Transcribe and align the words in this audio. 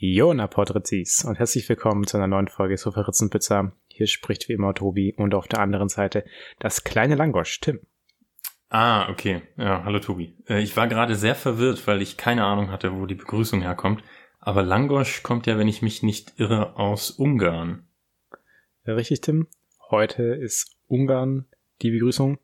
Jona 0.00 0.46
Porträtis 0.46 1.24
und 1.24 1.40
herzlich 1.40 1.68
willkommen 1.68 2.06
zu 2.06 2.18
einer 2.18 2.28
neuen 2.28 2.46
Folge 2.46 2.76
Pizza. 3.30 3.72
Hier 3.88 4.06
spricht 4.06 4.48
wie 4.48 4.52
immer 4.52 4.72
Tobi 4.72 5.12
und 5.16 5.34
auf 5.34 5.48
der 5.48 5.58
anderen 5.58 5.88
Seite 5.88 6.24
das 6.60 6.84
kleine 6.84 7.16
Langosch, 7.16 7.58
Tim. 7.58 7.80
Ah, 8.68 9.10
okay. 9.10 9.42
Ja, 9.56 9.82
hallo 9.82 9.98
Tobi. 9.98 10.36
Äh, 10.48 10.62
ich 10.62 10.76
war 10.76 10.86
gerade 10.86 11.16
sehr 11.16 11.34
verwirrt, 11.34 11.88
weil 11.88 12.00
ich 12.00 12.16
keine 12.16 12.44
Ahnung 12.44 12.70
hatte, 12.70 12.94
wo 12.94 13.06
die 13.06 13.16
Begrüßung 13.16 13.60
herkommt. 13.60 14.04
Aber 14.38 14.62
Langosch 14.62 15.24
kommt 15.24 15.48
ja, 15.48 15.58
wenn 15.58 15.66
ich 15.66 15.82
mich 15.82 16.04
nicht 16.04 16.34
irre, 16.36 16.76
aus 16.76 17.10
Ungarn. 17.10 17.88
Richtig, 18.86 19.22
Tim. 19.22 19.48
Heute 19.90 20.22
ist 20.22 20.76
Ungarn 20.86 21.46
die 21.82 21.90
Begrüßung. 21.90 22.38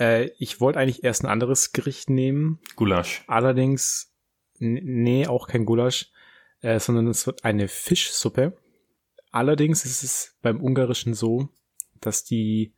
Äh, 0.00 0.30
ich 0.38 0.58
wollte 0.58 0.78
eigentlich 0.78 1.04
erst 1.04 1.22
ein 1.22 1.30
anderes 1.30 1.72
Gericht 1.72 2.08
nehmen. 2.08 2.60
Gulasch. 2.76 3.24
Allerdings, 3.26 4.16
nee, 4.58 5.26
auch 5.26 5.48
kein 5.48 5.66
Gulasch 5.66 6.11
äh, 6.62 6.80
sondern 6.80 7.08
es 7.08 7.26
wird 7.26 7.44
eine 7.44 7.68
Fischsuppe. 7.68 8.56
Allerdings 9.30 9.84
ist 9.84 10.02
es 10.02 10.38
beim 10.42 10.62
Ungarischen 10.62 11.14
so, 11.14 11.48
dass 12.00 12.24
die 12.24 12.74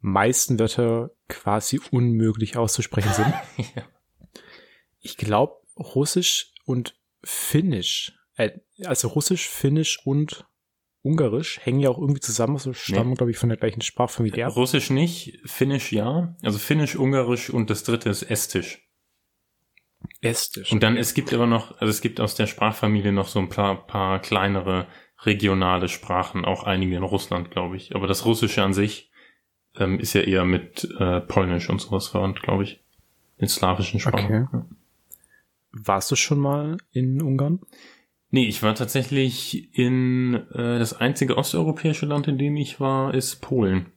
meisten 0.00 0.58
Wörter 0.58 1.10
quasi 1.28 1.80
unmöglich 1.90 2.56
auszusprechen 2.56 3.12
sind. 3.12 3.34
ja. 3.76 3.82
Ich 5.00 5.16
glaube, 5.16 5.54
Russisch 5.76 6.52
und 6.64 6.94
Finnisch, 7.22 8.12
äh, 8.36 8.50
also 8.84 9.08
Russisch, 9.08 9.48
Finnisch 9.48 10.00
und 10.04 10.46
Ungarisch 11.02 11.60
hängen 11.62 11.80
ja 11.80 11.90
auch 11.90 11.98
irgendwie 11.98 12.20
zusammen, 12.20 12.56
so 12.56 12.72
stammen, 12.72 13.10
nee. 13.10 13.16
glaube 13.16 13.30
ich, 13.30 13.36
von 13.36 13.50
der 13.50 13.58
gleichen 13.58 13.82
Sprachfamilie. 13.82 14.46
Russisch 14.46 14.88
nicht, 14.88 15.38
Finnisch 15.44 15.92
ja. 15.92 16.34
Also 16.42 16.58
Finnisch, 16.58 16.96
Ungarisch 16.96 17.50
und 17.50 17.68
das 17.68 17.84
dritte 17.84 18.08
ist 18.08 18.22
Estisch. 18.22 18.88
Estisch. 20.20 20.72
Und 20.72 20.82
dann, 20.82 20.96
es 20.96 21.14
gibt 21.14 21.32
aber 21.32 21.46
noch, 21.46 21.72
also 21.80 21.86
es 21.86 22.00
gibt 22.00 22.20
aus 22.20 22.34
der 22.34 22.46
Sprachfamilie 22.46 23.12
noch 23.12 23.28
so 23.28 23.38
ein 23.38 23.48
paar, 23.48 23.86
paar 23.86 24.20
kleinere 24.20 24.86
regionale 25.22 25.88
Sprachen, 25.88 26.44
auch 26.44 26.64
einige 26.64 26.96
in 26.96 27.02
Russland, 27.02 27.50
glaube 27.50 27.76
ich. 27.76 27.94
Aber 27.94 28.06
das 28.06 28.24
Russische 28.24 28.62
an 28.62 28.74
sich 28.74 29.10
ähm, 29.76 29.98
ist 29.98 30.12
ja 30.12 30.22
eher 30.22 30.44
mit 30.44 30.88
äh, 30.98 31.20
Polnisch 31.20 31.68
und 31.70 31.80
sowas 31.80 32.08
verwandt, 32.08 32.42
glaube 32.42 32.64
ich. 32.64 32.82
In 33.38 33.48
slawischen 33.48 34.00
Sprachen. 34.00 34.48
Okay. 34.52 34.64
Warst 35.72 36.10
du 36.10 36.16
schon 36.16 36.38
mal 36.38 36.76
in 36.92 37.20
Ungarn? 37.20 37.60
Nee, 38.30 38.46
ich 38.46 38.62
war 38.62 38.74
tatsächlich 38.74 39.76
in 39.76 40.34
äh, 40.52 40.78
das 40.78 40.94
einzige 40.94 41.36
osteuropäische 41.36 42.06
Land, 42.06 42.28
in 42.28 42.38
dem 42.38 42.56
ich 42.56 42.80
war, 42.80 43.14
ist 43.14 43.36
Polen. 43.36 43.92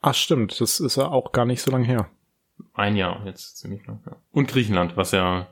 Ach 0.00 0.14
stimmt, 0.14 0.60
das 0.60 0.80
ist 0.80 0.96
ja 0.96 1.08
auch 1.08 1.32
gar 1.32 1.46
nicht 1.46 1.62
so 1.62 1.70
lange 1.70 1.86
her. 1.86 2.10
Ein 2.74 2.96
Jahr 2.96 3.24
jetzt 3.26 3.58
ziemlich 3.58 3.86
lang. 3.86 4.02
Ja. 4.06 4.16
Und 4.32 4.48
Griechenland, 4.48 4.96
was 4.96 5.12
ja 5.12 5.48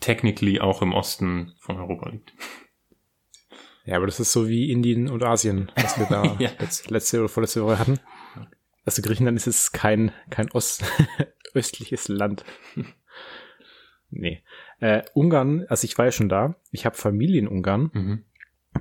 technically 0.00 0.60
auch 0.60 0.82
im 0.82 0.92
Osten 0.92 1.54
von 1.58 1.78
Europa 1.78 2.08
liegt. 2.08 2.32
Ja, 3.84 3.96
aber 3.96 4.06
das 4.06 4.20
ist 4.20 4.32
so 4.32 4.48
wie 4.48 4.70
Indien 4.70 5.08
und 5.08 5.22
Asien, 5.22 5.70
was 5.76 5.98
wir 5.98 6.06
da 6.06 6.24
ja. 6.38 6.50
letzt, 6.58 6.90
letzte 6.90 7.20
oder 7.20 7.28
vorletzte 7.28 7.64
Woche 7.64 7.78
hatten. 7.78 8.00
Also 8.84 9.02
Griechenland 9.02 9.36
ist 9.36 9.46
jetzt 9.46 9.72
kein, 9.72 10.12
kein 10.30 10.50
Ost, 10.52 10.84
östliches 11.54 12.08
Land. 12.08 12.44
nee. 14.10 14.42
Äh, 14.80 15.02
Ungarn, 15.14 15.66
also 15.68 15.84
ich 15.84 15.96
war 15.98 16.06
ja 16.06 16.12
schon 16.12 16.28
da, 16.28 16.56
ich 16.70 16.84
habe 16.86 16.96
Familie 16.96 17.40
in 17.40 17.48
Ungarn, 17.48 17.90
mhm. 17.92 18.24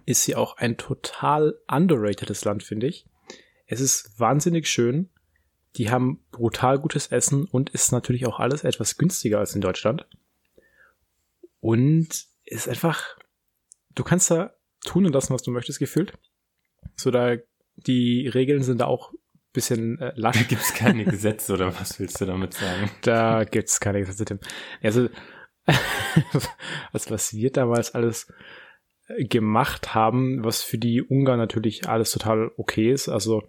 ist 0.06 0.26
ja 0.28 0.38
auch 0.38 0.58
ein 0.58 0.78
total 0.78 1.60
underratedes 1.68 2.44
Land, 2.46 2.64
finde 2.64 2.88
ich. 2.88 3.06
Es 3.68 3.80
ist 3.80 4.20
wahnsinnig 4.20 4.68
schön. 4.68 5.10
Die 5.78 5.90
haben 5.90 6.24
brutal 6.32 6.80
gutes 6.80 7.08
Essen 7.08 7.46
und 7.46 7.70
ist 7.70 7.92
natürlich 7.92 8.26
auch 8.26 8.40
alles 8.40 8.64
etwas 8.64 8.98
günstiger 8.98 9.40
als 9.40 9.56
in 9.56 9.62
Deutschland. 9.62 10.06
Und 11.60 12.10
ist 12.44 12.68
einfach, 12.68 13.18
du 13.96 14.04
kannst 14.04 14.32
da 14.32 14.54
tun 14.84 15.06
und 15.06 15.14
lassen, 15.14 15.34
was 15.34 15.44
du 15.44 15.52
möchtest, 15.52 15.80
gefühlt. 15.80 16.14
So 16.96 17.12
da, 17.12 17.38
die 17.76 18.28
Regeln 18.28 18.64
sind 18.64 18.82
da 18.82 18.86
auch 18.88 19.14
bisschen 19.54 20.00
äh, 20.00 20.14
lasch. 20.16 20.38
Da 20.38 20.44
gibt's 20.44 20.74
keine 20.74 21.06
Gesetze 21.06 21.54
oder 21.54 21.78
was 21.80 22.00
willst 22.00 22.20
du 22.22 22.26
damit 22.26 22.54
sagen? 22.54 22.90
Da 23.02 23.44
gibt's 23.44 23.80
keine 23.80 24.00
Gesetze, 24.00 24.26
Tim. 24.26 24.40
Also, 24.82 25.10
was, 26.92 27.12
was 27.12 27.34
wir 27.34 27.52
damals 27.52 27.94
alles 27.94 28.32
äh, 29.08 29.26
gemacht 29.26 29.94
haben, 29.94 30.44
was 30.44 30.64
für 30.64 30.78
die 30.78 31.02
Ungarn 31.02 31.38
natürlich 31.38 31.88
alles 31.88 32.12
total 32.12 32.52
okay 32.58 32.92
ist. 32.92 33.10
Also 33.10 33.44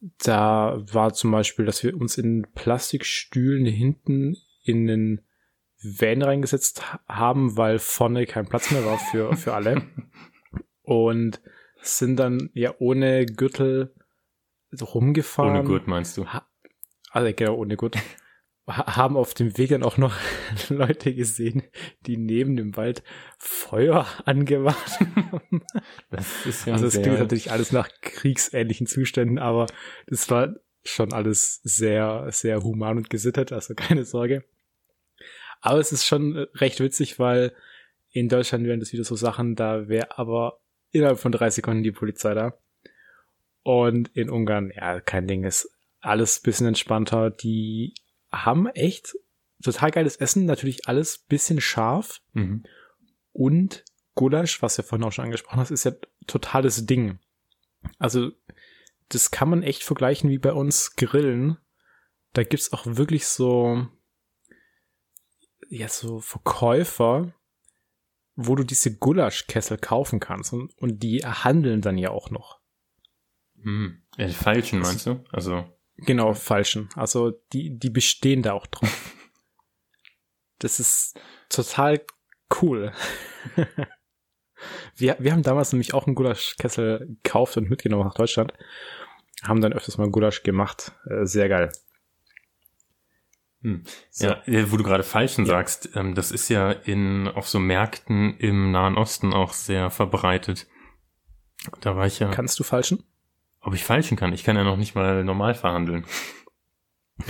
da 0.00 0.80
war 0.92 1.12
zum 1.12 1.30
Beispiel, 1.30 1.64
dass 1.64 1.82
wir 1.82 1.96
uns 1.96 2.18
in 2.18 2.46
Plastikstühlen 2.54 3.66
hinten 3.66 4.36
in 4.62 4.86
den 4.86 5.20
Van 5.80 6.22
reingesetzt 6.22 6.82
haben, 7.08 7.56
weil 7.56 7.78
vorne 7.78 8.26
kein 8.26 8.46
Platz 8.46 8.70
mehr 8.70 8.84
war 8.84 8.98
für, 8.98 9.36
für 9.36 9.54
alle. 9.54 9.82
Und 10.82 11.40
sind 11.80 12.16
dann 12.16 12.50
ja 12.54 12.74
ohne 12.78 13.26
Gürtel 13.26 13.94
rumgefahren. 14.80 15.56
Ohne 15.56 15.64
Gurt 15.64 15.86
meinst 15.86 16.16
du? 16.16 16.26
Ha 16.26 16.46
also 17.10 17.32
genau, 17.34 17.54
ohne 17.54 17.76
Gurt 17.76 17.96
haben 18.68 19.16
auf 19.16 19.34
dem 19.34 19.56
Weg 19.56 19.70
dann 19.70 19.82
auch 19.82 19.96
noch 19.96 20.14
Leute 20.68 21.14
gesehen, 21.14 21.62
die 22.06 22.16
neben 22.16 22.56
dem 22.56 22.76
Wald 22.76 23.02
Feuer 23.38 24.06
angemacht 24.24 25.00
haben. 25.00 25.62
Das 26.10 26.46
ist 26.46 26.66
ja 26.66 26.74
also 26.74 26.86
es 26.86 27.00
klingt 27.00 27.18
natürlich 27.18 27.50
alles 27.50 27.72
nach 27.72 27.88
kriegsähnlichen 28.02 28.86
Zuständen, 28.86 29.38
aber 29.38 29.66
das 30.06 30.30
war 30.30 30.54
schon 30.84 31.12
alles 31.12 31.60
sehr, 31.64 32.26
sehr 32.30 32.62
human 32.62 32.98
und 32.98 33.10
gesittet, 33.10 33.52
also 33.52 33.74
keine 33.74 34.04
Sorge. 34.04 34.44
Aber 35.60 35.80
es 35.80 35.92
ist 35.92 36.06
schon 36.06 36.36
recht 36.54 36.80
witzig, 36.80 37.18
weil 37.18 37.52
in 38.10 38.28
Deutschland 38.28 38.64
wären 38.64 38.80
das 38.80 38.92
wieder 38.92 39.04
so 39.04 39.16
Sachen, 39.16 39.56
da 39.56 39.88
wäre 39.88 40.18
aber 40.18 40.60
innerhalb 40.92 41.18
von 41.18 41.32
drei 41.32 41.50
Sekunden 41.50 41.82
die 41.82 41.92
Polizei 41.92 42.34
da. 42.34 42.54
Und 43.62 44.08
in 44.14 44.30
Ungarn, 44.30 44.72
ja, 44.74 45.00
kein 45.00 45.26
Ding, 45.26 45.44
ist 45.44 45.70
alles 46.00 46.40
bisschen 46.40 46.68
entspannter. 46.68 47.30
Die 47.30 47.92
haben 48.30 48.66
echt 48.68 49.16
total 49.62 49.90
geiles 49.90 50.16
Essen, 50.16 50.44
natürlich 50.44 50.88
alles 50.88 51.18
bisschen 51.18 51.60
scharf. 51.60 52.20
Mhm. 52.32 52.64
Und 53.32 53.84
Gulasch, 54.14 54.62
was 54.62 54.76
du 54.76 54.82
ja 54.82 54.88
vorhin 54.88 55.06
auch 55.06 55.12
schon 55.12 55.26
angesprochen 55.26 55.60
hast, 55.60 55.70
ist 55.70 55.84
ja 55.84 55.92
totales 56.26 56.86
Ding. 56.86 57.18
Also, 57.98 58.32
das 59.08 59.30
kann 59.30 59.48
man 59.48 59.62
echt 59.62 59.82
vergleichen 59.82 60.28
wie 60.30 60.38
bei 60.38 60.52
uns 60.52 60.96
Grillen. 60.96 61.56
Da 62.32 62.42
gibt's 62.42 62.72
auch 62.72 62.84
wirklich 62.84 63.26
so, 63.26 63.86
ja, 65.68 65.88
so 65.88 66.20
Verkäufer, 66.20 67.32
wo 68.34 68.54
du 68.54 68.64
diese 68.64 68.96
Gulaschkessel 68.96 69.78
kaufen 69.78 70.20
kannst 70.20 70.52
und, 70.52 70.76
und 70.78 71.02
die 71.02 71.24
handeln 71.24 71.80
dann 71.80 71.98
ja 71.98 72.10
auch 72.10 72.30
noch. 72.30 72.60
Hm. 73.62 74.02
Ja, 74.16 74.26
die 74.26 74.32
falschen 74.32 74.80
meinst 74.80 75.06
du? 75.06 75.24
Also 75.30 75.64
Genau, 75.98 76.32
falschen. 76.34 76.88
Also 76.94 77.32
die, 77.52 77.76
die 77.76 77.90
bestehen 77.90 78.42
da 78.42 78.52
auch 78.52 78.66
drauf. 78.66 78.88
das 80.58 80.80
ist 80.80 81.20
total 81.48 82.00
cool. 82.62 82.92
wir, 84.96 85.16
wir 85.18 85.32
haben 85.32 85.42
damals 85.42 85.72
nämlich 85.72 85.94
auch 85.94 86.06
einen 86.06 86.14
Gulaschkessel 86.14 87.18
gekauft 87.22 87.56
und 87.56 87.68
mitgenommen 87.68 88.04
nach 88.04 88.14
Deutschland. 88.14 88.52
Haben 89.42 89.60
dann 89.60 89.72
öfters 89.72 89.98
mal 89.98 90.10
Gulasch 90.10 90.42
gemacht. 90.42 90.92
Äh, 91.08 91.26
sehr 91.26 91.48
geil. 91.48 91.70
Hm. 93.62 93.82
So. 94.10 94.28
Ja, 94.28 94.42
wo 94.70 94.76
du 94.76 94.84
gerade 94.84 95.02
Falschen 95.02 95.46
ja. 95.46 95.50
sagst, 95.50 95.90
ähm, 95.96 96.14
das 96.14 96.30
ist 96.30 96.48
ja 96.48 96.70
in 96.70 97.26
auf 97.28 97.48
so 97.48 97.58
Märkten 97.58 98.36
im 98.38 98.70
Nahen 98.70 98.96
Osten 98.96 99.32
auch 99.32 99.52
sehr 99.52 99.90
verbreitet. 99.90 100.68
Da 101.80 101.96
war 101.96 102.06
ich 102.06 102.20
ja. 102.20 102.30
Kannst 102.30 102.58
du 102.60 102.64
Falschen? 102.64 103.02
Ob 103.60 103.74
ich 103.74 103.84
falschen 103.84 104.16
kann? 104.16 104.32
Ich 104.32 104.44
kann 104.44 104.56
ja 104.56 104.64
noch 104.64 104.76
nicht 104.76 104.94
mal 104.94 105.24
normal 105.24 105.54
verhandeln. 105.54 106.04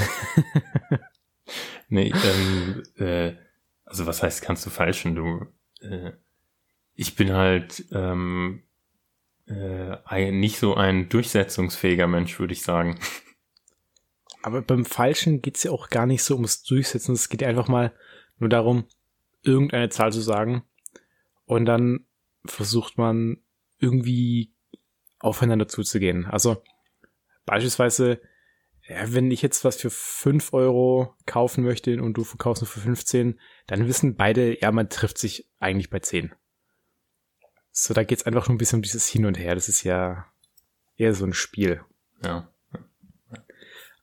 nee, 1.89 2.13
ähm, 2.13 2.83
äh, 2.97 3.35
also 3.85 4.07
was 4.07 4.23
heißt, 4.23 4.43
kannst 4.43 4.67
du 4.67 4.71
falschen? 4.71 5.15
Du, 5.15 5.47
äh, 5.81 6.13
ich 6.95 7.17
bin 7.17 7.33
halt 7.33 7.87
ähm, 7.93 8.63
äh, 9.47 10.31
nicht 10.31 10.59
so 10.59 10.75
ein 10.75 11.09
durchsetzungsfähiger 11.09 12.07
Mensch, 12.07 12.39
würde 12.39 12.53
ich 12.53 12.63
sagen. 12.63 12.99
Aber 14.43 14.63
beim 14.63 14.85
Falschen 14.85 15.43
geht's 15.43 15.63
ja 15.65 15.71
auch 15.71 15.89
gar 15.89 16.07
nicht 16.07 16.23
so 16.23 16.35
ums 16.35 16.63
Durchsetzen. 16.63 17.15
Es 17.15 17.29
geht 17.29 17.43
einfach 17.43 17.69
mal 17.69 17.93
nur 18.39 18.49
darum, 18.49 18.85
irgendeine 19.43 19.89
Zahl 19.89 20.13
zu 20.13 20.21
sagen. 20.21 20.63
Und 21.45 21.65
dann 21.65 22.07
versucht 22.45 22.99
man 22.99 23.39
irgendwie 23.79 24.53
aufeinander 25.19 25.69
zuzugehen. 25.69 26.27
Also 26.27 26.63
beispielsweise, 27.45 28.21
ja, 28.87 29.13
wenn 29.13 29.31
ich 29.31 29.43
jetzt 29.43 29.65
was 29.65 29.77
für 29.77 29.91
fünf 29.91 30.53
Euro 30.53 31.15
kaufen 31.27 31.65
möchte 31.65 32.01
und 32.03 32.15
du 32.15 32.25
verkaufst 32.25 32.63
nur 32.63 32.69
für 32.69 32.81
15, 32.81 33.39
dann 33.67 33.87
wissen 33.87 34.17
beide, 34.17 34.61
ja, 34.61 34.73
man 34.73 34.89
trifft 34.89 35.19
sich 35.19 35.49
eigentlich 35.59 35.91
bei 35.91 36.01
10. 36.01 36.33
So, 37.71 37.95
da 37.95 38.03
geht's 38.03 38.25
einfach 38.25 38.49
nur 38.49 38.55
ein 38.55 38.59
bisschen 38.59 38.79
um 38.79 38.83
dieses 38.83 39.07
Hin 39.07 39.27
und 39.27 39.39
Her. 39.39 39.55
Das 39.55 39.69
ist 39.69 39.83
ja 39.85 40.27
eher 40.97 41.15
so 41.15 41.25
ein 41.25 41.33
Spiel. 41.33 41.81
Ja. 42.25 42.49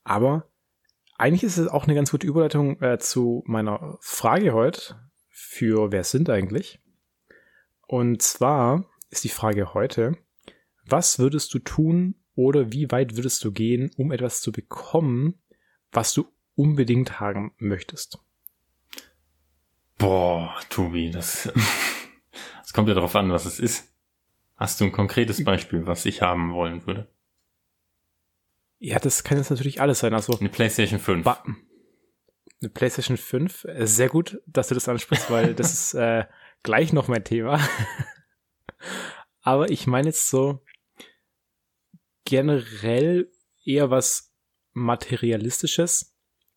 Aber 0.03 0.47
eigentlich 1.18 1.44
ist 1.44 1.57
es 1.57 1.68
auch 1.68 1.85
eine 1.85 1.95
ganz 1.95 2.11
gute 2.11 2.27
Überleitung 2.27 2.81
äh, 2.81 3.00
zu 3.00 3.44
meiner 3.47 3.97
Frage 4.01 4.53
heute 4.53 4.95
für 5.29 5.91
Wer 5.91 6.03
sind 6.03 6.29
eigentlich? 6.29 6.79
Und 7.88 8.21
zwar 8.21 8.85
ist 9.09 9.23
die 9.23 9.29
Frage 9.29 9.73
heute, 9.73 10.18
was 10.85 11.19
würdest 11.19 11.53
du 11.53 11.59
tun 11.59 12.15
oder 12.35 12.71
wie 12.71 12.91
weit 12.91 13.15
würdest 13.15 13.43
du 13.43 13.51
gehen, 13.51 13.91
um 13.97 14.11
etwas 14.11 14.41
zu 14.41 14.51
bekommen, 14.51 15.39
was 15.91 16.13
du 16.13 16.27
unbedingt 16.55 17.19
haben 17.19 17.53
möchtest? 17.57 18.19
Boah, 19.97 20.55
Tobi, 20.69 21.09
das, 21.09 21.51
das 22.61 22.73
kommt 22.73 22.87
ja 22.89 22.93
darauf 22.93 23.15
an, 23.15 23.31
was 23.31 23.45
es 23.45 23.59
ist. 23.59 23.93
Hast 24.57 24.79
du 24.79 24.85
ein 24.85 24.91
konkretes 24.91 25.43
Beispiel, 25.43 25.85
was 25.85 26.05
ich 26.05 26.21
haben 26.21 26.53
wollen 26.53 26.85
würde? 26.85 27.07
Ja, 28.79 28.99
das 28.99 29.23
kann 29.23 29.37
jetzt 29.37 29.49
natürlich 29.49 29.81
alles 29.81 29.99
sein. 29.99 30.13
Also 30.13 30.37
eine 30.37 30.49
PlayStation 30.49 30.99
5. 30.99 31.23
Ba 31.23 31.43
eine 32.61 32.69
PlayStation 32.69 33.17
5. 33.17 33.65
Äh, 33.65 33.87
sehr 33.87 34.09
gut, 34.09 34.41
dass 34.45 34.67
du 34.69 34.75
das 34.75 34.89
ansprichst, 34.89 35.29
weil 35.29 35.53
das 35.53 35.73
ist 35.73 35.93
äh, 35.93 36.25
gleich 36.63 36.93
noch 36.93 37.07
mein 37.07 37.23
Thema. 37.23 37.59
Aber 39.41 39.69
ich 39.69 39.87
meine 39.87 40.07
jetzt 40.07 40.27
so 40.27 40.61
generell 42.25 43.31
eher 43.63 43.89
was 43.89 44.33
Materialistisches. 44.74 46.13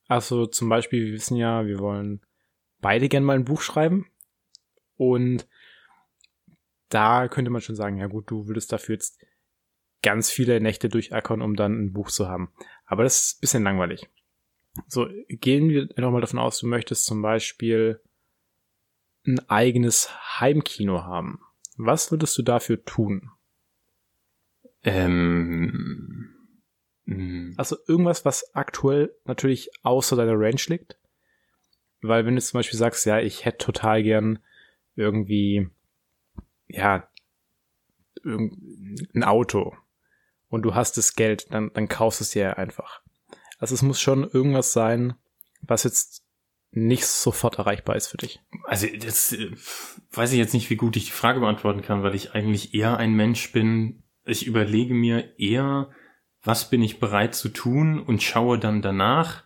Also 0.08 0.46
zum 0.46 0.68
Beispiel, 0.68 1.06
wir 1.06 1.12
wissen 1.12 1.36
ja, 1.36 1.66
wir 1.66 1.78
wollen 1.78 2.26
beide 2.80 3.08
gern 3.08 3.24
mal 3.24 3.36
ein 3.36 3.44
Buch 3.44 3.60
schreiben. 3.60 4.10
Und 4.96 5.46
da 6.88 7.28
könnte 7.28 7.50
man 7.50 7.60
schon 7.60 7.76
sagen, 7.76 7.98
ja 7.98 8.06
gut, 8.06 8.30
du 8.30 8.48
würdest 8.48 8.72
dafür 8.72 8.96
jetzt 8.96 9.22
ganz 10.02 10.30
viele 10.30 10.60
Nächte 10.60 10.88
durchackern, 10.88 11.42
um 11.42 11.54
dann 11.54 11.84
ein 11.84 11.92
Buch 11.92 12.10
zu 12.10 12.28
haben. 12.28 12.52
Aber 12.86 13.04
das 13.04 13.16
ist 13.16 13.36
ein 13.36 13.40
bisschen 13.40 13.62
langweilig. 13.62 14.08
So, 14.86 15.08
gehen 15.28 15.68
wir 15.68 15.88
nochmal 15.96 16.20
davon 16.20 16.38
aus, 16.38 16.58
du 16.60 16.66
möchtest 16.66 17.04
zum 17.04 17.20
Beispiel 17.22 18.00
ein 19.26 19.40
eigenes 19.48 20.10
Heimkino 20.40 21.02
haben. 21.02 21.40
Was 21.76 22.10
würdest 22.10 22.38
du 22.38 22.42
dafür 22.42 22.84
tun? 22.84 23.30
Ähm, 24.84 26.34
hm. 27.04 27.54
also 27.56 27.76
irgendwas, 27.86 28.24
was 28.24 28.54
aktuell 28.54 29.14
natürlich 29.24 29.70
außer 29.82 30.16
deiner 30.16 30.38
Range 30.38 30.60
liegt. 30.66 30.98
Weil 32.00 32.26
wenn 32.26 32.36
du 32.36 32.40
zum 32.42 32.58
Beispiel 32.58 32.78
sagst, 32.78 33.06
ja, 33.06 33.18
ich 33.18 33.44
hätte 33.44 33.58
total 33.58 34.02
gern 34.02 34.38
irgendwie, 34.94 35.68
ja, 36.68 37.08
ein 38.24 39.24
Auto 39.24 39.74
und 40.48 40.62
du 40.62 40.74
hast 40.74 40.96
das 40.96 41.14
Geld, 41.14 41.52
dann, 41.52 41.72
dann 41.74 41.88
kaufst 41.88 42.20
du 42.20 42.24
es 42.24 42.30
dir 42.30 42.58
einfach. 42.58 43.02
Also 43.58 43.74
es 43.74 43.82
muss 43.82 44.00
schon 44.00 44.28
irgendwas 44.28 44.72
sein, 44.72 45.14
was 45.62 45.84
jetzt 45.84 46.24
nicht 46.70 47.06
sofort 47.06 47.58
erreichbar 47.58 47.96
ist 47.96 48.08
für 48.08 48.18
dich. 48.18 48.40
Also 48.64 48.86
das 48.86 49.32
äh, 49.32 49.50
weiß 50.12 50.32
ich 50.32 50.38
jetzt 50.38 50.54
nicht, 50.54 50.70
wie 50.70 50.76
gut 50.76 50.96
ich 50.96 51.06
die 51.06 51.12
Frage 51.12 51.40
beantworten 51.40 51.82
kann, 51.82 52.02
weil 52.02 52.14
ich 52.14 52.34
eigentlich 52.34 52.74
eher 52.74 52.96
ein 52.98 53.14
Mensch 53.14 53.52
bin. 53.52 54.02
Ich 54.28 54.46
überlege 54.46 54.92
mir 54.92 55.38
eher, 55.38 55.88
was 56.42 56.68
bin 56.68 56.82
ich 56.82 57.00
bereit 57.00 57.34
zu 57.34 57.48
tun 57.48 57.98
und 57.98 58.22
schaue 58.22 58.58
dann 58.58 58.82
danach, 58.82 59.44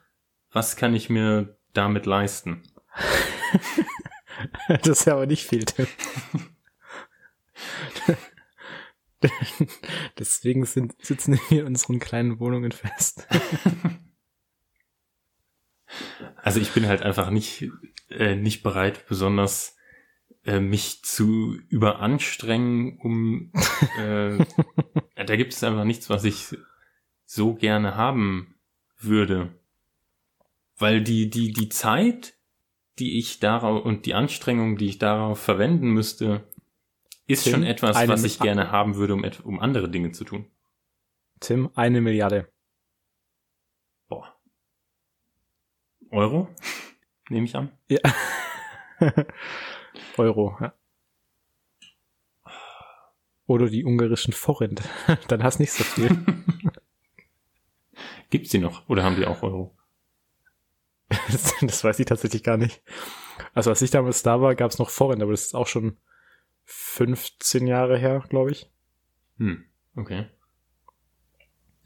was 0.51 0.75
kann 0.75 0.97
ich 0.97 1.09
mir 1.09 1.57
damit 1.73 2.05
leisten. 2.05 2.65
das 4.69 4.89
ist 4.89 5.05
ja 5.05 5.13
aber 5.15 5.27
nicht 5.27 5.47
viel. 5.47 5.65
Deswegen 10.19 10.65
sind, 10.67 10.97
sitzen 11.01 11.39
wir 11.49 11.61
in 11.61 11.67
unseren 11.69 12.01
kleinen 12.01 12.41
Wohnungen 12.41 12.73
fest. 12.73 13.29
Also 16.45 16.59
ich 16.59 16.73
bin 16.73 16.89
halt 16.89 17.03
einfach 17.03 17.29
nicht, 17.29 17.71
äh, 18.09 18.35
nicht 18.35 18.63
bereit, 18.63 19.07
besonders 19.07 19.77
äh, 20.45 20.61
mich 20.61 21.03
zu 21.05 21.57
überanstrengen, 21.69 22.99
um 22.99 23.53
äh, 23.99 24.45
da 25.15 25.37
gibt 25.37 25.53
es 25.53 25.63
einfach 25.63 25.85
nichts, 25.85 26.11
was 26.11 26.25
ich 26.25 26.57
so 27.25 27.55
gerne 27.55 27.97
haben 27.97 28.55
würde. 28.99 29.55
Weil 30.77 31.03
die, 31.03 31.31
die, 31.31 31.53
die 31.53 31.69
Zeit, 31.69 32.35
die 32.99 33.19
ich 33.19 33.39
darauf 33.39 33.85
und 33.85 34.05
die 34.07 34.15
Anstrengung, 34.15 34.77
die 34.77 34.89
ich 34.89 34.99
darauf 34.99 35.39
verwenden 35.41 35.91
müsste, 35.91 36.45
ist 37.27 37.45
Tim, 37.45 37.53
schon 37.53 37.63
etwas, 37.63 38.09
was 38.09 38.25
ich 38.25 38.39
gerne 38.39 38.71
haben 38.71 38.97
würde, 38.97 39.15
um, 39.15 39.25
um 39.45 39.61
andere 39.61 39.89
Dinge 39.89 40.13
zu 40.13 40.25
tun. 40.25 40.47
Tim, 41.41 41.71
eine 41.75 42.01
Milliarde. 42.01 42.53
Boah. 44.09 44.37
Euro? 46.11 46.49
Nehme 47.29 47.47
ich 47.47 47.55
an. 47.55 47.71
Ja. 47.89 48.01
Euro, 50.17 50.57
ja. 50.61 50.75
Oder 53.47 53.69
die 53.69 53.85
ungarischen 53.85 54.33
Forint. 54.33 54.83
Dann 55.29 55.43
hast 55.43 55.59
nicht 55.59 55.73
so 55.73 55.85
viel. 55.85 56.25
Gibt's 58.31 58.51
die 58.51 58.59
noch? 58.59 58.89
Oder 58.89 59.05
haben 59.05 59.17
die 59.17 59.27
auch 59.27 59.43
Euro? 59.43 59.77
Das, 61.31 61.55
das, 61.61 61.85
weiß 61.85 61.99
ich 61.99 62.07
tatsächlich 62.07 62.43
gar 62.43 62.57
nicht. 62.57 62.83
Also 63.53 63.71
als 63.71 63.83
ich 63.83 63.91
damals 63.91 64.23
da 64.23 64.41
war, 64.41 64.55
gab's 64.55 64.79
noch 64.79 64.91
Forint, 64.91 65.23
aber 65.23 65.33
das 65.33 65.43
ist 65.43 65.55
auch 65.55 65.67
schon 65.67 65.99
15 66.65 67.67
Jahre 67.67 67.99
her, 67.99 68.25
glaube 68.29 68.53
ich. 68.53 68.71
Hm, 69.39 69.65
okay. 69.97 70.27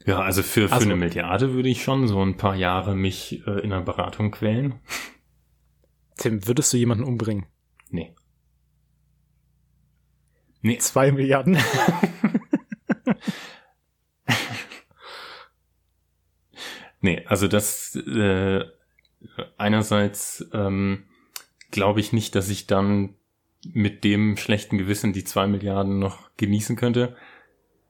Ja, 0.05 0.21
also 0.21 0.41
für, 0.41 0.69
für 0.69 0.75
also, 0.75 0.85
eine 0.85 0.95
Milliarde 0.95 1.53
würde 1.53 1.67
ich 1.67 1.83
schon 1.83 2.07
so 2.07 2.21
ein 2.21 2.37
paar 2.37 2.55
Jahre 2.55 2.95
mich 2.95 3.45
äh, 3.45 3.59
in 3.59 3.73
einer 3.73 3.81
Beratung 3.81 4.31
quälen. 4.31 4.79
Tim, 6.15 6.47
würdest 6.47 6.71
du 6.71 6.77
jemanden 6.77 7.03
umbringen? 7.03 7.45
Nee. 7.91 8.15
Nee. 10.61 10.77
Zwei 10.79 11.11
Milliarden. 11.11 11.57
nee, 17.01 17.23
also 17.25 17.47
das 17.47 17.95
äh, 17.95 18.65
einerseits 19.57 20.47
ähm, 20.53 21.05
glaube 21.71 21.99
ich 21.99 22.13
nicht, 22.13 22.35
dass 22.35 22.49
ich 22.49 22.67
dann 22.67 23.15
mit 23.73 24.03
dem 24.03 24.37
schlechten 24.37 24.77
Gewissen 24.77 25.13
die 25.13 25.23
zwei 25.23 25.47
Milliarden 25.47 25.99
noch 25.99 26.29
genießen 26.37 26.75
könnte. 26.75 27.15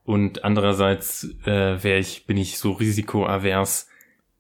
Und 0.04 0.44
andererseits 0.44 1.26
äh, 1.46 1.84
wäre 1.84 2.00
ich, 2.00 2.26
bin 2.26 2.38
ich 2.38 2.58
so 2.58 2.72
risikoavers, 2.72 3.90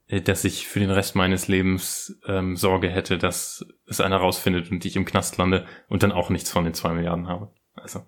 dass 0.09 0.45
ich 0.45 0.67
für 0.67 0.79
den 0.79 0.89
Rest 0.89 1.15
meines 1.15 1.47
Lebens 1.47 2.19
ähm, 2.27 2.55
Sorge 2.55 2.89
hätte, 2.89 3.17
dass 3.17 3.65
es 3.87 3.99
einer 3.99 4.17
rausfindet 4.17 4.71
und 4.71 4.85
ich 4.85 4.95
im 4.95 5.05
Knast 5.05 5.37
lande 5.37 5.65
und 5.89 6.03
dann 6.03 6.13
auch 6.13 6.29
nichts 6.29 6.49
von 6.49 6.63
den 6.63 6.73
zwei 6.73 6.93
Milliarden 6.93 7.27
habe. 7.27 7.51
Also. 7.75 8.03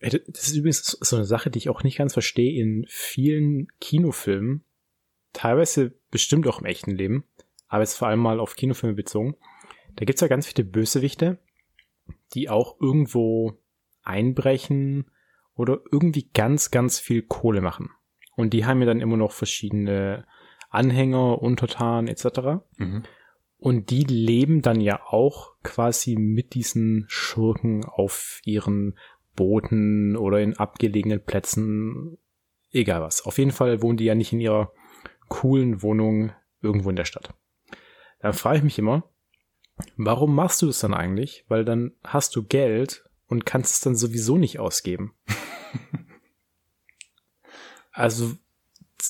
Das 0.00 0.46
ist 0.46 0.56
übrigens 0.56 0.96
so 1.00 1.16
eine 1.16 1.26
Sache, 1.26 1.50
die 1.50 1.58
ich 1.58 1.68
auch 1.68 1.82
nicht 1.82 1.98
ganz 1.98 2.14
verstehe 2.14 2.58
in 2.58 2.86
vielen 2.88 3.68
Kinofilmen, 3.80 4.64
teilweise 5.32 5.92
bestimmt 6.10 6.46
auch 6.46 6.60
im 6.60 6.66
echten 6.66 6.92
Leben, 6.92 7.24
aber 7.68 7.82
jetzt 7.82 7.98
vor 7.98 8.08
allem 8.08 8.20
mal 8.20 8.40
auf 8.40 8.56
Kinofilme 8.56 8.94
bezogen. 8.94 9.36
Da 9.96 10.04
gibt's 10.04 10.22
ja 10.22 10.28
ganz 10.28 10.46
viele 10.46 10.66
Bösewichte, 10.66 11.38
die 12.32 12.48
auch 12.48 12.80
irgendwo 12.80 13.58
einbrechen 14.02 15.10
oder 15.54 15.80
irgendwie 15.92 16.30
ganz, 16.32 16.70
ganz 16.70 16.98
viel 16.98 17.22
Kohle 17.22 17.60
machen. 17.60 17.90
Und 18.36 18.54
die 18.54 18.64
haben 18.64 18.80
ja 18.80 18.86
dann 18.86 19.00
immer 19.00 19.18
noch 19.18 19.32
verschiedene 19.32 20.24
Anhänger, 20.70 21.42
Untertanen 21.42 22.08
etc. 22.08 22.62
Mhm. 22.78 23.02
Und 23.58 23.90
die 23.90 24.04
leben 24.04 24.62
dann 24.62 24.80
ja 24.80 25.00
auch 25.06 25.52
quasi 25.62 26.16
mit 26.16 26.54
diesen 26.54 27.04
Schurken 27.08 27.84
auf 27.84 28.40
ihren 28.44 28.98
Booten 29.36 30.16
oder 30.16 30.40
in 30.40 30.56
abgelegenen 30.56 31.22
Plätzen, 31.22 32.16
egal 32.72 33.02
was. 33.02 33.26
Auf 33.26 33.36
jeden 33.36 33.52
Fall 33.52 33.82
wohnen 33.82 33.98
die 33.98 34.04
ja 34.04 34.14
nicht 34.14 34.32
in 34.32 34.40
ihrer 34.40 34.72
coolen 35.28 35.82
Wohnung 35.82 36.32
irgendwo 36.62 36.90
in 36.90 36.96
der 36.96 37.04
Stadt. 37.04 37.34
Da 38.20 38.32
frage 38.32 38.58
ich 38.58 38.64
mich 38.64 38.78
immer, 38.78 39.04
Warum 39.96 40.34
machst 40.34 40.62
du 40.62 40.68
es 40.68 40.80
dann 40.80 40.94
eigentlich? 40.94 41.44
Weil 41.48 41.64
dann 41.64 41.92
hast 42.04 42.36
du 42.36 42.44
Geld 42.44 43.04
und 43.26 43.46
kannst 43.46 43.74
es 43.74 43.80
dann 43.80 43.96
sowieso 43.96 44.36
nicht 44.36 44.58
ausgeben. 44.58 45.14
also 47.92 48.32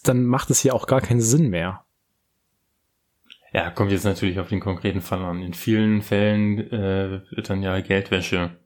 dann 0.03 0.25
macht 0.25 0.51
es 0.51 0.63
ja 0.63 0.73
auch 0.73 0.87
gar 0.87 1.01
keinen 1.01 1.21
Sinn 1.21 1.49
mehr. 1.49 1.85
Ja, 3.53 3.71
kommt 3.71 3.91
jetzt 3.91 4.05
natürlich 4.05 4.39
auf 4.39 4.49
den 4.49 4.61
konkreten 4.61 5.01
Fall 5.01 5.25
an. 5.25 5.43
In 5.43 5.55
vielen 5.55 6.03
Fällen 6.03 6.59
äh, 6.71 7.23
wird 7.31 7.51
dann 7.51 7.63
ja 7.63 7.81
Geldwäsche 7.81 8.57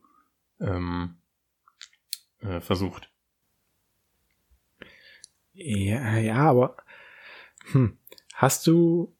ähm, 0.60 1.16
äh, 2.40 2.60
versucht. 2.60 3.10
Ja, 5.54 6.16
ja, 6.18 6.36
aber 6.36 6.76
hm, 7.72 7.96
hast 8.34 8.66
du 8.66 9.14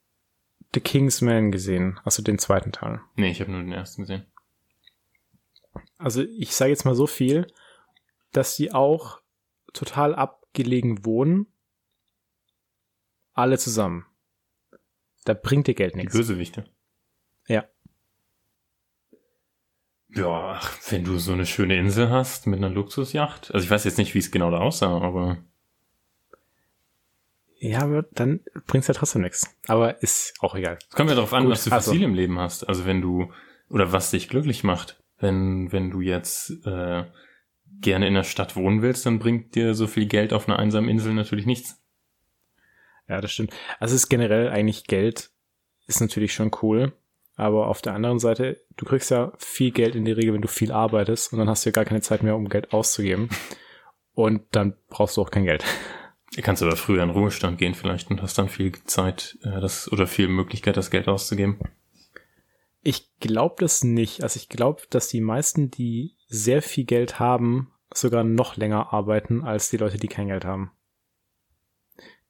The 0.75 0.81
Kingsman 0.81 1.53
gesehen, 1.53 2.01
also 2.05 2.23
den 2.23 2.39
zweiten 2.39 2.73
Teil? 2.73 3.01
Nee, 3.15 3.31
ich 3.31 3.41
habe 3.41 3.53
nur 3.53 3.61
den 3.61 3.73
ersten 3.73 4.03
gesehen. 4.03 4.27
Also 5.97 6.23
ich 6.23 6.55
sage 6.55 6.71
jetzt 6.71 6.85
mal 6.85 6.97
so 6.97 7.07
viel, 7.07 7.47
dass 8.33 8.57
sie 8.57 8.73
auch 8.73 9.21
total 9.73 10.15
abgelegen 10.15 11.05
wohnen. 11.05 11.47
Alle 13.35 13.59
zusammen. 13.59 14.07
Da 15.25 15.35
bringt 15.35 15.67
dir 15.67 15.75
Geld 15.75 15.97
nichts. 15.97 16.13
Die 16.13 16.19
Bösewichte. 16.19 16.65
Ja. 17.49 17.65
Ja, 20.09 20.61
wenn 20.91 21.05
du 21.05 21.19
so 21.19 21.33
eine 21.33 21.45
schöne 21.45 21.77
Insel 21.77 22.11
hast 22.11 22.47
mit 22.47 22.59
einer 22.59 22.71
Luxusjacht. 22.71 23.53
Also 23.53 23.65
ich 23.65 23.71
weiß 23.71 23.85
jetzt 23.85 23.99
nicht, 23.99 24.15
wie 24.15 24.21
es 24.21 24.31
genau 24.31 24.51
da 24.51 24.59
aussah, 24.59 25.01
aber. 25.01 25.39
Ja, 27.59 27.81
aber 27.81 28.03
dann 28.13 28.41
bringt's 28.67 28.87
ja 28.87 28.95
trotzdem 28.95 29.23
nichts. 29.23 29.57
Aber 29.67 30.03
ist 30.03 30.35
auch 30.41 30.55
egal. 30.55 30.79
Es 30.89 30.95
kommt 30.95 31.11
ja 31.11 31.17
darauf 31.17 31.33
an, 31.33 31.45
Gut, 31.45 31.53
was 31.53 31.65
du 31.65 31.71
für 31.71 31.77
also. 31.77 31.93
Ziele 31.93 32.05
im 32.05 32.15
Leben 32.15 32.39
hast. 32.39 32.65
Also 32.65 32.85
wenn 32.85 33.01
du, 33.01 33.33
oder 33.69 33.93
was 33.93 34.11
dich 34.11 34.29
glücklich 34.29 34.63
macht. 34.63 35.03
Wenn, 35.19 35.73
wenn 35.73 35.91
du 35.91 36.01
jetzt 36.01 36.51
äh, 36.67 37.05
gerne 37.81 38.07
in 38.07 38.15
der 38.15 38.25
Stadt 38.25 38.57
wohnen 38.57 38.83
willst, 38.83 39.07
dann 39.07 39.19
bringt 39.19 39.55
dir 39.55 39.75
so 39.75 39.87
viel 39.87 40.07
Geld 40.07 40.33
auf 40.33 40.49
einer 40.49 40.59
einsamen 40.59 40.91
Insel 40.91 41.15
natürlich 41.15 41.47
nichts. 41.47 41.84
Ja, 43.09 43.21
das 43.21 43.33
stimmt. 43.33 43.53
Also 43.79 43.95
es 43.95 44.05
ist 44.05 44.09
generell 44.09 44.49
eigentlich 44.49 44.85
Geld 44.85 45.31
ist 45.87 46.01
natürlich 46.01 46.35
schon 46.35 46.51
cool. 46.63 46.93
Aber 47.37 47.67
auf 47.67 47.83
der 47.83 47.95
anderen 47.95 48.21
Seite, 48.21 48.65
du 48.77 48.85
kriegst 48.85 49.11
ja 49.11 49.33
viel 49.39 49.73
Geld 49.73 49.97
in 49.97 50.05
die 50.05 50.13
Regel, 50.13 50.35
wenn 50.35 50.43
du 50.43 50.49
viel 50.49 50.71
arbeitest 50.71 51.33
und 51.33 51.41
dann 51.41 51.49
hast 51.49 51.65
du 51.65 51.71
ja 51.71 51.73
gar 51.73 51.85
keine 51.85 52.01
Zeit 52.01 52.23
mehr, 52.23 52.37
um 52.37 52.49
Geld 52.49 52.73
auszugeben. 52.73 53.29
Und 54.15 54.43
dann 54.53 54.77
brauchst 54.89 55.17
du 55.17 55.23
auch 55.23 55.33
kein 55.33 55.45
Geld. 55.45 55.65
Du 56.37 56.43
kannst 56.43 56.63
aber 56.63 56.77
früher 56.77 57.03
in 57.03 57.11
Ruhestand 57.11 57.59
gehen 57.59 57.75
vielleicht 57.75 58.11
und 58.11 58.23
hast 58.23 58.39
dann 58.39 58.49
viel 58.49 58.73
Zeit 58.85 59.37
äh, 59.43 59.61
das, 59.61 59.91
oder 59.91 60.07
viel 60.07 60.29
Möglichkeit, 60.29 60.77
das 60.77 60.91
Geld 60.91 61.09
auszugeben. 61.09 61.59
Ich 62.83 63.09
glaube 63.19 63.57
das 63.59 63.83
nicht. 63.83 64.23
Also 64.23 64.39
ich 64.39 64.49
glaube, 64.49 64.83
dass 64.91 65.09
die 65.09 65.21
meisten, 65.21 65.71
die 65.71 66.15
sehr 66.29 66.63
viel 66.63 66.85
Geld 66.85 67.19
haben, 67.19 67.73
sogar 67.93 68.23
noch 68.23 68.57
länger 68.57 68.93
arbeiten 68.93 69.43
als 69.43 69.71
die 69.71 69.77
Leute, 69.77 69.99
die 69.99 70.09
kein 70.09 70.29
Geld 70.29 70.45
haben 70.45 70.71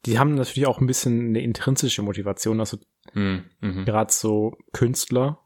die 0.06 0.18
haben 0.18 0.34
natürlich 0.34 0.66
auch 0.66 0.80
ein 0.80 0.86
bisschen 0.86 1.28
eine 1.28 1.42
intrinsische 1.42 2.02
Motivation. 2.02 2.60
Also 2.60 2.78
mhm. 3.14 3.44
gerade 3.60 4.12
so 4.12 4.56
Künstler, 4.72 5.40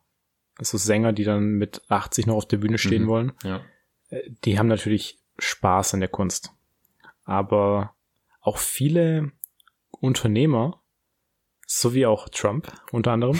also 0.58 0.78
Sänger, 0.78 1.12
die 1.12 1.24
dann 1.24 1.52
mit 1.52 1.82
80 1.88 2.26
noch 2.26 2.36
auf 2.36 2.48
der 2.48 2.58
Bühne 2.58 2.78
stehen 2.78 3.04
mhm. 3.04 3.08
wollen, 3.08 3.32
ja. 3.44 3.60
Äh, 4.10 4.30
die 4.44 4.58
haben 4.58 4.68
natürlich 4.68 5.18
Spaß 5.38 5.94
an 5.94 6.00
der 6.00 6.08
Kunst. 6.08 6.52
Aber 7.24 7.94
auch 8.40 8.58
viele 8.58 9.32
Unternehmer, 9.90 10.82
so 11.66 11.94
wie 11.94 12.06
auch 12.06 12.28
Trump 12.28 12.72
unter 12.90 13.12
anderem, 13.12 13.38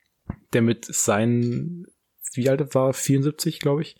der 0.52 0.62
mit 0.62 0.84
seinen, 0.84 1.86
wie 2.34 2.48
alt 2.48 2.74
war, 2.74 2.92
74, 2.92 3.58
glaube 3.58 3.82
ich, 3.82 3.96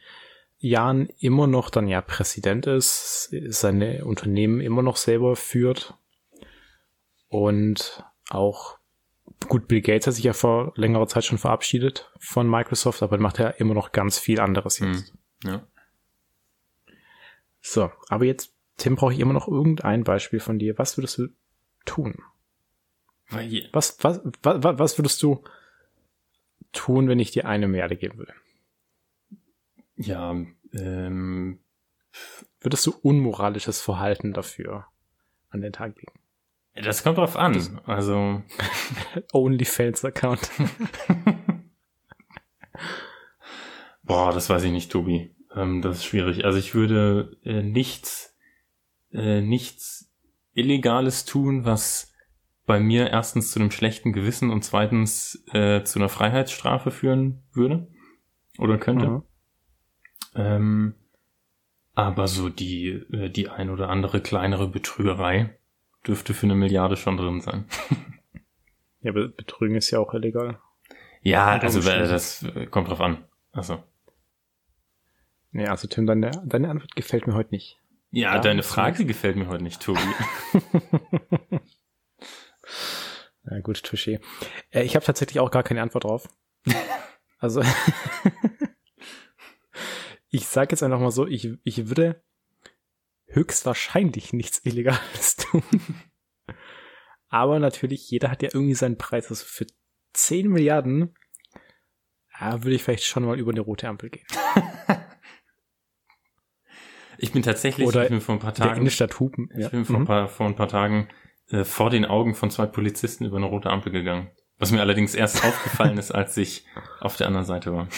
Jahren 0.59 1.09
immer 1.19 1.47
noch 1.47 1.71
dann 1.71 1.89
ja 1.89 2.03
Präsident 2.03 2.67
ist, 2.67 3.35
seine 3.49 4.05
Unternehmen 4.05 4.61
immer 4.61 4.83
noch 4.83 4.97
selber 4.97 5.35
führt 5.35 5.99
und 7.31 8.05
auch, 8.29 8.79
gut, 9.49 9.67
Bill 9.67 9.81
Gates 9.81 10.07
hat 10.07 10.15
sich 10.15 10.25
ja 10.25 10.35
vor 10.35 10.73
längerer 10.77 11.07
Zeit 11.07 11.25
schon 11.25 11.39
verabschiedet 11.39 12.13
von 12.19 12.49
Microsoft, 12.49 13.03
aber 13.03 13.17
macht 13.19 13.39
ja 13.39 13.49
immer 13.49 13.73
noch 13.73 13.93
ganz 13.93 14.19
viel 14.19 14.41
anderes 14.41 14.81
hm, 14.81 14.93
jetzt. 14.93 15.15
Ja. 15.45 15.67
So, 17.63 17.91
aber 18.09 18.27
jetzt, 18.27 18.55
Tim, 18.77 18.97
brauche 18.97 19.15
ich 19.15 19.21
immer 19.21 19.33
noch 19.33 19.49
irgendein 19.49 20.05
Beispiel 20.05 20.41
von 20.41 20.59
dir. 20.59 20.77
Was 20.79 20.99
würdest 20.99 21.19
du 21.19 21.29
tun? 21.87 22.23
Was, 23.73 23.97
was, 24.03 24.21
was, 24.43 24.79
was 24.79 24.99
würdest 24.99 25.23
du 25.23 25.43
tun, 26.73 27.09
wenn 27.09 27.19
ich 27.19 27.31
dir 27.31 27.47
eine 27.47 27.69
Milliarde 27.69 27.97
geben 27.97 28.19
würde? 28.19 28.35
Ja, 29.97 30.35
ähm. 30.73 31.61
Würdest 32.61 32.87
du 32.87 32.93
unmoralisches 33.03 33.81
Verhalten 33.81 34.33
dafür 34.33 34.87
an 35.49 35.61
den 35.61 35.73
Tag 35.73 35.97
legen? 35.97 36.20
Das 36.83 37.03
kommt 37.03 37.19
drauf 37.19 37.37
an. 37.37 37.81
Also. 37.85 38.43
OnlyFans-Account. 39.33 40.51
Boah, 44.03 44.33
das 44.33 44.51
weiß 44.51 44.65
ich 44.65 44.73
nicht, 44.73 44.91
Tobi. 44.91 45.35
Ähm, 45.55 45.83
das 45.83 45.99
ist 45.99 46.05
schwierig. 46.05 46.45
Also 46.45 46.59
ich 46.59 46.75
würde 46.75 47.37
äh, 47.45 47.63
nichts, 47.63 48.37
äh, 49.13 49.41
nichts 49.41 50.13
Illegales 50.53 51.25
tun, 51.25 51.65
was 51.65 52.13
bei 52.67 52.81
mir 52.81 53.11
erstens 53.11 53.51
zu 53.53 53.59
einem 53.59 53.71
schlechten 53.71 54.13
Gewissen 54.13 54.51
und 54.51 54.63
zweitens 54.65 55.45
äh, 55.53 55.83
zu 55.83 55.99
einer 55.99 56.09
Freiheitsstrafe 56.09 56.91
führen 56.91 57.43
würde 57.53 57.89
oder 58.59 58.79
könnte. 58.79 59.09
Mhm. 59.09 59.23
Ähm, 60.35 60.95
aber 61.95 62.29
so 62.29 62.49
die, 62.49 62.89
äh, 63.13 63.31
die 63.31 63.49
ein 63.49 63.71
oder 63.71 63.89
andere 63.89 64.21
kleinere 64.21 64.69
Betrügerei, 64.69 65.59
dürfte 66.07 66.35
für 66.35 66.47
eine 66.47 66.55
Milliarde 66.55 66.97
schon 66.97 67.17
drin 67.17 67.41
sein. 67.41 67.67
ja, 69.01 69.11
aber 69.11 69.29
Betrügen 69.29 69.77
ist 69.77 69.91
ja 69.91 69.99
auch 69.99 70.15
illegal. 70.15 70.61
Ja, 71.23 71.59
also 71.59 71.81
das 71.81 72.47
kommt 72.71 72.89
drauf 72.89 73.01
an. 73.01 73.25
Also. 73.53 73.83
Nee, 75.53 75.67
also 75.67 75.89
Tim, 75.89 76.07
deine, 76.07 76.31
deine 76.45 76.71
Antwort 76.71 76.95
gefällt 76.97 77.27
mir 77.27 77.35
heute 77.35 77.51
nicht. 77.51 77.81
Ja, 78.11 78.35
ja 78.35 78.41
deine 78.41 78.63
Frage 78.63 79.05
gefällt 79.05 79.37
mir 79.37 79.49
heute 79.49 79.63
nicht, 79.63 79.83
Tobi. 79.83 80.01
Na 83.43 83.61
gut, 83.61 83.79
Touché. 83.79 84.21
Äh, 84.71 84.83
ich 84.83 84.95
habe 84.95 85.05
tatsächlich 85.05 85.41
auch 85.41 85.51
gar 85.51 85.63
keine 85.63 85.83
Antwort 85.83 86.05
drauf. 86.05 86.29
Also, 87.43 87.63
ich 90.29 90.47
sage 90.47 90.73
jetzt 90.73 90.83
einfach 90.83 91.01
mal 91.01 91.11
so, 91.11 91.27
ich, 91.27 91.57
ich 91.65 91.89
würde 91.89 92.23
höchstwahrscheinlich 93.31 94.33
nichts 94.33 94.61
Illegales 94.65 95.37
tun. 95.37 95.63
Aber 97.29 97.59
natürlich, 97.59 98.11
jeder 98.11 98.31
hat 98.31 98.43
ja 98.43 98.51
irgendwie 98.53 98.75
seinen 98.75 98.99
Preis. 98.99 99.31
Also 99.31 99.45
für 99.47 99.67
10 100.15 100.49
Milliarden 100.49 101.15
ja, 102.41 102.63
würde 102.63 102.75
ich 102.75 102.83
vielleicht 102.83 103.05
schon 103.05 103.25
mal 103.25 103.39
über 103.39 103.53
eine 103.53 103.61
rote 103.61 103.89
Ampel 103.89 104.11
gehen. 104.11 104.27
ich 107.19 107.33
bin 107.33 107.43
tatsächlich 107.43 107.87
Oder 107.87 108.05
ich 108.05 108.09
bin 108.09 108.21
vor 108.21 108.35
ein 108.35 108.41
paar 108.41 108.55
Tagen. 108.55 108.79
In 108.79 108.85
der 108.85 108.91
Stadt 108.91 109.21
Hupen. 109.21 109.51
Ich 109.53 109.61
ja. 109.61 109.69
bin 109.69 109.85
vor, 109.85 109.97
mhm. 109.97 110.03
ein 110.03 110.07
paar, 110.07 110.29
vor 110.29 110.47
ein 110.47 110.57
paar 110.57 110.69
Tagen 110.69 111.09
äh, 111.51 111.65
vor 111.65 111.91
den 111.91 112.05
Augen 112.05 112.35
von 112.35 112.51
zwei 112.51 112.67
Polizisten 112.67 113.27
über 113.27 113.37
eine 113.37 113.47
rote 113.47 113.71
Ampel 113.71 113.93
gegangen. 113.93 114.31
Was 114.59 114.73
mir 114.73 114.81
allerdings 114.81 115.15
erst 115.15 115.45
aufgefallen 115.45 115.99
ist, 115.99 116.11
als 116.11 116.37
ich 116.37 116.65
auf 117.01 117.17
der 117.17 117.27
anderen 117.27 117.47
Seite 117.47 117.73
war. 117.73 117.89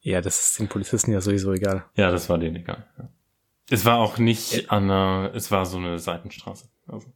ja, 0.00 0.20
das 0.20 0.40
ist 0.40 0.58
den 0.58 0.68
Polizisten 0.68 1.12
ja 1.12 1.20
sowieso 1.20 1.52
egal. 1.52 1.84
Ja, 1.94 2.10
das 2.10 2.28
war 2.28 2.38
denen 2.38 2.56
egal. 2.56 2.86
Ja. 2.98 3.08
Es 3.70 3.84
war 3.84 3.98
auch 3.98 4.18
nicht 4.18 4.70
an 4.70 4.90
einer, 4.90 5.30
es 5.32 5.50
war 5.52 5.64
so 5.64 5.78
eine 5.78 5.98
Seitenstraße. 5.98 6.68
Also. 6.88 7.12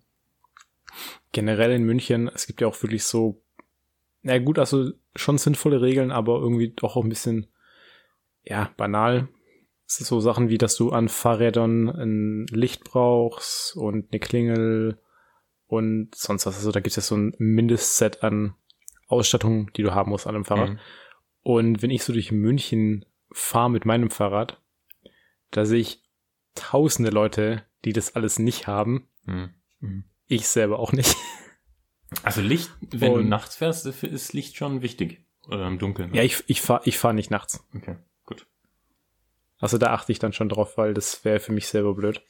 Generell 1.32 1.72
in 1.72 1.82
München, 1.82 2.30
es 2.32 2.46
gibt 2.46 2.60
ja 2.60 2.68
auch 2.68 2.80
wirklich 2.80 3.04
so, 3.04 3.42
na 4.22 4.38
gut, 4.38 4.60
also 4.60 4.92
schon 5.16 5.36
sinnvolle 5.36 5.82
Regeln, 5.82 6.12
aber 6.12 6.38
irgendwie 6.38 6.68
doch 6.68 6.96
auch 6.96 7.02
ein 7.02 7.08
bisschen, 7.08 7.48
ja, 8.44 8.70
banal. 8.76 9.28
Es 9.86 10.00
ist 10.00 10.08
so 10.08 10.20
Sachen 10.20 10.48
wie, 10.48 10.56
dass 10.56 10.76
du 10.76 10.90
an 10.90 11.08
Fahrrädern 11.08 11.88
ein 11.88 12.46
Licht 12.50 12.84
brauchst 12.84 13.76
und 13.76 14.12
eine 14.12 14.20
Klingel 14.20 14.98
und 15.66 16.14
sonst 16.14 16.46
was. 16.46 16.54
Also 16.56 16.70
da 16.70 16.78
gibt 16.78 16.92
es 16.92 16.96
ja 16.96 17.02
so 17.02 17.16
ein 17.16 17.34
Mindestset 17.38 18.22
an 18.22 18.54
Ausstattung, 19.08 19.72
die 19.72 19.82
du 19.82 19.92
haben 19.92 20.10
musst 20.10 20.28
an 20.28 20.36
einem 20.36 20.44
Fahrrad. 20.44 20.70
Mhm. 20.70 20.78
Und 21.42 21.82
wenn 21.82 21.90
ich 21.90 22.04
so 22.04 22.12
durch 22.12 22.30
München 22.30 23.04
fahre 23.32 23.70
mit 23.70 23.84
meinem 23.84 24.10
Fahrrad, 24.10 24.62
da 25.50 25.64
sehe 25.64 25.80
ich 25.80 26.03
tausende 26.54 27.10
Leute, 27.10 27.64
die 27.84 27.92
das 27.92 28.14
alles 28.14 28.38
nicht 28.38 28.66
haben. 28.66 29.08
Mhm. 29.24 30.04
Ich 30.26 30.48
selber 30.48 30.78
auch 30.78 30.92
nicht. 30.92 31.16
Also 32.22 32.40
Licht, 32.40 32.70
wenn 32.90 33.12
Und, 33.12 33.22
du 33.24 33.28
nachts 33.28 33.56
fährst, 33.56 33.86
ist 33.86 34.32
Licht 34.32 34.56
schon 34.56 34.82
wichtig. 34.82 35.24
Oder 35.48 35.66
im 35.66 35.78
Dunkeln. 35.78 36.14
Ja, 36.14 36.22
ich, 36.22 36.44
ich 36.46 36.60
fahre 36.60 36.82
ich 36.84 36.98
fahr 36.98 37.12
nicht 37.12 37.30
nachts. 37.30 37.66
Okay, 37.74 37.96
gut. 38.24 38.46
Also 39.58 39.78
da 39.78 39.92
achte 39.92 40.12
ich 40.12 40.18
dann 40.18 40.32
schon 40.32 40.48
drauf, 40.48 40.78
weil 40.78 40.94
das 40.94 41.24
wäre 41.24 41.40
für 41.40 41.52
mich 41.52 41.68
selber 41.68 41.94
blöd. 41.94 42.22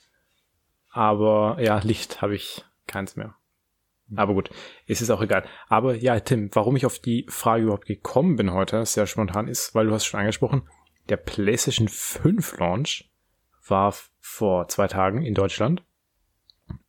Aber 0.91 1.59
ja, 1.61 1.79
Licht 1.79 2.23
habe 2.23 2.35
ich 2.35 2.65
keins 2.87 3.17
mehr. 3.17 3.37
Mhm. 4.09 4.19
Aber 4.19 4.35
gut, 4.35 4.51
es 4.87 5.01
ist 5.01 5.11
auch 5.11 5.23
egal. 5.23 5.45
Aber 5.69 5.95
ja, 5.95 6.19
Tim, 6.21 6.51
warum 6.53 6.77
ich 6.77 6.87
auf 6.87 6.99
die 6.99 7.27
Frage 7.29 7.65
überhaupt 7.65 7.87
gekommen 7.87 8.37
bin 8.37 8.53
heute, 8.53 8.85
sehr 8.87 9.07
spontan 9.07 9.49
ist, 9.49 9.75
weil 9.75 9.87
du 9.87 9.93
hast 9.93 10.07
schon 10.07 10.21
angesprochen, 10.21 10.69
der 11.09 11.17
PlayStation 11.17 11.89
5 11.89 12.59
Launch 12.59 13.11
war 13.67 13.95
vor 14.21 14.69
zwei 14.69 14.89
Tagen 14.89 15.23
in 15.23 15.35
Deutschland 15.35 15.83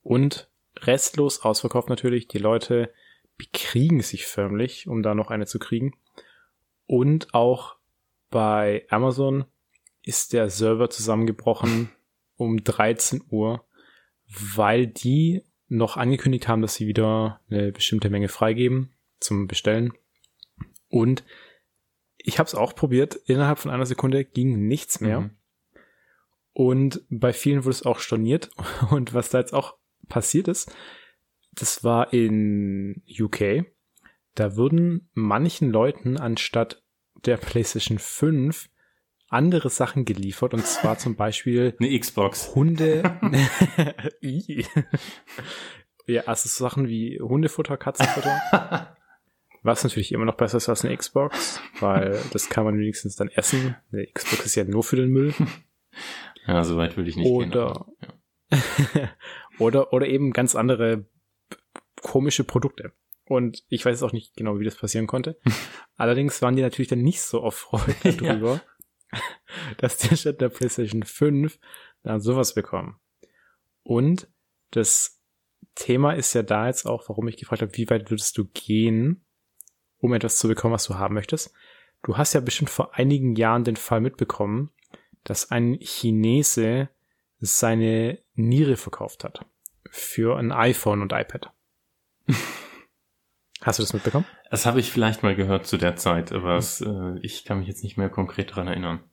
und 0.01 0.49
restlos 0.77 1.41
ausverkauft 1.41 1.89
natürlich. 1.89 2.27
Die 2.27 2.37
Leute 2.37 2.93
bekriegen 3.37 4.01
sich 4.01 4.25
förmlich, 4.25 4.87
um 4.87 5.03
da 5.03 5.15
noch 5.15 5.29
eine 5.29 5.45
zu 5.45 5.59
kriegen. 5.59 5.93
Und 6.85 7.33
auch 7.33 7.75
bei 8.29 8.85
Amazon 8.89 9.45
ist 10.03 10.33
der 10.33 10.49
Server 10.49 10.89
zusammengebrochen 10.89 11.89
um 12.35 12.63
13 12.63 13.23
Uhr, 13.29 13.65
weil 14.27 14.87
die 14.87 15.43
noch 15.67 15.97
angekündigt 15.97 16.47
haben, 16.47 16.61
dass 16.61 16.75
sie 16.75 16.87
wieder 16.87 17.41
eine 17.49 17.71
bestimmte 17.71 18.09
Menge 18.09 18.27
freigeben 18.27 18.93
zum 19.19 19.47
Bestellen. 19.47 19.93
Und 20.89 21.23
ich 22.17 22.39
habe 22.39 22.47
es 22.47 22.55
auch 22.55 22.75
probiert. 22.75 23.15
Innerhalb 23.15 23.59
von 23.59 23.71
einer 23.71 23.85
Sekunde 23.85 24.25
ging 24.25 24.67
nichts 24.67 24.99
mehr. 24.99 25.21
Mhm. 25.21 25.31
Und 26.55 27.01
bei 27.09 27.33
vielen 27.33 27.65
wurde 27.65 27.75
es 27.75 27.85
auch 27.85 27.99
storniert. 27.99 28.49
Und 28.89 29.13
was 29.13 29.29
da 29.29 29.39
jetzt 29.39 29.53
auch 29.53 29.75
passiert 30.07 30.47
ist, 30.47 30.73
das 31.51 31.83
war 31.83 32.13
in 32.13 33.03
UK. 33.07 33.65
Da 34.35 34.55
wurden 34.55 35.09
manchen 35.13 35.69
Leuten 35.69 36.17
anstatt 36.17 36.81
der 37.25 37.35
PlayStation 37.37 37.99
5 37.99 38.69
andere 39.27 39.69
Sachen 39.69 40.05
geliefert 40.05 40.53
und 40.53 40.65
zwar 40.65 40.97
zum 40.97 41.15
Beispiel 41.17 41.75
eine 41.79 41.99
Xbox. 41.99 42.55
Hunde. 42.55 43.19
ja, 46.05 46.21
also 46.21 46.47
Sachen 46.47 46.87
wie 46.87 47.19
Hundefutter, 47.19 47.75
Katzenfutter. 47.75 48.95
Was 49.61 49.83
natürlich 49.83 50.13
immer 50.13 50.25
noch 50.25 50.37
besser 50.37 50.57
ist 50.57 50.69
als 50.69 50.85
eine 50.85 50.95
Xbox, 50.95 51.59
weil 51.81 52.17
das 52.31 52.49
kann 52.49 52.63
man 52.63 52.77
wenigstens 52.77 53.17
dann 53.17 53.27
essen. 53.29 53.75
Eine 53.91 54.07
Xbox 54.07 54.45
ist 54.45 54.55
ja 54.55 54.63
nur 54.63 54.83
für 54.83 54.95
den 54.95 55.09
Müll. 55.09 55.33
Ja, 56.47 56.63
so 56.63 56.77
weit 56.77 56.97
will 56.97 57.07
ich 57.07 57.15
nicht 57.15 57.29
oder, 57.29 57.85
gehen. 57.99 58.11
Ja. 58.51 59.09
oder, 59.59 59.93
oder 59.93 60.07
eben 60.07 60.31
ganz 60.31 60.55
andere 60.55 61.05
komische 62.01 62.43
Produkte. 62.43 62.93
Und 63.27 63.63
ich 63.69 63.83
weiß 63.83 64.03
auch 64.03 64.13
nicht 64.13 64.35
genau, 64.35 64.59
wie 64.59 64.65
das 64.65 64.75
passieren 64.75 65.07
konnte. 65.07 65.39
Allerdings 65.95 66.41
waren 66.41 66.55
die 66.55 66.61
natürlich 66.61 66.89
dann 66.89 67.01
nicht 67.01 67.21
so 67.21 67.41
erfreut 67.41 67.95
darüber, 68.03 68.61
ja. 69.11 69.19
dass 69.77 69.97
die 69.97 70.15
statt 70.15 70.41
der 70.41 70.49
PlayStation 70.49 71.03
5 71.03 71.59
dann 72.03 72.21
sowas 72.21 72.53
bekommen. 72.53 72.99
Und 73.83 74.29
das 74.71 75.21
Thema 75.73 76.13
ist 76.13 76.33
ja 76.33 76.43
da 76.43 76.67
jetzt 76.67 76.85
auch, 76.85 77.09
warum 77.09 77.27
ich 77.27 77.37
gefragt 77.37 77.61
habe, 77.61 77.75
wie 77.75 77.89
weit 77.89 78.11
würdest 78.11 78.37
du 78.37 78.45
gehen, 78.45 79.25
um 79.97 80.13
etwas 80.13 80.37
zu 80.37 80.47
bekommen, 80.47 80.73
was 80.73 80.85
du 80.85 80.95
haben 80.95 81.15
möchtest. 81.15 81.53
Du 82.03 82.17
hast 82.17 82.33
ja 82.33 82.39
bestimmt 82.39 82.69
vor 82.69 82.93
einigen 82.95 83.35
Jahren 83.35 83.63
den 83.63 83.75
Fall 83.75 84.01
mitbekommen, 84.01 84.71
dass 85.25 85.51
ein 85.51 85.77
Chinese 85.81 86.87
seine 87.39 88.19
Niere 88.35 88.77
verkauft 88.77 89.25
hat. 89.25 89.45
Für 89.91 90.37
ein 90.37 90.53
iPhone 90.53 91.01
und 91.01 91.11
iPad. 91.11 91.51
Hast 93.61 93.79
du 93.79 93.83
das 93.83 93.93
mitbekommen? 93.93 94.25
Das 94.51 94.65
habe 94.65 94.79
ich 94.79 94.91
vielleicht 94.91 95.23
mal 95.23 95.35
gehört 95.35 95.65
zu 95.65 95.77
der 95.77 95.95
Zeit, 95.95 96.31
aber 96.31 96.55
es, 96.55 96.81
äh, 96.81 97.19
ich 97.21 97.43
kann 97.45 97.59
mich 97.59 97.67
jetzt 97.67 97.83
nicht 97.83 97.97
mehr 97.97 98.09
konkret 98.09 98.51
daran 98.51 98.67
erinnern. 98.67 99.03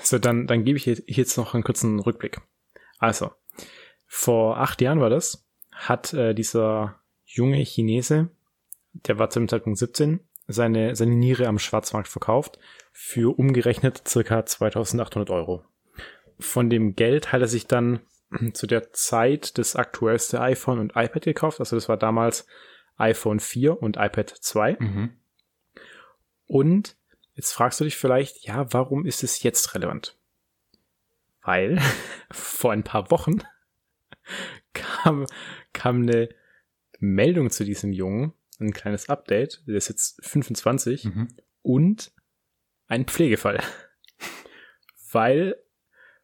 So, 0.00 0.18
dann, 0.18 0.46
dann 0.46 0.64
gebe 0.64 0.78
ich 0.78 0.84
jetzt 0.84 1.36
noch 1.36 1.54
einen 1.54 1.64
kurzen 1.64 1.98
Rückblick. 1.98 2.40
Also, 2.98 3.32
vor 4.06 4.58
acht 4.58 4.80
Jahren 4.80 5.00
war 5.00 5.10
das, 5.10 5.46
hat 5.72 6.12
äh, 6.12 6.34
dieser 6.34 7.00
junge 7.24 7.64
Chinese, 7.64 8.30
der 8.92 9.18
war 9.18 9.30
zu 9.30 9.40
dem 9.40 9.48
Zeitpunkt 9.48 9.78
17, 9.78 10.20
seine, 10.46 10.94
seine 10.94 11.16
Niere 11.16 11.48
am 11.48 11.58
Schwarzmarkt 11.58 12.08
verkauft 12.08 12.58
für 12.96 13.36
umgerechnet 13.36 14.06
circa 14.06 14.46
2800 14.46 15.28
Euro. 15.28 15.64
Von 16.38 16.70
dem 16.70 16.94
Geld 16.94 17.32
hat 17.32 17.40
er 17.40 17.48
sich 17.48 17.66
dann 17.66 18.00
zu 18.54 18.68
der 18.68 18.92
Zeit 18.92 19.58
das 19.58 19.74
aktuellste 19.74 20.40
iPhone 20.40 20.78
und 20.78 20.92
iPad 20.94 21.24
gekauft. 21.24 21.58
Also 21.58 21.76
das 21.76 21.88
war 21.88 21.96
damals 21.96 22.46
iPhone 22.96 23.40
4 23.40 23.82
und 23.82 23.96
iPad 23.96 24.30
2. 24.30 24.76
Mhm. 24.78 25.10
Und 26.46 26.96
jetzt 27.34 27.52
fragst 27.52 27.80
du 27.80 27.84
dich 27.84 27.96
vielleicht, 27.96 28.46
ja, 28.46 28.72
warum 28.72 29.06
ist 29.06 29.24
es 29.24 29.42
jetzt 29.42 29.74
relevant? 29.74 30.16
Weil 31.42 31.80
vor 32.30 32.70
ein 32.70 32.84
paar 32.84 33.10
Wochen 33.10 33.42
kam, 34.72 35.26
kam 35.72 36.02
eine 36.02 36.28
Meldung 37.00 37.50
zu 37.50 37.64
diesem 37.64 37.92
Jungen, 37.92 38.34
ein 38.60 38.72
kleines 38.72 39.08
Update, 39.08 39.64
der 39.66 39.74
ist 39.74 39.88
jetzt 39.88 40.24
25 40.24 41.06
mhm. 41.06 41.28
und 41.62 42.12
ein 42.86 43.06
Pflegefall. 43.06 43.60
weil, 45.12 45.56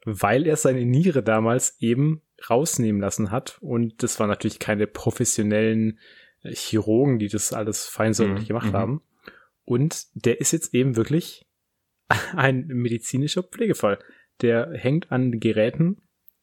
weil 0.05 0.47
er 0.47 0.57
seine 0.57 0.85
Niere 0.85 1.23
damals 1.23 1.81
eben 1.81 2.23
rausnehmen 2.49 3.00
lassen 3.00 3.31
hat 3.31 3.59
und 3.61 4.02
das 4.02 4.19
waren 4.19 4.29
natürlich 4.29 4.59
keine 4.59 4.87
professionellen 4.87 5.99
Chirurgen, 6.43 7.19
die 7.19 7.29
das 7.29 7.52
alles 7.52 7.87
feinsäuberlich 7.87 8.45
mhm. 8.45 8.49
gemacht 8.49 8.73
mhm. 8.73 8.76
haben. 8.76 9.02
Und 9.64 10.07
der 10.14 10.40
ist 10.40 10.52
jetzt 10.52 10.75
eben 10.75 10.97
wirklich 10.97 11.47
ein 12.35 12.67
medizinischer 12.67 13.43
Pflegefall. 13.43 13.99
Der 14.40 14.71
hängt 14.73 15.12
an 15.12 15.38
Geräten, 15.38 16.02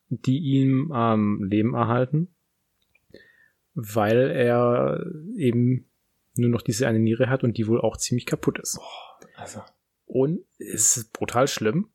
die 0.10 0.38
ihm 0.38 0.92
am 0.92 1.42
ähm, 1.42 1.50
Leben 1.50 1.74
erhalten, 1.74 2.36
weil 3.74 4.30
er 4.32 5.04
eben 5.36 5.90
nur 6.36 6.50
noch 6.50 6.62
diese 6.62 6.88
eine 6.88 7.00
Niere 7.00 7.30
hat 7.30 7.44
und 7.44 7.58
die 7.58 7.68
wohl 7.68 7.82
auch 7.82 7.98
ziemlich 7.98 8.26
kaputt 8.26 8.60
ist. 8.60 8.80
Also. 9.36 9.62
Und 10.08 10.46
es 10.58 10.98
ist 10.98 11.14
brutal 11.14 11.48
schlimm. 11.48 11.90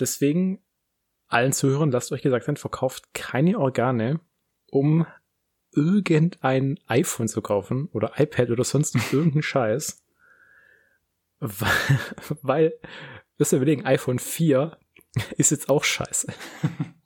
Deswegen 0.00 0.62
allen 1.28 1.52
Zuhörern 1.52 1.90
lasst 1.90 2.10
euch 2.10 2.22
gesagt 2.22 2.46
sein, 2.46 2.56
verkauft 2.56 3.14
keine 3.14 3.58
Organe, 3.58 4.20
um 4.66 5.06
irgendein 5.70 6.80
iPhone 6.86 7.28
zu 7.28 7.40
kaufen 7.42 7.88
oder 7.92 8.14
iPad 8.16 8.50
oder 8.50 8.64
sonst 8.64 8.96
irgendeinen 9.12 9.42
Scheiß. 9.42 10.02
Weil, 11.44 11.98
weil, 12.42 12.72
wirst 13.36 13.50
du 13.50 13.56
überlegen, 13.56 13.84
iPhone 13.84 14.20
4 14.20 14.78
ist 15.36 15.50
jetzt 15.50 15.68
auch 15.68 15.84
scheiße. 15.84 16.32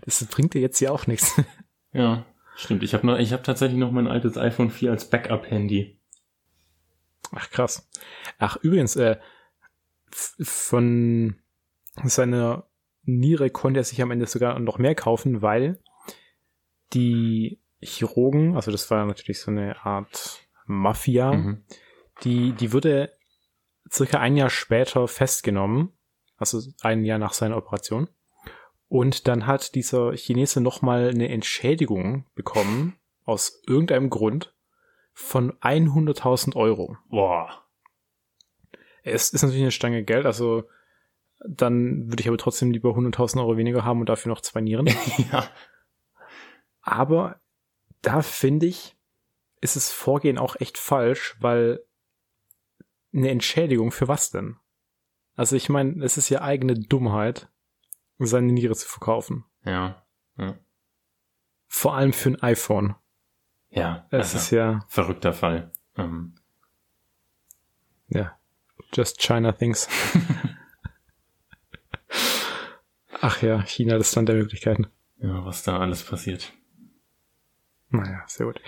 Das 0.00 0.24
bringt 0.24 0.54
dir 0.54 0.62
jetzt 0.62 0.80
ja 0.80 0.90
auch 0.90 1.06
nichts. 1.06 1.38
Ja, 1.92 2.24
stimmt. 2.56 2.82
Ich 2.82 2.94
habe 2.94 3.06
noch, 3.06 3.18
ich 3.18 3.32
habe 3.32 3.42
tatsächlich 3.42 3.78
noch 3.78 3.92
mein 3.92 4.06
altes 4.06 4.38
iPhone 4.38 4.70
4 4.70 4.90
als 4.90 5.10
Backup-Handy. 5.10 5.97
Ach 7.32 7.50
krass. 7.50 7.88
Ach 8.38 8.56
übrigens, 8.56 8.96
äh, 8.96 9.18
von 10.10 11.36
seiner 12.04 12.68
Niere 13.02 13.50
konnte 13.50 13.80
er 13.80 13.84
sich 13.84 14.00
am 14.02 14.10
Ende 14.10 14.26
sogar 14.26 14.58
noch 14.58 14.78
mehr 14.78 14.94
kaufen, 14.94 15.42
weil 15.42 15.80
die 16.92 17.60
Chirurgen, 17.80 18.56
also 18.56 18.70
das 18.70 18.90
war 18.90 19.04
natürlich 19.06 19.40
so 19.40 19.50
eine 19.50 19.84
Art 19.84 20.48
Mafia, 20.66 21.32
mhm. 21.32 21.64
die, 22.22 22.52
die 22.52 22.72
wurde 22.72 23.12
circa 23.90 24.18
ein 24.18 24.36
Jahr 24.36 24.50
später 24.50 25.08
festgenommen, 25.08 25.92
also 26.36 26.60
ein 26.82 27.04
Jahr 27.04 27.18
nach 27.18 27.32
seiner 27.32 27.56
Operation. 27.56 28.08
Und 28.88 29.28
dann 29.28 29.46
hat 29.46 29.74
dieser 29.74 30.12
Chinese 30.12 30.60
nochmal 30.60 31.10
eine 31.10 31.28
Entschädigung 31.28 32.26
bekommen, 32.34 32.98
aus 33.24 33.62
irgendeinem 33.66 34.08
Grund, 34.08 34.54
von 35.18 35.52
100.000 35.54 36.54
Euro. 36.54 36.96
Boah. 37.10 37.64
Es 39.02 39.30
ist 39.30 39.42
natürlich 39.42 39.62
eine 39.62 39.72
Stange 39.72 40.04
Geld, 40.04 40.26
also 40.26 40.62
dann 41.40 42.08
würde 42.08 42.20
ich 42.20 42.28
aber 42.28 42.38
trotzdem 42.38 42.70
lieber 42.70 42.90
100.000 42.90 43.40
Euro 43.40 43.56
weniger 43.56 43.84
haben 43.84 43.98
und 43.98 44.08
dafür 44.08 44.30
noch 44.30 44.40
zwei 44.42 44.60
Nieren. 44.60 44.86
ja. 45.32 45.50
Aber 46.82 47.40
da 48.00 48.22
finde 48.22 48.66
ich, 48.66 48.96
ist 49.60 49.74
das 49.74 49.90
Vorgehen 49.90 50.38
auch 50.38 50.54
echt 50.60 50.78
falsch, 50.78 51.36
weil 51.40 51.84
eine 53.12 53.30
Entschädigung 53.30 53.90
für 53.90 54.06
was 54.06 54.30
denn? 54.30 54.56
Also 55.34 55.56
ich 55.56 55.68
meine, 55.68 56.02
es 56.04 56.16
ist 56.16 56.28
ja 56.28 56.42
eigene 56.42 56.74
Dummheit, 56.74 57.50
seine 58.18 58.52
Niere 58.52 58.76
zu 58.76 58.86
verkaufen. 58.86 59.44
Ja. 59.64 60.06
ja. 60.36 60.56
Vor 61.66 61.96
allem 61.96 62.12
für 62.12 62.30
ein 62.30 62.40
iPhone. 62.40 62.94
Ja. 63.70 64.06
Es 64.10 64.34
also 64.34 64.38
ist 64.38 64.50
ja. 64.50 64.80
Verrückter 64.88 65.32
Fall. 65.32 65.70
Ähm. 65.96 66.34
Ja. 68.08 68.36
Just 68.92 69.20
China 69.20 69.52
things. 69.52 69.88
Ach 73.20 73.42
ja, 73.42 73.62
China, 73.62 73.98
das 73.98 74.14
Land 74.14 74.28
der 74.28 74.36
Möglichkeiten. 74.36 74.86
Ja, 75.20 75.44
was 75.44 75.62
da 75.62 75.78
alles 75.78 76.04
passiert. 76.04 76.52
Naja, 77.90 78.22
sehr 78.26 78.46
gut. 78.46 78.60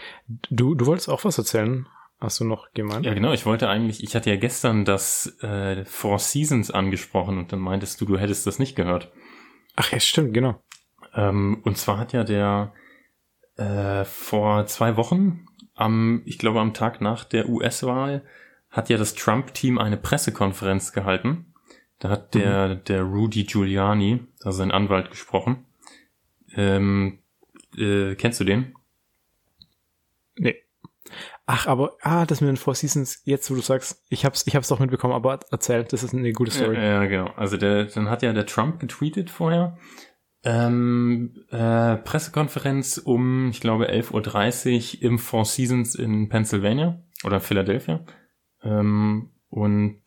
Du, 0.50 0.74
du 0.74 0.86
wolltest 0.86 1.08
auch 1.08 1.24
was 1.24 1.38
erzählen, 1.38 1.86
hast 2.20 2.40
du 2.40 2.44
noch 2.44 2.72
gemeint? 2.72 3.06
Ja, 3.06 3.14
genau. 3.14 3.32
Ich 3.32 3.46
wollte 3.46 3.68
eigentlich, 3.68 4.02
ich 4.02 4.14
hatte 4.14 4.30
ja 4.30 4.36
gestern 4.36 4.84
das 4.84 5.38
äh, 5.42 5.84
Four 5.84 6.18
Seasons 6.18 6.70
angesprochen 6.70 7.38
und 7.38 7.52
dann 7.52 7.60
meintest 7.60 8.00
du, 8.00 8.06
du 8.06 8.18
hättest 8.18 8.46
das 8.46 8.58
nicht 8.58 8.76
gehört. 8.76 9.12
Ach 9.76 9.92
ja, 9.92 10.00
stimmt, 10.00 10.34
genau. 10.34 10.62
Ähm, 11.14 11.60
und 11.64 11.76
zwar 11.76 11.98
hat 11.98 12.12
ja 12.12 12.24
der 12.24 12.72
äh, 13.60 14.04
vor 14.04 14.66
zwei 14.66 14.96
Wochen, 14.96 15.46
am, 15.74 16.22
ich 16.24 16.38
glaube 16.38 16.60
am 16.60 16.74
Tag 16.74 17.00
nach 17.00 17.24
der 17.24 17.48
US-Wahl, 17.48 18.22
hat 18.70 18.88
ja 18.88 18.96
das 18.96 19.14
Trump-Team 19.14 19.78
eine 19.78 19.96
Pressekonferenz 19.96 20.92
gehalten. 20.92 21.52
Da 21.98 22.08
hat 22.08 22.34
der, 22.34 22.68
mhm. 22.68 22.84
der 22.84 23.02
Rudy 23.02 23.44
Giuliani, 23.44 24.26
also 24.42 24.58
sein 24.58 24.70
Anwalt, 24.70 25.10
gesprochen. 25.10 25.66
Ähm, 26.54 27.18
äh, 27.76 28.14
kennst 28.14 28.40
du 28.40 28.44
den? 28.44 28.74
Nee. 30.36 30.56
Ach, 31.46 31.66
aber, 31.66 31.96
ah, 32.00 32.24
das 32.24 32.40
mit 32.40 32.48
den 32.48 32.56
Four 32.56 32.74
Seasons, 32.74 33.22
jetzt 33.24 33.50
wo 33.50 33.54
du 33.54 33.60
sagst, 33.60 34.02
ich 34.08 34.24
hab's, 34.24 34.46
ich 34.46 34.56
hab's 34.56 34.68
doch 34.68 34.78
mitbekommen, 34.78 35.14
aber 35.14 35.40
erzählt, 35.50 35.92
das 35.92 36.02
ist 36.02 36.14
eine 36.14 36.32
gute 36.32 36.52
Story. 36.52 36.76
Ja, 36.76 36.82
ja 36.82 37.06
genau. 37.06 37.26
Also 37.36 37.56
der, 37.56 37.86
dann 37.86 38.08
hat 38.08 38.22
ja 38.22 38.32
der 38.32 38.46
Trump 38.46 38.78
getweetet 38.78 39.30
vorher, 39.30 39.76
ähm, 40.44 41.34
äh, 41.50 41.96
Pressekonferenz 41.96 42.98
um, 42.98 43.50
ich 43.50 43.60
glaube, 43.60 43.90
11.30 43.90 44.96
Uhr 44.96 45.02
im 45.02 45.18
Four 45.18 45.44
Seasons 45.44 45.94
in 45.94 46.28
Pennsylvania 46.28 47.02
oder 47.24 47.40
Philadelphia. 47.40 48.04
Ähm, 48.62 49.30
und 49.48 50.02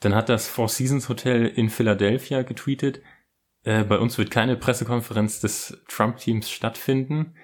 dann 0.00 0.14
hat 0.14 0.28
das 0.28 0.48
Four 0.48 0.68
Seasons 0.68 1.08
Hotel 1.08 1.46
in 1.46 1.70
Philadelphia 1.70 2.42
getweetet, 2.42 3.00
äh, 3.64 3.84
bei 3.84 3.98
uns 3.98 4.16
wird 4.16 4.30
keine 4.30 4.56
Pressekonferenz 4.56 5.40
des 5.40 5.82
Trump-Teams 5.88 6.50
stattfinden. 6.50 7.34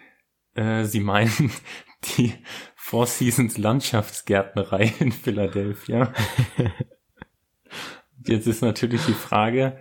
Äh, 0.54 0.84
sie 0.84 1.00
meinen, 1.00 1.50
die 2.16 2.32
Four 2.74 3.06
Seasons 3.06 3.58
Landschaftsgärtnerei 3.58 4.92
in 5.00 5.12
Philadelphia. 5.12 6.12
Jetzt 8.26 8.46
ist 8.46 8.62
natürlich 8.62 9.04
die 9.04 9.12
Frage, 9.12 9.78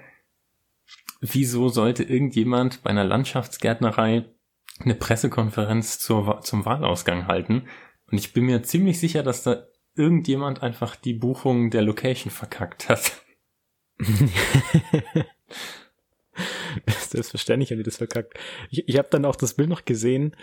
wieso 1.23 1.69
sollte 1.69 2.03
irgendjemand 2.03 2.83
bei 2.83 2.89
einer 2.89 3.05
Landschaftsgärtnerei 3.05 4.25
eine 4.79 4.95
Pressekonferenz 4.95 5.99
zur, 5.99 6.41
zum 6.41 6.65
Wahlausgang 6.65 7.27
halten? 7.27 7.67
Und 8.11 8.17
ich 8.17 8.33
bin 8.33 8.45
mir 8.45 8.63
ziemlich 8.63 8.99
sicher, 8.99 9.23
dass 9.23 9.43
da 9.43 9.65
irgendjemand 9.95 10.61
einfach 10.61 10.97
die 10.97 11.13
Buchung 11.13 11.69
der 11.69 11.83
Location 11.83 12.29
verkackt 12.31 12.89
hat. 12.89 13.23
Selbstverständlich 16.87 17.71
haben 17.71 17.77
die 17.77 17.83
das 17.83 17.97
verkackt. 17.97 18.37
Ich, 18.69 18.87
ich 18.87 18.97
habe 18.97 19.07
dann 19.09 19.25
auch 19.25 19.35
das 19.35 19.53
Bild 19.53 19.69
noch 19.69 19.85
gesehen, 19.85 20.35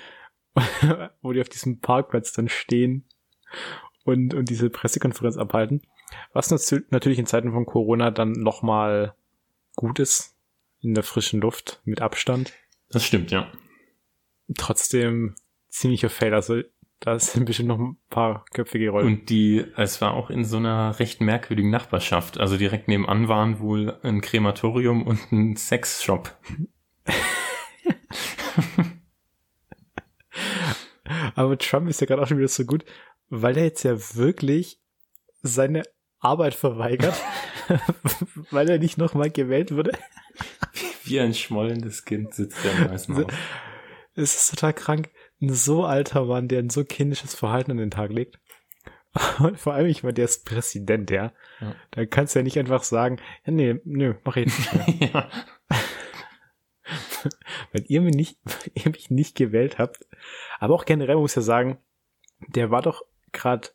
wo 1.21 1.33
die 1.33 1.41
auf 1.41 1.49
diesem 1.49 1.81
Parkplatz 1.81 2.33
dann 2.33 2.49
stehen 2.49 3.05
und, 4.05 4.33
und 4.35 4.49
diese 4.49 4.71
Pressekonferenz 4.71 5.37
abhalten. 5.37 5.83
Was 6.33 6.51
natürlich 6.91 7.19
in 7.19 7.27
Zeiten 7.27 7.53
von 7.53 7.67
Corona 7.67 8.11
dann 8.11 8.33
nochmal 8.33 9.15
gut 9.77 9.99
ist, 9.99 10.30
in 10.81 10.95
der 10.95 11.05
frischen 11.05 11.41
Luft, 11.41 11.81
mit 11.85 12.01
Abstand. 12.01 12.53
Das 12.89 13.05
stimmt, 13.05 13.31
ja. 13.31 13.51
Trotzdem 14.57 15.35
ziemlicher 15.69 16.11
Fail. 16.11 16.35
Also 16.35 16.63
da 17.01 17.19
sind 17.19 17.47
bestimmt 17.47 17.69
noch 17.69 17.79
ein 17.79 17.97
paar 18.11 18.45
Köpfe 18.53 18.79
gerollt. 18.79 19.07
Und 19.07 19.31
die, 19.31 19.65
es 19.77 20.01
war 20.01 20.15
auch 20.15 20.31
in 20.31 20.45
so 20.45 20.59
einer 20.59 20.99
recht 20.99 21.21
merkwürdigen 21.21 21.71
Nachbarschaft. 21.71 22.39
Also 22.39 22.57
direkt 22.57 22.89
nebenan 22.89 23.29
waren 23.29 23.61
wohl 23.61 23.99
ein 24.03 24.21
Krematorium 24.21 25.07
und 25.07 25.33
ein 25.33 25.57
Sexshop. 25.57 26.37
Aber 31.35 31.57
Trump 31.59 31.89
ist 31.89 32.01
ja 32.01 32.07
gerade 32.07 32.23
auch 32.23 32.27
schon 32.29 32.39
wieder 32.39 32.49
so 32.49 32.65
gut, 32.65 32.85
weil 33.29 33.57
er 33.57 33.65
jetzt 33.65 33.83
ja 33.83 33.97
wirklich 34.15 34.79
seine 35.43 35.85
Arbeit 36.19 36.55
verweigert, 36.55 37.19
weil 38.51 38.69
er 38.69 38.79
nicht 38.79 38.99
nochmal 38.99 39.31
gewählt 39.31 39.75
wurde. 39.75 39.93
Wie 41.11 41.21
ein 41.21 41.35
schmollendes 41.35 42.05
Kind 42.05 42.35
sitzt 42.35 42.65
er 42.65 42.73
im 42.73 42.91
Weißen 42.91 43.17
Haus. 43.17 43.27
Es 44.15 44.35
ist 44.35 44.51
total 44.51 44.73
krank 44.73 45.11
ein 45.41 45.53
so 45.53 45.85
alter 45.85 46.25
Mann, 46.25 46.49
der 46.49 46.61
ein 46.61 46.71
so 46.71 46.85
kindisches 46.85 47.35
Verhalten 47.35 47.73
an 47.73 47.79
den 47.79 47.91
Tag 47.91 48.11
legt. 48.11 48.39
Und 49.39 49.59
vor 49.59 49.75
allem, 49.75 49.87
ich 49.87 50.03
meine, 50.03 50.15
der 50.15 50.27
ist 50.27 50.45
Präsident, 50.45 51.11
ja. 51.11 51.33
ja. 51.61 51.75
Da 51.91 52.07
kannst 52.07 52.35
du 52.35 52.41
ja 52.41 52.43
nicht 52.43 52.59
einfach 52.59 52.83
sagen, 52.83 53.19
ja, 53.45 53.53
nee, 53.53 53.81
nö, 53.85 54.15
mach 54.25 54.37
ich 54.37 54.47
nicht 54.47 55.01
mehr. 55.01 55.11
ja. 55.13 55.31
Weil 57.73 57.85
ihr 57.89 58.01
mich 58.01 58.15
nicht, 58.15 58.39
ihr 58.75 58.91
mich 58.91 59.11
nicht 59.11 59.37
gewählt 59.37 59.79
habt. 59.79 60.07
Aber 60.59 60.75
auch 60.75 60.85
generell 60.85 61.17
muss 61.17 61.33
ich 61.33 61.37
ja 61.37 61.43
sagen, 61.43 61.79
der 62.49 62.71
war 62.71 62.83
doch 62.83 63.03
gerade 63.33 63.69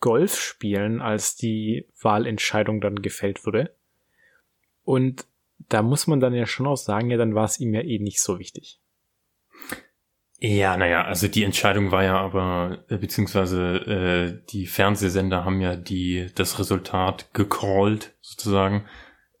Golf 0.00 0.40
spielen, 0.40 1.00
als 1.00 1.36
die 1.36 1.86
Wahlentscheidung 2.00 2.80
dann 2.80 3.02
gefällt 3.02 3.44
wurde. 3.46 3.74
Und 4.82 5.26
da 5.70 5.82
muss 5.82 6.06
man 6.06 6.20
dann 6.20 6.34
ja 6.34 6.46
schon 6.46 6.66
auch 6.66 6.76
sagen, 6.76 7.10
ja, 7.10 7.16
dann 7.16 7.34
war 7.34 7.46
es 7.46 7.58
ihm 7.58 7.72
ja 7.72 7.80
eh 7.80 7.98
nicht 7.98 8.20
so 8.20 8.38
wichtig. 8.38 8.80
Ja, 10.42 10.76
naja, 10.76 11.04
also 11.04 11.28
die 11.28 11.44
Entscheidung 11.44 11.90
war 11.90 12.02
ja 12.02 12.18
aber, 12.18 12.84
äh, 12.88 12.96
beziehungsweise 12.96 13.76
äh, 13.76 14.50
die 14.50 14.66
Fernsehsender 14.66 15.44
haben 15.44 15.60
ja 15.60 15.76
die 15.76 16.30
das 16.34 16.58
Resultat 16.58 17.32
gecallt, 17.34 18.16
sozusagen, 18.20 18.86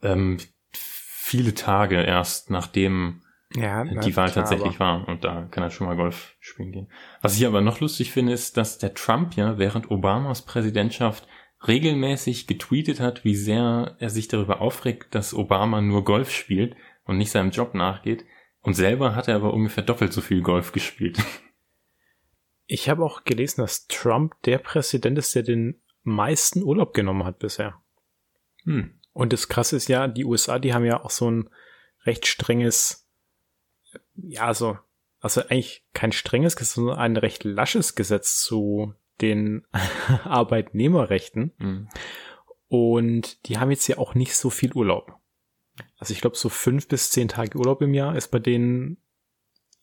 ähm, 0.02 0.38
viele 0.72 1.54
Tage 1.54 2.02
erst 2.02 2.50
nachdem 2.50 3.22
ja, 3.54 3.84
die 3.84 4.16
Wahl 4.16 4.30
klar, 4.30 4.44
tatsächlich 4.44 4.78
war. 4.78 5.08
Und 5.08 5.24
da 5.24 5.48
kann 5.50 5.62
er 5.62 5.70
schon 5.70 5.86
mal 5.86 5.96
Golf 5.96 6.36
spielen 6.38 6.72
gehen. 6.72 6.92
Was 7.22 7.36
ich 7.36 7.46
aber 7.46 7.60
noch 7.60 7.80
lustig 7.80 8.12
finde, 8.12 8.32
ist, 8.32 8.56
dass 8.56 8.78
der 8.78 8.94
Trump 8.94 9.34
ja 9.34 9.58
während 9.58 9.90
Obamas 9.90 10.42
Präsidentschaft 10.42 11.26
regelmäßig 11.66 12.46
getweetet 12.46 13.00
hat, 13.00 13.24
wie 13.24 13.36
sehr 13.36 13.96
er 13.98 14.10
sich 14.10 14.28
darüber 14.28 14.60
aufregt, 14.60 15.14
dass 15.14 15.34
Obama 15.34 15.80
nur 15.80 16.04
Golf 16.04 16.30
spielt 16.30 16.74
und 17.04 17.18
nicht 17.18 17.30
seinem 17.30 17.50
Job 17.50 17.74
nachgeht. 17.74 18.24
Und 18.62 18.74
selber 18.74 19.14
hat 19.14 19.28
er 19.28 19.36
aber 19.36 19.54
ungefähr 19.54 19.82
doppelt 19.84 20.12
so 20.12 20.20
viel 20.20 20.42
Golf 20.42 20.72
gespielt. 20.72 21.18
Ich 22.66 22.88
habe 22.88 23.04
auch 23.04 23.24
gelesen, 23.24 23.62
dass 23.62 23.88
Trump 23.88 24.40
der 24.44 24.58
Präsident 24.58 25.18
ist, 25.18 25.34
der 25.34 25.42
den 25.42 25.80
meisten 26.02 26.62
Urlaub 26.62 26.94
genommen 26.94 27.24
hat 27.24 27.38
bisher. 27.38 27.80
Hm. 28.64 28.98
Und 29.12 29.32
das 29.32 29.48
Krasse 29.48 29.76
ist 29.76 29.88
ja, 29.88 30.06
die 30.06 30.24
USA, 30.24 30.58
die 30.58 30.72
haben 30.72 30.84
ja 30.84 31.02
auch 31.02 31.10
so 31.10 31.30
ein 31.30 31.50
recht 32.04 32.26
strenges, 32.26 33.08
ja, 34.14 34.54
so, 34.54 34.78
also 35.20 35.42
eigentlich 35.42 35.84
kein 35.94 36.12
strenges 36.12 36.56
Gesetz, 36.56 36.74
sondern 36.74 36.98
ein 36.98 37.16
recht 37.16 37.44
lasches 37.44 37.94
Gesetz 37.94 38.40
zu 38.40 38.94
den 39.20 39.66
Arbeitnehmerrechten. 40.24 41.52
Hm. 41.58 41.88
Und 42.68 43.48
die 43.48 43.58
haben 43.58 43.70
jetzt 43.70 43.88
ja 43.88 43.98
auch 43.98 44.14
nicht 44.14 44.36
so 44.36 44.50
viel 44.50 44.72
Urlaub. 44.72 45.16
Also 45.96 46.12
ich 46.12 46.20
glaube, 46.20 46.36
so 46.36 46.48
fünf 46.48 46.88
bis 46.88 47.10
zehn 47.10 47.28
Tage 47.28 47.58
Urlaub 47.58 47.82
im 47.82 47.94
Jahr 47.94 48.16
ist 48.16 48.28
bei 48.28 48.38
denen 48.38 48.98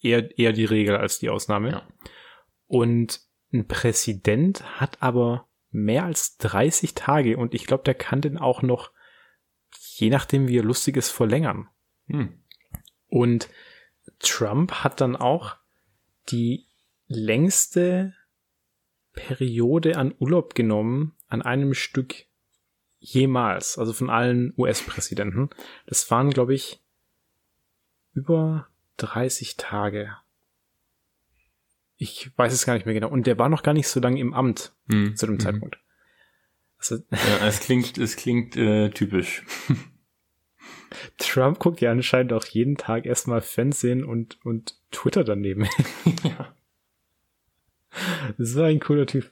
eher, 0.02 0.38
eher 0.38 0.54
die 0.54 0.66
Regel 0.66 0.96
als 0.96 1.20
die 1.20 1.30
Ausnahme. 1.30 1.72
Ja. 1.72 1.88
Und 2.68 3.22
ein 3.52 3.68
Präsident 3.68 4.80
hat 4.80 5.02
aber 5.02 5.48
mehr 5.70 6.06
als 6.06 6.38
30 6.38 6.96
Tage 6.96 7.38
und 7.38 7.54
ich 7.54 7.66
glaube, 7.66 7.84
der 7.84 7.96
kann 7.96 8.22
den 8.22 8.38
auch 8.38 8.62
noch, 8.62 8.92
je 9.96 10.10
nachdem 10.10 10.48
wie 10.48 10.58
er 10.58 10.64
lustig 10.64 10.98
ist, 10.98 11.10
verlängern. 11.10 11.68
Hm. 12.08 12.42
Und 13.08 13.50
Trump 14.20 14.72
hat 14.84 15.02
dann 15.02 15.16
auch 15.16 15.56
die 16.30 16.68
längste 17.08 18.14
Periode 19.18 19.98
an 19.98 20.14
Urlaub 20.20 20.54
genommen 20.54 21.14
an 21.28 21.42
einem 21.42 21.74
Stück 21.74 22.26
jemals, 23.00 23.78
also 23.78 23.92
von 23.92 24.10
allen 24.10 24.54
US-Präsidenten. 24.58 25.50
Das 25.88 26.10
waren, 26.12 26.30
glaube 26.30 26.54
ich, 26.54 26.82
über 28.14 28.68
30 28.98 29.58
Tage. 29.58 30.16
Ich 31.98 32.32
weiß 32.38 32.54
es 32.54 32.66
gar 32.66 32.76
nicht 32.76 32.86
mehr 32.86 32.94
genau. 32.94 33.10
Und 33.10 33.28
der 33.28 33.40
war 33.40 33.50
noch 33.50 33.64
gar 33.64 33.74
nicht 33.74 33.88
so 33.88 34.00
lange 34.00 34.20
im 34.20 34.34
Amt 34.34 34.74
hm. 34.88 35.16
zu 35.16 35.26
dem 35.26 35.36
mhm. 35.36 35.40
Zeitpunkt. 35.40 35.80
Also, 36.78 36.98
ja, 37.12 37.48
es 37.48 37.60
klingt, 37.60 37.98
es 37.98 38.16
klingt 38.18 38.56
äh, 38.56 38.92
typisch. 38.92 39.44
Trump 41.18 41.58
guckt 41.58 41.82
ja 41.82 41.92
anscheinend 41.92 42.34
auch 42.34 42.46
jeden 42.46 42.78
Tag 42.78 43.08
erstmal 43.08 43.42
Fernsehen 43.42 44.06
und, 44.06 44.38
und 44.46 44.76
Twitter 44.92 45.24
daneben. 45.24 45.68
ja. 46.24 46.56
So 48.38 48.64
ein 48.64 48.80
cooler 48.80 49.06
Typ. 49.06 49.32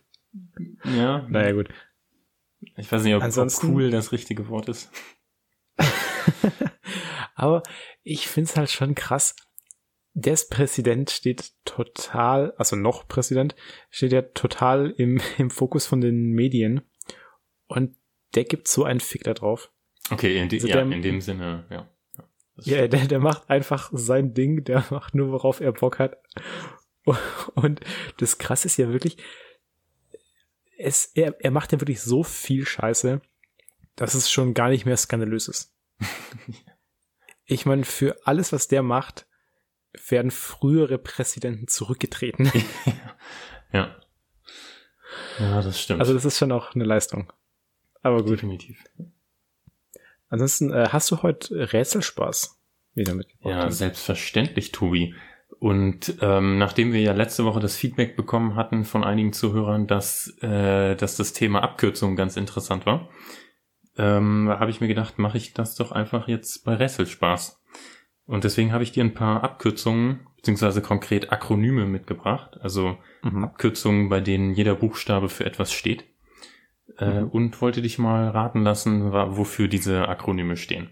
Ja. 0.83 1.25
Naja, 1.29 1.51
gut. 1.53 1.69
Ich 2.77 2.91
weiß 2.91 3.03
nicht, 3.03 3.15
ob, 3.15 3.21
Ansonsten, 3.21 3.67
ob 3.67 3.73
cool 3.73 3.89
das 3.89 4.11
richtige 4.11 4.47
Wort 4.49 4.69
ist. 4.69 4.91
Aber 7.35 7.63
ich 8.03 8.27
find's 8.27 8.55
halt 8.55 8.69
schon 8.69 8.95
krass. 8.95 9.35
Der 10.13 10.37
Präsident 10.49 11.11
steht 11.11 11.51
total, 11.65 12.53
also 12.57 12.77
noch 12.77 13.07
Präsident, 13.07 13.55
steht 13.89 14.13
ja 14.13 14.21
total 14.21 14.91
im, 14.91 15.21
im 15.37 15.49
Fokus 15.49 15.85
von 15.85 16.01
den 16.01 16.31
Medien. 16.31 16.81
Und 17.67 17.95
der 18.35 18.45
gibt 18.45 18.67
so 18.67 18.83
einen 18.83 18.99
Fick 18.99 19.23
da 19.23 19.33
drauf. 19.33 19.71
Okay, 20.09 20.37
in, 20.37 20.49
die, 20.49 20.57
also 20.57 20.67
ja, 20.67 20.75
der, 20.75 20.91
in 20.91 21.01
dem 21.01 21.21
Sinne, 21.21 21.65
ja. 21.69 21.89
Ja, 22.61 22.87
der, 22.87 23.07
der 23.07 23.19
macht 23.19 23.49
einfach 23.49 23.89
sein 23.93 24.33
Ding, 24.33 24.63
der 24.63 24.85
macht 24.89 25.13
nur, 25.13 25.31
worauf 25.31 25.59
er 25.59 25.73
Bock 25.73 25.99
hat. 25.99 26.17
Und 27.55 27.81
das 28.17 28.37
Krasse 28.37 28.67
ist 28.67 28.77
ja 28.77 28.89
wirklich, 28.89 29.17
es, 30.77 31.11
er, 31.13 31.35
er 31.39 31.51
macht 31.51 31.71
ja 31.71 31.79
wirklich 31.79 32.01
so 32.01 32.23
viel 32.23 32.65
Scheiße, 32.65 33.21
dass 33.95 34.13
es 34.13 34.29
schon 34.29 34.53
gar 34.53 34.69
nicht 34.69 34.85
mehr 34.85 34.97
skandalös 34.97 35.47
ist. 35.47 35.73
ich 37.45 37.65
meine, 37.65 37.85
für 37.85 38.17
alles, 38.25 38.51
was 38.51 38.67
der 38.67 38.83
macht, 38.83 39.25
werden 40.09 40.31
frühere 40.31 40.97
Präsidenten 40.97 41.67
zurückgetreten. 41.67 42.51
ja. 43.71 43.95
Ja, 45.39 45.61
das 45.61 45.81
stimmt. 45.81 46.01
Also 46.01 46.13
das 46.13 46.25
ist 46.25 46.37
schon 46.37 46.51
auch 46.51 46.75
eine 46.75 46.83
Leistung. 46.83 47.31
Aber 48.01 48.21
gut. 48.21 48.33
Definitiv. 48.33 48.83
Ansonsten, 50.27 50.71
äh, 50.73 50.89
hast 50.89 51.09
du 51.11 51.21
heute 51.21 51.71
Rätselspaß 51.71 52.59
wieder 52.93 53.13
mitgebracht? 53.13 53.49
Ja, 53.49 53.71
selbstverständlich, 53.71 54.71
Tobi. 54.71 55.15
Und 55.65 56.17
ähm, 56.21 56.59
nachdem 56.59 56.93
wir 56.93 57.01
ja 57.01 57.13
letzte 57.13 57.43
Woche 57.43 57.59
das 57.59 57.75
Feedback 57.75 58.15
bekommen 58.15 58.55
hatten 58.55 58.85
von 58.85 59.03
einigen 59.03 59.33
Zuhörern, 59.33 59.87
dass, 59.87 60.27
äh, 60.43 60.95
dass 60.95 61.17
das 61.17 61.33
Thema 61.33 61.63
Abkürzung 61.63 62.15
ganz 62.15 62.37
interessant 62.37 62.85
war, 62.85 63.09
ähm, 63.97 64.47
habe 64.47 64.69
ich 64.69 64.79
mir 64.79 64.87
gedacht, 64.87 65.17
mache 65.17 65.39
ich 65.39 65.55
das 65.55 65.73
doch 65.73 65.91
einfach 65.91 66.27
jetzt 66.27 66.65
bei 66.65 66.75
Rätselspaß. 66.75 67.63
Und 68.27 68.43
deswegen 68.43 68.73
habe 68.73 68.83
ich 68.83 68.91
dir 68.91 69.03
ein 69.03 69.15
paar 69.15 69.43
Abkürzungen, 69.43 70.27
beziehungsweise 70.35 70.83
konkret 70.83 71.31
Akronyme 71.31 71.87
mitgebracht, 71.87 72.59
also 72.61 72.99
mhm. 73.23 73.45
Abkürzungen, 73.45 74.07
bei 74.07 74.19
denen 74.19 74.53
jeder 74.53 74.75
Buchstabe 74.75 75.29
für 75.29 75.47
etwas 75.47 75.73
steht. 75.73 76.05
Äh, 76.99 77.21
mhm. 77.21 77.29
Und 77.29 77.61
wollte 77.63 77.81
dich 77.81 77.97
mal 77.97 78.29
raten 78.29 78.61
lassen, 78.61 79.11
wofür 79.11 79.67
diese 79.67 80.07
Akronyme 80.07 80.57
stehen. 80.57 80.91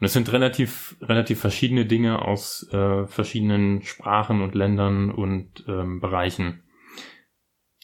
Und 0.00 0.06
es 0.06 0.12
sind 0.12 0.32
relativ, 0.32 0.96
relativ 1.00 1.40
verschiedene 1.40 1.86
Dinge 1.86 2.22
aus 2.22 2.68
äh, 2.72 3.06
verschiedenen 3.06 3.82
Sprachen 3.82 4.42
und 4.42 4.54
Ländern 4.54 5.10
und 5.10 5.64
ähm, 5.66 6.00
Bereichen. 6.00 6.62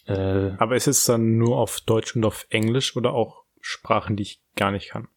Äh, 0.06 0.52
Aber 0.58 0.76
ist 0.76 0.86
es 0.86 1.04
dann 1.04 1.38
nur 1.38 1.58
auf 1.58 1.80
Deutsch 1.80 2.14
und 2.14 2.24
auf 2.24 2.46
Englisch 2.50 2.96
oder 2.96 3.12
auch 3.12 3.44
Sprachen, 3.60 4.16
die 4.16 4.22
ich 4.22 4.42
gar 4.54 4.70
nicht 4.70 4.90
kann? 4.90 5.08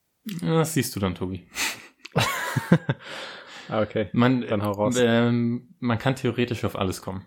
Das 0.41 0.73
siehst 0.73 0.95
du 0.95 0.99
dann, 0.99 1.15
Tobi. 1.15 1.47
Ah, 3.69 3.81
okay, 3.81 4.10
man, 4.13 4.41
dann 4.41 4.63
hau 4.63 4.71
raus. 4.71 4.95
Ähm, 4.97 5.75
man 5.79 5.97
kann 5.97 6.15
theoretisch 6.15 6.63
auf 6.63 6.77
alles 6.77 7.01
kommen. 7.01 7.25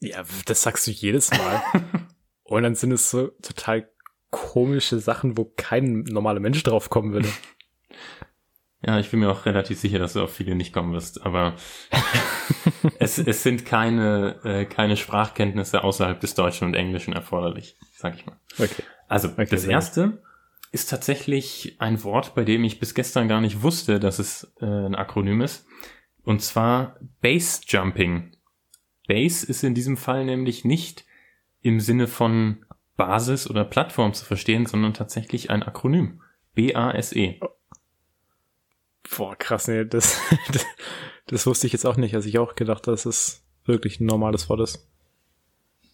Ja, 0.00 0.24
das 0.46 0.62
sagst 0.62 0.86
du 0.86 0.90
jedes 0.90 1.30
Mal. 1.30 1.62
Und 2.42 2.62
dann 2.62 2.74
sind 2.74 2.92
es 2.92 3.10
so 3.10 3.28
total 3.42 3.90
komische 4.30 4.98
Sachen, 4.98 5.36
wo 5.36 5.44
kein 5.56 6.04
normaler 6.04 6.40
Mensch 6.40 6.62
drauf 6.62 6.88
kommen 6.90 7.12
würde. 7.12 7.28
Ja, 8.82 8.98
ich 8.98 9.10
bin 9.10 9.20
mir 9.20 9.30
auch 9.30 9.44
relativ 9.44 9.78
sicher, 9.78 9.98
dass 9.98 10.14
du 10.14 10.22
auf 10.22 10.34
viele 10.34 10.54
nicht 10.54 10.72
kommen 10.72 10.94
wirst, 10.94 11.24
aber 11.26 11.54
es, 12.98 13.18
es 13.18 13.42
sind 13.42 13.66
keine, 13.66 14.40
äh, 14.42 14.64
keine 14.64 14.96
Sprachkenntnisse 14.96 15.84
außerhalb 15.84 16.18
des 16.18 16.34
Deutschen 16.34 16.66
und 16.66 16.74
Englischen 16.74 17.12
erforderlich, 17.12 17.76
sag 17.94 18.14
ich 18.14 18.24
mal. 18.24 18.36
Okay. 18.58 18.82
Also, 19.08 19.28
okay, 19.28 19.46
das 19.50 19.64
erste 19.64 20.22
ist 20.72 20.88
tatsächlich 20.88 21.76
ein 21.78 22.02
Wort, 22.04 22.34
bei 22.34 22.44
dem 22.44 22.64
ich 22.64 22.78
bis 22.78 22.94
gestern 22.94 23.28
gar 23.28 23.40
nicht 23.40 23.62
wusste, 23.62 24.00
dass 24.00 24.18
es 24.18 24.52
äh, 24.60 24.64
ein 24.64 24.94
Akronym 24.94 25.42
ist. 25.42 25.66
Und 26.22 26.42
zwar 26.42 26.96
Base 27.20 27.60
Jumping. 27.66 28.36
Base 29.08 29.44
ist 29.44 29.64
in 29.64 29.74
diesem 29.74 29.96
Fall 29.96 30.24
nämlich 30.24 30.64
nicht 30.64 31.04
im 31.60 31.80
Sinne 31.80 32.06
von 32.06 32.64
Basis 32.96 33.50
oder 33.50 33.64
Plattform 33.64 34.14
zu 34.14 34.24
verstehen, 34.24 34.66
sondern 34.66 34.94
tatsächlich 34.94 35.50
ein 35.50 35.62
Akronym. 35.62 36.22
B-A-S-E. 36.54 37.40
Boah, 39.16 39.36
krass, 39.36 39.68
nee, 39.68 39.84
das, 39.84 40.20
das, 40.52 40.66
das 41.26 41.46
wusste 41.46 41.66
ich 41.66 41.72
jetzt 41.72 41.86
auch 41.86 41.96
nicht. 41.96 42.14
Also 42.14 42.28
ich 42.28 42.38
auch 42.38 42.54
gedacht, 42.54 42.86
dass 42.86 43.06
es 43.06 43.42
wirklich 43.64 44.00
ein 44.00 44.06
normales 44.06 44.48
Wort 44.48 44.60
ist. 44.60 44.86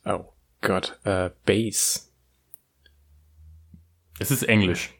Oh 0.04 0.24
Gott, 0.60 0.98
äh, 1.04 1.30
Base. 1.44 2.00
Es 4.18 4.30
ist 4.30 4.42
Englisch. 4.44 4.94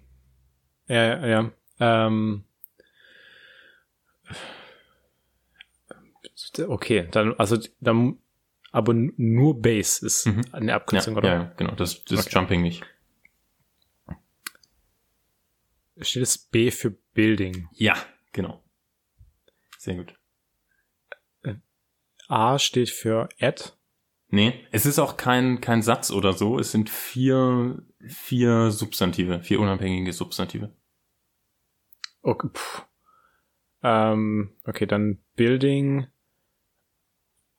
Ja, 0.88 1.04
ja, 1.04 1.26
ja. 1.26 1.50
Ähm, 1.80 2.44
okay, 6.66 7.08
dann, 7.10 7.34
also, 7.34 7.58
dann, 7.80 8.18
aber 8.72 8.94
nur 8.94 9.60
Base 9.60 10.04
ist 10.04 10.26
mhm. 10.26 10.42
eine 10.52 10.74
Abkürzung, 10.74 11.14
ja, 11.14 11.18
oder? 11.18 11.28
Ja, 11.28 11.52
genau, 11.56 11.74
das, 11.74 12.04
das 12.04 12.18
okay. 12.18 12.28
ist 12.28 12.34
Jumping 12.34 12.62
nicht. 12.62 12.84
Steht 16.00 16.22
es 16.22 16.38
B 16.38 16.70
für 16.70 16.90
Building? 16.90 17.68
Ja, 17.72 17.96
genau. 18.32 18.62
Sehr 19.78 19.94
gut. 19.94 20.14
Äh, 21.42 21.54
A 22.28 22.58
steht 22.58 22.90
für 22.90 23.28
Add. 23.40 23.72
Nee, 24.28 24.66
es 24.72 24.86
ist 24.86 24.98
auch 24.98 25.16
kein, 25.16 25.60
kein 25.60 25.82
Satz 25.82 26.10
oder 26.10 26.32
so. 26.32 26.58
Es 26.58 26.72
sind 26.72 26.90
vier, 26.90 27.82
vier 28.06 28.70
Substantive, 28.70 29.40
vier 29.40 29.60
unabhängige 29.60 30.12
Substantive. 30.12 30.74
Okay, 32.22 32.48
pff. 32.52 32.84
Ähm, 33.82 34.56
okay 34.64 34.86
dann 34.86 35.22
Building, 35.36 36.08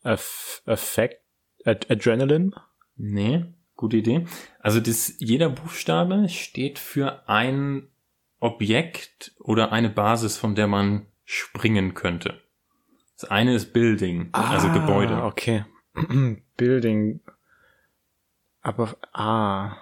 Effect, 0.03 1.21
Ad 1.63 1.87
Adrenaline. 1.89 2.51
Nee, 2.95 3.45
gute 3.75 3.97
Idee. 3.97 4.25
Also 4.59 4.79
das, 4.79 5.15
jeder 5.19 5.49
Buchstabe 5.49 6.27
steht 6.29 6.79
für 6.79 7.27
ein 7.29 7.89
Objekt 8.39 9.33
oder 9.39 9.71
eine 9.71 9.89
Basis, 9.89 10.37
von 10.37 10.55
der 10.55 10.67
man 10.67 11.07
springen 11.25 11.93
könnte. 11.93 12.41
Das 13.19 13.29
eine 13.29 13.55
ist 13.55 13.73
Building, 13.73 14.29
also 14.31 14.47
ah, 14.47 14.51
also 14.51 14.71
Gebäude. 14.71 15.23
Okay. 15.23 15.65
Building. 16.57 17.21
Aber, 18.61 18.95
ah. 19.13 19.77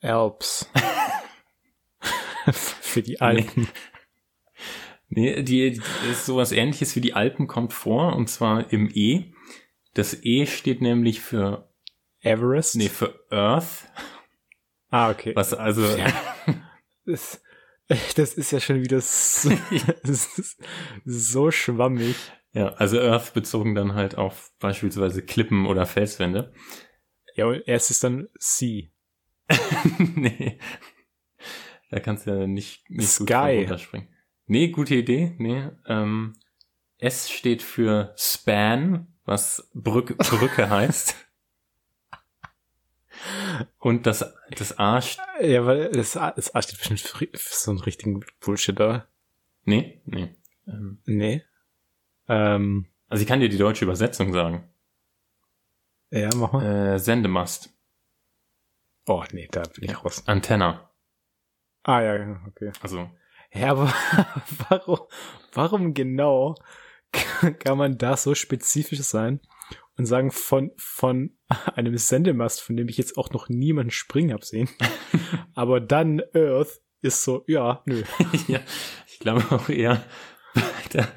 Alps. 0.00 0.70
Für 2.52 3.02
die 3.02 3.20
Alpen. 3.20 3.68
Nee, 5.08 5.42
die, 5.42 5.72
die 5.72 6.10
ist 6.10 6.26
sowas 6.26 6.52
ähnliches 6.52 6.94
wie 6.96 7.00
die 7.00 7.14
Alpen 7.14 7.46
kommt 7.46 7.72
vor, 7.72 8.14
und 8.14 8.28
zwar 8.28 8.72
im 8.72 8.90
E. 8.92 9.32
Das 9.94 10.16
E 10.24 10.46
steht 10.46 10.80
nämlich 10.80 11.20
für 11.20 11.68
Everest? 12.20 12.76
Nee, 12.76 12.88
für 12.88 13.18
Earth. 13.30 13.88
Ah, 14.96 15.10
okay. 15.10 15.36
Was 15.36 15.52
also. 15.54 15.84
Ja. 15.84 16.12
Das, 17.08 17.40
das 18.16 18.34
ist 18.34 18.50
ja 18.50 18.58
schon 18.58 18.82
wieder 18.82 19.00
so, 19.00 19.52
so 21.04 21.50
schwammig. 21.52 22.16
Ja, 22.52 22.70
also 22.70 22.98
Earth 22.98 23.32
bezogen 23.32 23.76
dann 23.76 23.94
halt 23.94 24.16
auf 24.18 24.50
beispielsweise 24.58 25.22
Klippen 25.22 25.66
oder 25.66 25.86
Felswände. 25.86 26.52
Ja, 27.36 27.52
erst 27.52 27.92
ist 27.92 28.02
dann 28.02 28.26
Sea. 28.40 28.88
nee. 29.98 30.58
Da 31.90 32.00
kannst 32.00 32.26
du 32.26 32.32
ja 32.32 32.48
nicht, 32.48 32.90
nicht 32.90 33.08
Sky. 33.08 33.24
gut 33.24 33.36
runterspringen. 33.36 34.08
Nee, 34.46 34.70
gute 34.70 34.96
Idee. 34.96 35.36
Nee. 35.38 35.70
Ähm, 35.86 36.32
S 36.98 37.30
steht 37.30 37.62
für 37.62 38.14
Span, 38.16 39.14
was 39.24 39.70
Brücke, 39.74 40.16
Brücke 40.16 40.68
heißt. 40.68 41.14
Und 43.78 44.06
das, 44.06 44.34
das 44.50 44.78
A 44.78 45.00
Ja, 45.40 45.66
weil 45.66 45.90
das 45.92 46.16
A, 46.16 46.30
das 46.32 46.54
A 46.54 46.62
steht 46.62 46.78
bestimmt 46.78 47.00
für, 47.00 47.28
so 47.32 47.70
einen 47.70 47.80
richtigen 47.80 48.24
Bullshit, 48.40 48.78
oder? 48.80 49.08
Nee, 49.64 50.00
nee. 50.04 50.34
Ähm, 50.66 50.98
nee. 51.04 51.42
Ähm, 52.28 52.86
also 53.08 53.22
ich 53.22 53.28
kann 53.28 53.40
dir 53.40 53.48
die 53.48 53.58
deutsche 53.58 53.84
Übersetzung 53.84 54.32
sagen. 54.32 54.68
Ja, 56.10 56.30
mach 56.34 56.52
mal. 56.52 56.94
Äh, 56.94 56.98
Sendemast. 56.98 57.70
Oh, 59.06 59.24
nee, 59.32 59.48
da 59.50 59.62
bin 59.62 59.84
ich 59.84 60.04
raus. 60.04 60.22
Antenna. 60.26 60.90
Ah, 61.84 62.00
ja, 62.00 62.40
okay. 62.48 62.72
Also. 62.80 63.10
Ja, 63.52 63.70
aber 63.70 63.92
warum, 64.68 65.00
warum 65.52 65.94
genau 65.94 66.56
kann 67.60 67.78
man 67.78 67.98
da 67.98 68.16
so 68.16 68.34
spezifisch 68.34 69.00
sein 69.00 69.40
und 69.96 70.06
sagen 70.06 70.30
von, 70.30 70.72
von 70.76 71.36
einem 71.74 71.96
Sendemast, 71.96 72.60
von 72.60 72.76
dem 72.76 72.88
ich 72.88 72.98
jetzt 72.98 73.16
auch 73.16 73.30
noch 73.30 73.48
niemanden 73.48 73.90
springen 73.90 74.32
habe 74.32 74.44
sehen, 74.44 74.68
aber 75.54 75.80
dann 75.80 76.22
Earth 76.34 76.80
ist 77.02 77.22
so, 77.22 77.44
ja, 77.46 77.82
nö. 77.86 78.02
ja, 78.48 78.60
ich 79.06 79.18
glaube 79.18 79.44
auch 79.50 79.68
eher, 79.68 80.02
der, 80.92 81.08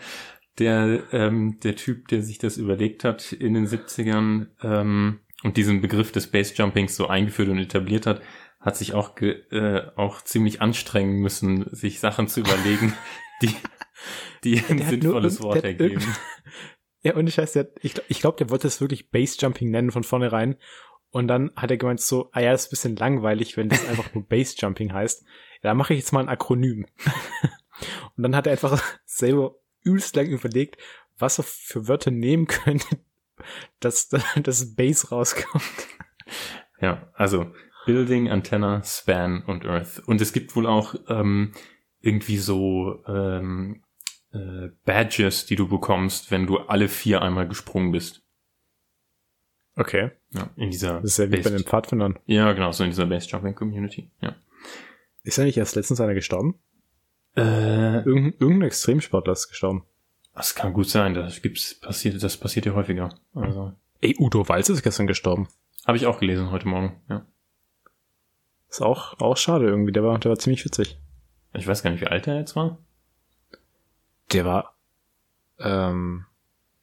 der, 0.60 1.04
ähm, 1.12 1.60
der 1.64 1.76
Typ, 1.76 2.08
der 2.10 2.22
sich 2.22 2.38
das 2.38 2.58
überlegt 2.58 3.04
hat 3.04 3.32
in 3.32 3.54
den 3.54 3.68
70ern 3.68 4.48
ähm, 4.62 5.20
und 5.44 5.58
diesen 5.58 5.82
Begriff 5.82 6.12
des 6.12 6.28
Base 6.28 6.54
Jumpings 6.56 6.96
so 6.96 7.08
eingeführt 7.08 7.50
und 7.50 7.60
etabliert 7.60 8.06
hat, 8.06 8.22
hat 8.60 8.76
sich 8.76 8.94
auch, 8.94 9.18
äh, 9.22 9.82
auch 9.96 10.22
ziemlich 10.22 10.62
anstrengen 10.62 11.20
müssen, 11.20 11.66
sich 11.74 12.00
Sachen 12.00 12.28
zu 12.28 12.42
überlegen, 12.42 12.94
die, 13.42 13.56
die 14.44 14.62
ein 14.68 14.80
sinnvolles 14.80 15.42
Wort 15.42 15.64
ergeben. 15.64 16.04
Ja, 17.02 17.16
und 17.16 17.28
ich 17.28 17.38
weiß, 17.38 17.54
der, 17.54 17.70
ich, 17.82 17.94
ich 18.08 18.20
glaube, 18.20 18.38
der 18.38 18.50
wollte 18.50 18.68
es 18.68 18.82
wirklich 18.82 19.10
Base 19.10 19.38
Jumping 19.40 19.72
nennen 19.72 19.92
von 19.92 20.04
vornherein. 20.04 20.58
Und 21.12 21.28
dann 21.28 21.52
hat 21.56 21.72
er 21.72 21.78
gemeint 21.78 22.02
so, 22.02 22.30
ah 22.34 22.42
ja, 22.42 22.52
das 22.52 22.64
ist 22.64 22.68
ein 22.68 22.72
bisschen 22.72 22.96
langweilig, 22.98 23.58
wenn 23.58 23.70
das 23.70 23.88
einfach 23.88 24.14
nur 24.14 24.28
Base 24.28 24.56
Jumping 24.58 24.94
heißt. 24.94 25.24
Ja, 25.62 25.70
da 25.70 25.74
mache 25.74 25.94
ich 25.94 26.00
jetzt 26.00 26.12
mal 26.12 26.20
ein 26.20 26.30
Akronym. 26.30 26.86
und 28.18 28.24
dann 28.24 28.36
hat 28.36 28.48
er 28.48 28.52
einfach 28.52 28.82
selber 29.06 29.56
übelst 29.82 30.16
lang 30.16 30.28
überlegt, 30.28 30.78
was 31.18 31.40
er 31.40 31.44
für 31.44 31.88
Wörter 31.88 32.12
nehmen 32.12 32.48
könnte, 32.48 33.00
dass 33.80 34.10
das 34.44 34.76
Base 34.76 35.10
rauskommt. 35.10 35.64
Ja, 36.82 37.12
also 37.14 37.52
Building, 37.86 38.30
Antenna, 38.30 38.84
Span 38.84 39.44
und 39.44 39.66
Earth. 39.66 40.04
Und 40.06 40.22
es 40.22 40.34
gibt 40.34 40.56
wohl 40.56 40.68
auch 40.68 40.96
ähm, 41.08 41.54
irgendwie 42.02 42.38
so 42.38 43.04
ähm, 43.08 43.84
äh, 44.34 44.70
Badges, 44.86 45.46
die 45.46 45.56
du 45.56 45.68
bekommst, 45.68 46.32
wenn 46.32 46.48
du 46.48 46.58
alle 46.58 46.88
vier 46.88 47.22
einmal 47.22 47.48
gesprungen 47.48 47.92
bist. 47.92 48.24
Okay. 49.76 50.12
Ja, 50.32 50.50
in 50.56 50.72
dieser. 50.72 51.02
Das 51.02 51.12
ist 51.12 51.18
ja 51.18 51.32
wie 51.32 51.42
bei 51.42 51.50
den 51.50 51.64
Pfadfindern. 51.64 52.20
Ja, 52.26 52.52
genau, 52.54 52.72
so 52.72 52.84
in 52.84 52.90
dieser 52.90 53.06
Base 53.06 53.28
Jumping 53.30 53.56
Community. 53.56 54.12
Ja. 54.22 54.36
Ist 55.24 55.38
ja 55.38 55.44
nicht 55.44 55.58
erst 55.58 55.76
letztens 55.76 56.02
einer 56.02 56.14
gestorben? 56.14 56.60
Äh, 57.36 58.00
Irgend, 58.04 58.42
irgendein 58.42 58.68
Extremsportler 58.68 59.34
ist 59.34 59.48
gestorben. 59.48 59.86
Das 60.36 60.56
kann 60.56 60.74
gut 60.74 60.90
sein, 60.90 61.14
das 61.14 61.42
gibt's 61.42 61.80
passiert, 61.80 62.22
das 62.22 62.38
passiert 62.38 62.66
ja 62.66 62.74
häufiger. 62.74 63.10
Also. 63.34 63.74
Ey, 64.02 64.16
Udo 64.20 64.48
Walz 64.48 64.70
ist 64.70 64.84
gestern 64.84 65.08
gestorben. 65.08 65.48
Habe 65.86 65.98
ich 65.98 66.06
auch 66.06 66.20
gelesen 66.20 66.52
heute 66.52 66.68
Morgen, 66.68 67.02
ja. 67.10 67.26
Ist 68.70 68.82
auch, 68.82 69.20
auch 69.20 69.38
schade 69.38 69.66
irgendwie, 69.66 69.92
der 69.92 70.04
war, 70.04 70.18
der 70.20 70.30
war 70.30 70.38
ziemlich 70.38 70.64
witzig. 70.64 71.00
Ich 71.54 71.68
weiß 71.68 71.84
gar 71.84 71.90
nicht, 71.90 72.02
wie 72.02 72.08
alt 72.08 72.28
er 72.28 72.38
jetzt 72.40 72.56
war. 72.56 72.78
Der 74.32 74.46
war, 74.46 74.76
ähm, 75.60 76.26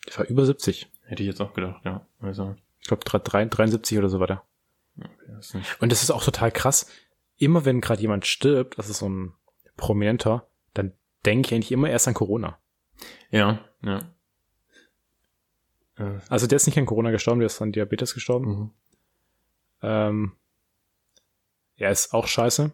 der 0.09 0.18
war 0.18 0.26
über 0.26 0.44
70. 0.44 0.90
Hätte 1.04 1.22
ich 1.22 1.28
jetzt 1.28 1.40
auch 1.40 1.54
gedacht, 1.54 1.85
ja. 1.85 2.06
Also. 2.20 2.56
Ich 2.80 2.88
glaube 2.88 3.04
73 3.04 3.98
oder 3.98 4.09
so 4.09 4.20
war 4.20 4.26
der. 4.26 4.42
Okay, 4.98 5.09
das. 5.28 5.54
Und 5.80 5.92
das 5.92 6.02
ist 6.02 6.11
auch 6.11 6.24
total 6.24 6.50
krass. 6.50 6.90
Immer 7.37 7.64
wenn 7.64 7.80
gerade 7.80 8.00
jemand 8.00 8.26
stirbt, 8.26 8.78
das 8.78 8.88
ist 8.88 8.98
so 8.98 9.09
ein 9.09 9.35
Prominenter, 9.76 10.46
dann 10.74 10.92
denke 11.24 11.48
ich 11.48 11.54
eigentlich 11.54 11.72
immer 11.72 11.90
erst 11.90 12.09
an 12.09 12.14
Corona. 12.14 12.59
Ja, 13.30 13.61
ja. 13.82 14.00
Äh. 15.96 16.20
Also 16.28 16.46
der 16.46 16.56
ist 16.56 16.66
nicht 16.66 16.78
an 16.78 16.87
Corona 16.87 17.11
gestorben, 17.11 17.40
der 17.40 17.46
ist 17.46 17.61
an 17.61 17.72
Diabetes 17.72 18.14
gestorben. 18.14 18.46
Mhm. 18.46 18.70
Ähm, 19.82 20.32
Ja, 21.76 21.90
ist 21.90 22.14
auch 22.14 22.26
scheiße. 22.26 22.72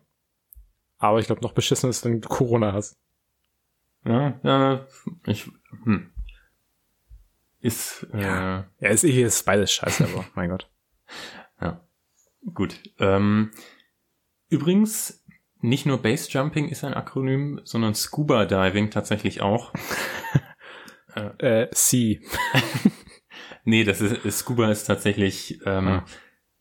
Aber 0.98 1.18
ich 1.18 1.26
glaube, 1.26 1.42
noch 1.42 1.52
beschissen 1.52 1.90
ist, 1.90 2.04
wenn 2.04 2.20
du 2.20 2.28
Corona 2.28 2.72
hast. 2.72 2.96
Ja, 4.04 4.40
ja, 4.42 4.86
ich, 5.26 5.50
hm. 5.84 6.10
Ist, 7.60 8.06
äh, 8.12 8.20
ja, 8.20 8.66
ja 8.80 8.88
ist, 8.88 9.04
ist 9.04 9.44
beides 9.44 9.72
scheiße, 9.72 10.04
aber 10.04 10.24
mein 10.34 10.50
Gott. 10.50 10.68
Ja. 11.60 11.80
Gut. 12.52 12.80
Ähm, 12.98 13.52
übrigens, 14.48 15.24
nicht 15.60 15.86
nur 15.86 16.02
Base 16.02 16.28
Jumping 16.28 16.68
ist 16.68 16.82
ein 16.82 16.94
Akronym, 16.94 17.60
sondern 17.62 17.94
Scuba 17.94 18.46
Diving 18.46 18.90
tatsächlich 18.90 19.42
auch. 19.42 19.72
äh, 21.38 21.68
C. 21.70 22.20
nee, 23.64 23.84
das 23.84 24.00
ist, 24.00 24.38
Scuba 24.38 24.70
ist 24.72 24.84
tatsächlich, 24.84 25.60
ähm, 25.64 25.88
ah. 25.88 26.04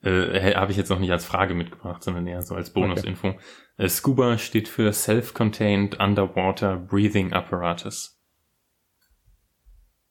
Äh, 0.04 0.56
habe 0.56 0.72
ich 0.72 0.78
jetzt 0.78 0.90
noch 0.90 1.00
nicht 1.00 1.12
als 1.12 1.26
Frage 1.26 1.54
mitgebracht, 1.54 2.04
sondern 2.04 2.26
eher 2.28 2.42
so 2.42 2.56
als 2.56 2.72
Bonusinfo. 2.72 3.30
Okay. 3.30 3.40
Äh, 3.78 3.90
Scuba 3.90 4.38
steht 4.38 4.68
für 4.68 4.92
Self-Contained 4.92 6.00
Underwater 6.00 6.78
Breathing 6.78 7.34
Apparatus. 7.34 8.20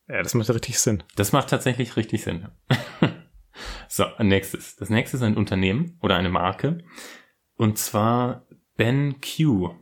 Ja, 0.09 0.23
das 0.23 0.35
macht 0.35 0.51
richtig 0.51 0.79
Sinn. 0.79 1.03
Das 1.17 1.33
macht 1.33 1.51
tatsächlich 1.51 1.97
richtig 1.97 2.23
Sinn. 2.23 2.49
so, 3.89 4.05
nächstes. 4.19 4.77
Das 4.77 4.91
nächste 4.91 5.17
ist 5.17 5.23
ein 5.23 5.37
Unternehmen 5.37 5.99
oder 6.03 6.17
eine 6.17 6.31
Marke. 6.31 6.85
Und 7.57 7.79
zwar 7.79 8.47
Ben 8.77 9.21
Q, 9.21 9.75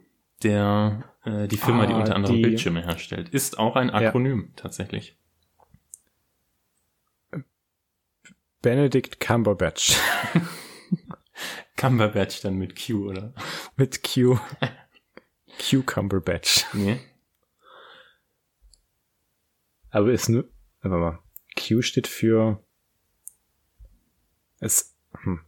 der 0.42 1.04
äh, 1.24 1.48
die 1.48 1.56
Firma, 1.56 1.84
ah, 1.84 1.86
die 1.86 1.94
unter 1.94 2.14
anderem 2.14 2.36
die... 2.36 2.42
Bildschirme 2.42 2.82
herstellt, 2.82 3.28
ist 3.28 3.58
auch 3.58 3.76
ein 3.76 3.90
Akronym 3.90 4.46
ja. 4.48 4.52
tatsächlich. 4.56 5.17
Benedict 8.62 9.20
Cumberbatch. 9.20 9.96
Cumberbatch 11.76 12.40
dann 12.40 12.56
mit 12.56 12.74
Q, 12.74 13.08
oder? 13.10 13.32
Mit 13.76 14.02
Q. 14.02 14.38
Cucumberbatch. 15.58 16.66
Nee. 16.72 17.00
Aber 19.90 20.12
ist 20.12 20.28
nur, 20.28 20.48
warte 20.82 20.96
mal. 20.96 21.18
Q 21.56 21.82
steht 21.82 22.06
für, 22.06 22.62
es, 24.60 24.96
hm. 25.22 25.40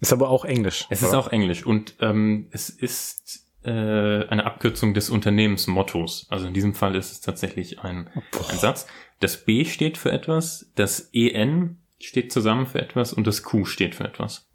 ist 0.00 0.12
aber 0.12 0.28
auch 0.28 0.44
Englisch. 0.44 0.86
Es 0.90 1.02
oder? 1.02 1.08
ist 1.08 1.14
auch 1.14 1.28
Englisch 1.28 1.64
und 1.64 1.96
ähm, 2.00 2.48
es 2.50 2.68
ist 2.68 3.46
äh, 3.62 3.70
eine 3.70 4.44
Abkürzung 4.44 4.94
des 4.94 5.10
Unternehmensmottos. 5.10 6.26
Also 6.30 6.46
in 6.46 6.54
diesem 6.54 6.74
Fall 6.74 6.94
ist 6.96 7.12
es 7.12 7.20
tatsächlich 7.20 7.80
ein, 7.80 8.08
ein 8.08 8.58
Satz. 8.58 8.86
Das 9.20 9.44
B 9.44 9.64
steht 9.64 9.98
für 9.98 10.10
etwas, 10.10 10.72
das 10.74 11.10
EN 11.12 11.78
steht 12.00 12.32
zusammen 12.32 12.66
für 12.66 12.80
etwas 12.80 13.12
und 13.12 13.26
das 13.26 13.42
Q 13.42 13.64
steht 13.64 13.94
für 13.94 14.04
etwas. 14.04 14.50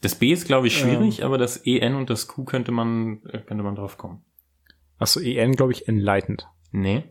Das 0.00 0.14
B 0.14 0.32
ist, 0.32 0.46
glaube 0.46 0.66
ich, 0.66 0.78
schwierig, 0.78 1.20
ähm, 1.20 1.26
aber 1.26 1.38
das 1.38 1.56
EN 1.66 1.94
und 1.94 2.10
das 2.10 2.28
Q 2.28 2.44
könnte 2.44 2.70
man, 2.70 3.22
äh, 3.24 3.38
könnte 3.38 3.64
man 3.64 3.74
drauf 3.74 3.96
kommen. 3.96 4.24
Achso, 4.98 5.20
EN, 5.20 5.52
glaube 5.52 5.72
ich, 5.72 5.88
enlightened. 5.88 6.46
Nee. 6.70 7.04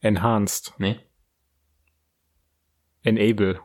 Enhanced. 0.00 0.74
Nee. 0.78 1.00
Enable. 3.02 3.60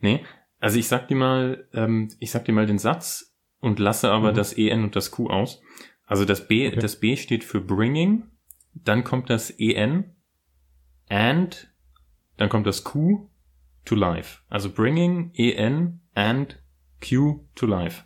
Nee. 0.00 0.24
Also 0.60 0.78
ich 0.78 0.88
sag 0.88 1.08
dir 1.08 1.16
mal, 1.16 1.68
ähm, 1.72 2.10
ich 2.18 2.30
sag 2.30 2.44
dir 2.44 2.52
mal 2.52 2.66
den 2.66 2.78
Satz 2.78 3.36
und 3.60 3.78
lasse 3.78 4.10
aber 4.10 4.32
mhm. 4.32 4.36
das 4.36 4.52
EN 4.56 4.84
und 4.84 4.96
das 4.96 5.10
Q 5.10 5.28
aus. 5.28 5.60
Also 6.04 6.24
das 6.24 6.48
B, 6.48 6.68
okay. 6.68 6.78
das 6.78 7.00
B 7.00 7.16
steht 7.16 7.44
für 7.44 7.60
bringing, 7.60 8.24
dann 8.72 9.04
kommt 9.04 9.30
das 9.30 9.50
EN 9.50 10.16
and, 11.08 11.67
dann 12.38 12.48
kommt 12.48 12.66
das 12.66 12.84
Q 12.84 13.28
to 13.84 13.94
life. 13.94 14.40
Also 14.48 14.70
bringing, 14.72 15.32
EN 15.34 16.00
and 16.14 16.62
Q 17.00 17.46
to 17.54 17.66
life. 17.66 18.04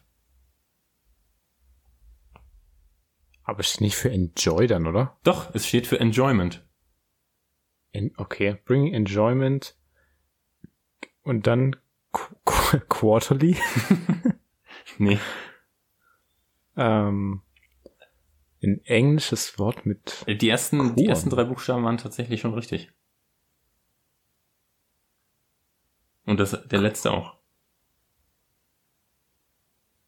Aber 3.45 3.61
es 3.61 3.69
steht 3.71 3.81
nicht 3.83 3.97
für 3.97 4.11
enjoy 4.11 4.67
dann, 4.67 4.87
oder? 4.87 5.19
Doch, 5.25 5.55
es 5.55 5.67
steht 5.67 5.87
für 5.87 6.01
enjoyment. 6.01 6.67
In, 7.91 8.13
okay, 8.17 8.59
bring 8.65 8.93
enjoyment 8.95 9.77
und 11.23 11.47
dann 11.47 11.77
qu 12.13 12.35
qu 12.45 12.81
quarterly? 12.89 13.57
nee. 14.99 15.19
Ähm, 16.77 17.43
ein 18.63 18.81
englisches 18.85 19.59
Wort 19.59 19.85
mit. 19.85 20.25
Die 20.27 20.49
ersten, 20.49 20.97
die 20.97 21.07
ersten 21.07 21.29
drei 21.29 21.45
Buchstaben 21.45 21.85
waren 21.85 21.99
tatsächlich 21.99 22.41
schon 22.41 22.55
richtig. 22.55 22.93
Und 26.33 26.41
das, 26.41 26.57
der 26.67 26.81
letzte 26.81 27.11
auch. 27.11 27.37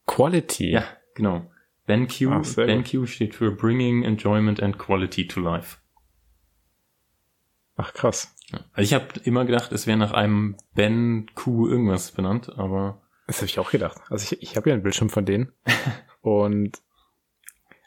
Quality. 0.06 0.70
Ja, 0.70 0.84
genau. 1.14 1.50
BenQ, 1.84 2.28
Ach, 2.30 2.54
BenQ 2.56 3.06
steht 3.06 3.34
für 3.34 3.50
Bringing 3.50 4.04
Enjoyment 4.04 4.62
and 4.62 4.78
Quality 4.78 5.28
to 5.28 5.40
Life. 5.40 5.76
Ach 7.76 7.92
krass. 7.92 8.34
Also 8.72 8.86
ich 8.88 8.94
habe 8.94 9.20
immer 9.24 9.44
gedacht, 9.44 9.70
es 9.72 9.86
wäre 9.86 9.98
nach 9.98 10.12
einem 10.12 10.56
Ben 10.72 11.26
Q 11.34 11.68
irgendwas 11.68 12.12
benannt, 12.12 12.56
aber 12.56 13.02
das 13.26 13.36
habe 13.38 13.48
ich 13.48 13.58
auch 13.58 13.70
gedacht. 13.70 14.00
Also 14.08 14.24
ich, 14.24 14.42
ich 14.42 14.56
habe 14.56 14.70
ja 14.70 14.74
einen 14.74 14.82
Bildschirm 14.82 15.10
von 15.10 15.26
denen 15.26 15.52
und 16.22 16.80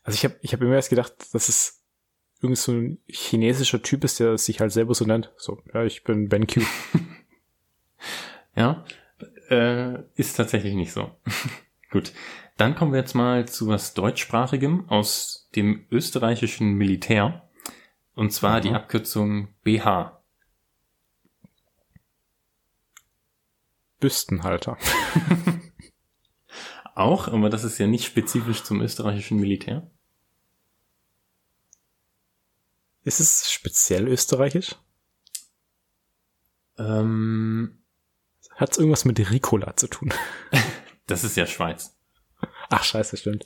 also 0.04 0.15
ich 0.15 0.23
habe 0.26 0.36
ich 0.43 0.54
habe 0.54 0.63
immer 0.63 0.76
erst 0.76 0.91
gedacht, 0.91 1.34
dass 1.34 1.50
es 1.50 1.84
irgend 2.39 2.60
so 2.60 2.71
ein 2.71 3.00
chinesischer 3.08 3.82
Typ 3.82 4.04
ist, 4.04 4.19
der 4.19 4.38
sich 4.38 4.60
halt 4.60 4.71
selber 4.71 4.93
so 4.93 5.06
nennt. 5.06 5.34
So, 5.38 5.63
ja, 5.73 5.84
ich 5.86 6.04
bin 6.04 6.30
Ben 6.30 6.45
Q. 6.45 6.62
ja, 8.58 8.84
äh, 9.50 10.04
ist 10.15 10.36
tatsächlich 10.36 10.74
nicht 10.74 10.91
so. 10.91 11.12
Gut, 11.91 12.12
dann 12.58 12.76
kommen 12.76 12.91
wir 12.91 13.00
jetzt 13.00 13.13
mal 13.13 13.48
zu 13.48 13.67
was 13.67 13.93
deutschsprachigem 13.93 14.89
aus 14.89 15.48
dem 15.56 15.86
österreichischen 15.91 16.74
Militär. 16.74 17.50
Und 18.15 18.34
zwar 18.34 18.58
mhm. 18.58 18.62
die 18.63 18.72
Abkürzung 18.72 19.50
BH. 19.63 20.24
Büstenhalter. 24.00 24.78
Auch, 26.96 27.28
aber 27.28 27.50
das 27.50 27.63
ist 27.63 27.78
ja 27.78 27.86
nicht 27.86 28.06
spezifisch 28.06 28.63
zum 28.63 28.82
österreichischen 28.82 29.39
Militär. 29.39 29.89
Ist 33.04 33.20
es 33.20 33.52
speziell 33.52 34.08
österreichisch? 34.08 34.76
Ähm, 36.78 37.84
Hat 38.58 38.72
es 38.72 38.78
irgendwas 38.78 39.06
mit 39.06 39.32
Ricola 39.32 39.76
zu 39.76 39.88
tun? 39.88 40.13
das 41.08 41.24
ist 41.24 41.38
ja 41.38 41.46
Schweiz. 41.46 41.96
Ach, 42.70 42.84
scheiße, 42.84 43.17
stimmt. 43.17 43.46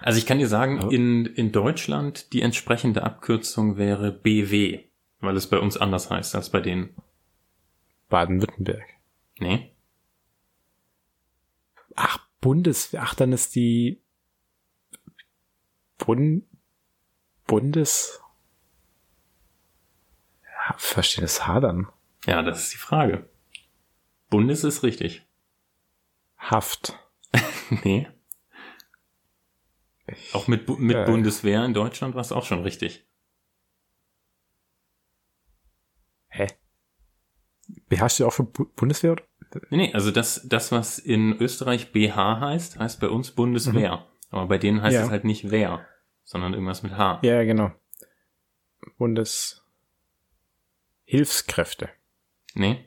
Also 0.00 0.18
ich 0.18 0.26
kann 0.26 0.38
dir 0.38 0.48
sagen, 0.48 0.90
in, 0.90 1.26
in 1.26 1.52
Deutschland 1.52 2.32
die 2.32 2.42
entsprechende 2.42 3.02
Abkürzung 3.02 3.76
wäre 3.76 4.10
BW, 4.12 4.84
weil 5.20 5.36
es 5.36 5.48
bei 5.48 5.58
uns 5.58 5.76
anders 5.76 6.10
heißt 6.10 6.34
als 6.34 6.50
bei 6.50 6.60
denen. 6.60 6.94
Baden-Württemberg. 8.08 8.84
Nee. 9.38 9.74
Ach, 11.94 12.18
Bundeswehr. 12.40 13.02
Ach, 13.04 13.14
dann 13.14 13.32
ist 13.32 13.54
die 13.54 14.00
Bund 15.98 16.44
Bundes 17.46 18.24
verstehe 20.76 21.22
das 21.22 21.46
H 21.46 21.60
dann. 21.60 21.88
Ja, 22.26 22.42
das 22.42 22.64
ist 22.64 22.74
die 22.74 22.78
Frage. 22.78 23.28
Bundes 24.34 24.64
ist 24.64 24.82
richtig. 24.82 25.24
Haft. 26.36 26.98
nee. 27.84 28.08
Auch 30.32 30.48
mit, 30.48 30.68
mit 30.80 30.96
äh, 30.96 31.04
Bundeswehr 31.04 31.64
in 31.64 31.72
Deutschland 31.72 32.16
war 32.16 32.20
es 32.20 32.32
auch 32.32 32.44
schon 32.44 32.64
richtig. 32.64 33.06
Hä? 36.26 36.48
BH 37.88 38.08
du 38.18 38.26
auch 38.26 38.32
für 38.32 38.42
Bu 38.42 38.64
Bundeswehr? 38.74 39.12
Oder? 39.12 39.22
Nee, 39.70 39.76
nee, 39.76 39.94
also 39.94 40.10
das, 40.10 40.48
das, 40.48 40.72
was 40.72 40.98
in 40.98 41.38
Österreich 41.38 41.92
BH 41.92 42.40
heißt, 42.40 42.80
heißt 42.80 42.98
bei 42.98 43.10
uns 43.10 43.30
Bundeswehr. 43.30 43.98
Mhm. 43.98 44.02
Aber 44.30 44.48
bei 44.48 44.58
denen 44.58 44.82
heißt 44.82 44.94
ja. 44.94 45.04
es 45.04 45.10
halt 45.10 45.22
nicht 45.22 45.52
Wehr, 45.52 45.86
sondern 46.24 46.54
irgendwas 46.54 46.82
mit 46.82 46.96
H. 46.96 47.20
Ja, 47.22 47.44
genau. 47.44 47.70
Bundeshilfskräfte. 48.98 51.90
Nee. 52.54 52.84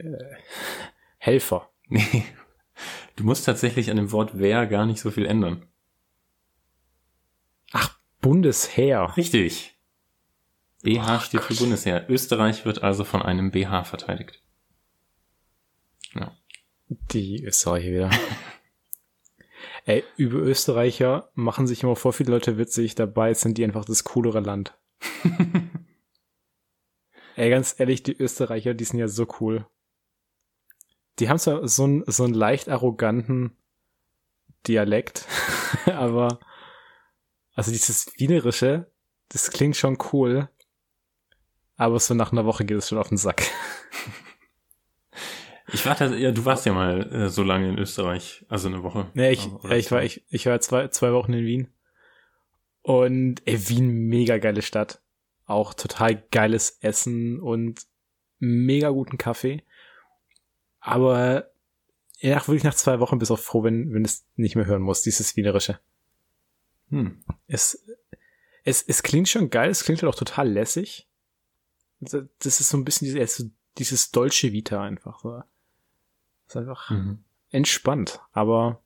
Äh, 0.00 0.36
Helfer. 1.18 1.70
Nee. 1.92 2.24
Du 3.16 3.24
musst 3.24 3.44
tatsächlich 3.44 3.90
an 3.90 3.96
dem 3.96 4.12
Wort 4.12 4.30
wer 4.34 4.66
gar 4.66 4.86
nicht 4.86 5.00
so 5.00 5.10
viel 5.10 5.26
ändern. 5.26 5.66
Ach, 7.72 7.98
Bundesheer. 8.20 9.16
Richtig. 9.16 9.76
BH 10.82 11.16
oh, 11.16 11.20
steht 11.20 11.40
Gott. 11.40 11.48
für 11.48 11.54
Bundesheer. 11.62 12.08
Österreich 12.08 12.64
wird 12.64 12.84
also 12.84 13.04
von 13.04 13.22
einem 13.22 13.50
BH 13.50 13.84
verteidigt. 13.84 14.40
Ja. 16.14 16.32
Die 16.88 17.42
Österreicher 17.44 17.90
wieder. 17.90 18.10
Ey, 19.84 20.04
über 20.16 20.38
Österreicher 20.38 21.30
machen 21.34 21.66
sich 21.66 21.82
immer 21.82 21.96
vor 21.96 22.12
viele 22.12 22.30
Leute 22.30 22.56
witzig, 22.56 22.94
dabei 22.94 23.34
sind 23.34 23.58
die 23.58 23.64
einfach 23.64 23.84
das 23.84 24.04
coolere 24.04 24.40
Land. 24.40 24.78
Ey, 27.36 27.50
ganz 27.50 27.74
ehrlich, 27.78 28.02
die 28.02 28.16
Österreicher, 28.16 28.74
die 28.74 28.84
sind 28.84 28.98
ja 28.98 29.08
so 29.08 29.26
cool. 29.40 29.66
Die 31.20 31.28
haben 31.28 31.38
zwar 31.38 31.68
so 31.68 31.84
einen, 31.84 32.04
so 32.06 32.24
einen 32.24 32.34
leicht 32.34 32.68
arroganten 32.68 33.56
Dialekt, 34.66 35.26
aber 35.86 36.40
also 37.54 37.70
dieses 37.70 38.12
Wienerische, 38.16 38.90
das 39.28 39.50
klingt 39.50 39.76
schon 39.76 39.98
cool, 40.12 40.48
aber 41.76 41.98
so 41.98 42.14
nach 42.14 42.32
einer 42.32 42.44
Woche 42.44 42.64
geht 42.64 42.78
es 42.78 42.88
schon 42.88 42.98
auf 42.98 43.08
den 43.08 43.18
Sack. 43.18 43.42
Ich 45.72 45.86
war 45.86 46.00
ja, 46.00 46.32
du 46.32 46.44
warst 46.44 46.66
ja 46.66 46.72
mal 46.72 47.12
äh, 47.12 47.28
so 47.28 47.44
lange 47.44 47.68
in 47.68 47.78
Österreich, 47.78 48.44
also 48.48 48.66
eine 48.66 48.82
Woche. 48.82 49.06
Nee, 49.14 49.30
ich, 49.30 49.48
ja, 49.62 49.70
ich 49.70 49.92
war, 49.92 50.02
ich, 50.02 50.24
ich 50.28 50.46
war 50.46 50.60
zwei, 50.60 50.88
zwei 50.88 51.12
Wochen 51.12 51.32
in 51.32 51.46
Wien. 51.46 51.68
Und 52.82 53.42
ey, 53.44 53.68
Wien, 53.68 54.08
mega 54.08 54.38
geile 54.38 54.62
Stadt. 54.62 55.00
Auch 55.44 55.72
total 55.74 56.16
geiles 56.32 56.78
Essen 56.80 57.40
und 57.40 57.82
mega 58.40 58.90
guten 58.90 59.16
Kaffee. 59.16 59.62
Aber 60.80 61.50
nach, 62.22 62.48
wirklich 62.48 62.64
nach 62.64 62.74
zwei 62.74 63.00
Wochen 63.00 63.18
bist 63.18 63.30
du 63.30 63.34
auch 63.34 63.38
froh, 63.38 63.62
wenn, 63.62 63.92
wenn 63.92 64.04
es 64.04 64.24
nicht 64.36 64.56
mehr 64.56 64.66
hören 64.66 64.82
muss, 64.82 65.02
dieses 65.02 65.36
Wienerische. 65.36 65.78
Hm. 66.90 67.22
Es, 67.46 67.84
es, 68.64 68.82
es 68.82 69.02
klingt 69.02 69.28
schon 69.28 69.50
geil, 69.50 69.70
es 69.70 69.84
klingt 69.84 70.02
halt 70.02 70.12
auch 70.12 70.18
total 70.18 70.48
lässig. 70.48 71.06
Das 72.00 72.60
ist 72.60 72.68
so 72.68 72.76
ein 72.76 72.84
bisschen 72.84 73.06
dieses, 73.06 73.50
dieses 73.78 74.10
Dolce 74.10 74.52
Vita 74.52 74.82
einfach. 74.82 75.20
So. 75.20 75.42
Ist 76.48 76.56
einfach 76.56 76.90
mhm. 76.90 77.22
entspannt, 77.50 78.20
aber, 78.32 78.80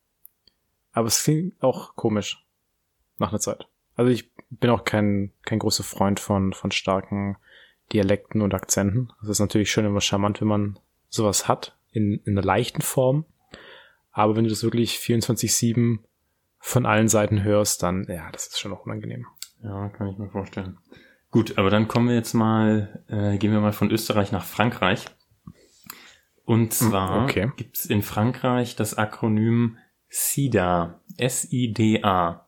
aber 0.92 1.06
es 1.06 1.22
klingt 1.22 1.62
auch 1.62 1.96
komisch. 1.96 2.40
Nach 3.18 3.28
einer 3.30 3.38
Zeit. 3.38 3.68
Also 3.94 4.10
ich 4.10 4.32
bin 4.50 4.70
auch 4.70 4.84
kein, 4.84 5.32
kein 5.42 5.60
großer 5.60 5.84
Freund 5.84 6.18
von, 6.18 6.52
von 6.52 6.72
starken 6.72 7.36
Dialekten 7.92 8.42
und 8.42 8.54
Akzenten. 8.54 9.12
Es 9.22 9.28
ist 9.28 9.38
natürlich 9.38 9.70
schön 9.70 9.84
immer 9.84 10.00
charmant, 10.00 10.40
wenn 10.40 10.48
man 10.48 10.78
sowas 11.08 11.46
hat, 11.46 11.76
in, 11.94 12.20
in 12.24 12.36
einer 12.36 12.44
leichten 12.44 12.82
Form. 12.82 13.24
Aber 14.12 14.36
wenn 14.36 14.44
du 14.44 14.50
das 14.50 14.62
wirklich 14.62 14.96
24-7 14.96 15.98
von 16.58 16.86
allen 16.86 17.08
Seiten 17.08 17.42
hörst, 17.42 17.82
dann, 17.82 18.06
ja, 18.08 18.30
das 18.30 18.46
ist 18.46 18.60
schon 18.60 18.70
noch 18.70 18.86
unangenehm. 18.86 19.26
Ja, 19.62 19.88
kann 19.88 20.08
ich 20.08 20.18
mir 20.18 20.28
vorstellen. 20.28 20.78
Gut, 21.30 21.58
aber 21.58 21.70
dann 21.70 21.88
kommen 21.88 22.08
wir 22.08 22.14
jetzt 22.14 22.34
mal, 22.34 23.02
äh, 23.08 23.38
gehen 23.38 23.52
wir 23.52 23.60
mal 23.60 23.72
von 23.72 23.90
Österreich 23.90 24.30
nach 24.30 24.44
Frankreich. 24.44 25.06
Und 26.44 26.66
hm, 26.66 26.70
zwar 26.70 27.24
okay. 27.24 27.50
gibt's 27.56 27.86
in 27.86 28.02
Frankreich 28.02 28.76
das 28.76 28.96
Akronym 28.96 29.78
SIDA, 30.08 31.00
S-I-D-A. 31.16 32.46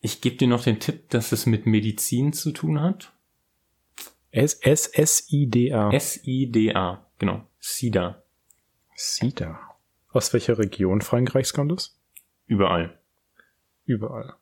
Ich 0.00 0.20
gebe 0.20 0.36
dir 0.36 0.48
noch 0.48 0.62
den 0.62 0.78
Tipp, 0.78 1.08
dass 1.10 1.32
es 1.32 1.46
mit 1.46 1.66
Medizin 1.66 2.32
zu 2.32 2.52
tun 2.52 2.80
hat. 2.80 3.12
S-S-S-I-D-A. 4.30 5.90
S-I-D-A, 5.90 7.06
genau. 7.18 7.46
SIDA. 7.58 8.21
SIDA. 8.96 9.76
Aus 10.08 10.32
welcher 10.32 10.58
Region 10.58 11.00
Frankreichs 11.00 11.52
kommt 11.52 11.72
es? 11.72 11.98
Überall. 12.46 13.00
Überall. 13.84 14.34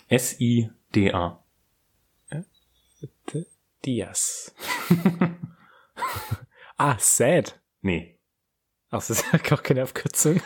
S-I-D-A. 0.07 1.41
Diaz. 3.85 4.53
ah, 6.77 6.97
sad. 6.99 7.59
Nee. 7.81 8.19
Ach, 8.89 8.99
das 8.99 9.09
ist 9.09 9.25
ja 9.33 9.39
auch 9.39 9.63
keine 9.63 9.81
Abkürzung. 9.83 10.39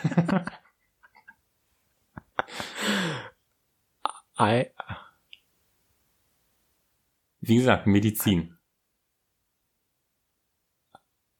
I, 4.38 4.70
Wie 7.40 7.56
gesagt, 7.56 7.86
Medizin. 7.86 8.56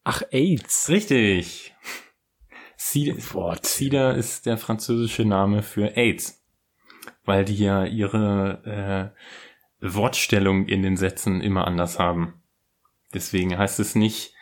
Ach, 0.04 0.22
AIDS. 0.30 0.88
Richtig. 0.88 1.74
Sida 2.76 4.12
ist 4.12 4.46
der 4.46 4.58
französische 4.58 5.24
Name 5.24 5.62
für 5.62 5.96
AIDS. 5.96 6.44
Weil 7.24 7.44
die 7.44 7.56
ja 7.56 7.84
ihre 7.84 9.12
äh, 9.80 9.94
Wortstellung 9.94 10.66
in 10.66 10.82
den 10.82 10.96
Sätzen 10.96 11.40
immer 11.40 11.66
anders 11.66 11.98
haben. 11.98 12.42
Deswegen 13.14 13.56
heißt 13.56 13.80
es 13.80 13.94
nicht 13.94 14.34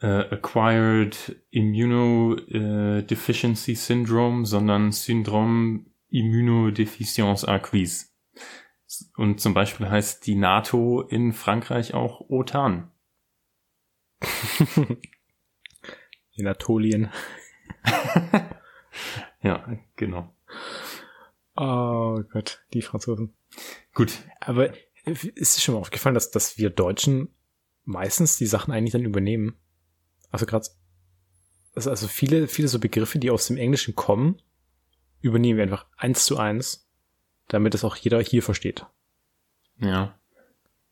äh, 0.00 0.30
Acquired 0.30 1.34
Immunodeficiency 1.50 3.74
Syndrome, 3.74 4.46
sondern 4.46 4.92
Syndrome 4.92 5.86
Immunodeficience 6.10 7.44
Acquise. 7.44 8.06
Und 9.16 9.40
zum 9.40 9.54
Beispiel 9.54 9.90
heißt 9.90 10.24
die 10.26 10.36
NATO 10.36 11.02
in 11.02 11.32
Frankreich 11.32 11.94
auch 11.94 12.20
OTAN. 12.28 12.92
in 16.36 16.46
Atolien. 16.46 17.10
ja, 19.42 19.64
genau. 19.96 20.34
Oh 21.56 22.22
Gott, 22.30 22.64
die 22.72 22.82
Franzosen. 22.82 23.34
Gut. 23.94 24.12
Aber 24.40 24.72
ist 25.04 25.56
es 25.56 25.62
schon 25.62 25.74
mal 25.74 25.80
aufgefallen, 25.80 26.14
dass, 26.14 26.30
dass 26.30 26.58
wir 26.58 26.70
Deutschen 26.70 27.28
meistens 27.84 28.36
die 28.36 28.46
Sachen 28.46 28.72
eigentlich 28.72 28.92
dann 28.92 29.04
übernehmen? 29.04 29.56
Also 30.30 30.46
gerade, 30.46 30.66
also, 31.74 31.90
also 31.90 32.08
viele, 32.08 32.48
viele 32.48 32.68
so 32.68 32.78
Begriffe, 32.78 33.18
die 33.18 33.30
aus 33.30 33.46
dem 33.46 33.56
Englischen 33.56 33.94
kommen, 33.94 34.42
übernehmen 35.20 35.56
wir 35.56 35.64
einfach 35.64 35.86
eins 35.96 36.24
zu 36.24 36.36
eins, 36.36 36.90
damit 37.48 37.74
es 37.74 37.84
auch 37.84 37.96
jeder 37.96 38.20
hier 38.20 38.42
versteht. 38.42 38.84
Ja. 39.78 40.18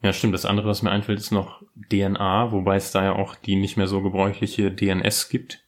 Ja, 0.00 0.12
stimmt. 0.12 0.34
Das 0.34 0.44
andere, 0.44 0.68
was 0.68 0.82
mir 0.82 0.90
einfällt, 0.90 1.18
ist 1.18 1.30
noch 1.30 1.62
DNA, 1.90 2.52
wobei 2.52 2.76
es 2.76 2.92
da 2.92 3.02
ja 3.04 3.12
auch 3.14 3.34
die 3.34 3.56
nicht 3.56 3.76
mehr 3.76 3.86
so 3.86 4.02
gebräuchliche 4.02 4.70
DNS 4.70 5.28
gibt. 5.28 5.63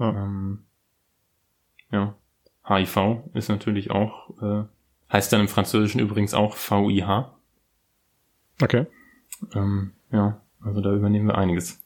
Ja. 0.00 0.08
Ähm, 0.08 0.64
ja. 1.92 2.16
HIV 2.66 3.24
ist 3.34 3.48
natürlich 3.48 3.90
auch, 3.90 4.30
äh, 4.42 4.64
heißt 5.12 5.32
dann 5.32 5.40
im 5.40 5.48
Französischen 5.48 6.00
übrigens 6.00 6.34
auch 6.34 6.56
VIH. 6.56 7.32
Okay. 8.62 8.86
Ähm, 9.54 9.92
ja, 10.10 10.40
also 10.60 10.80
da 10.80 10.92
übernehmen 10.92 11.28
wir 11.28 11.38
einiges. 11.38 11.82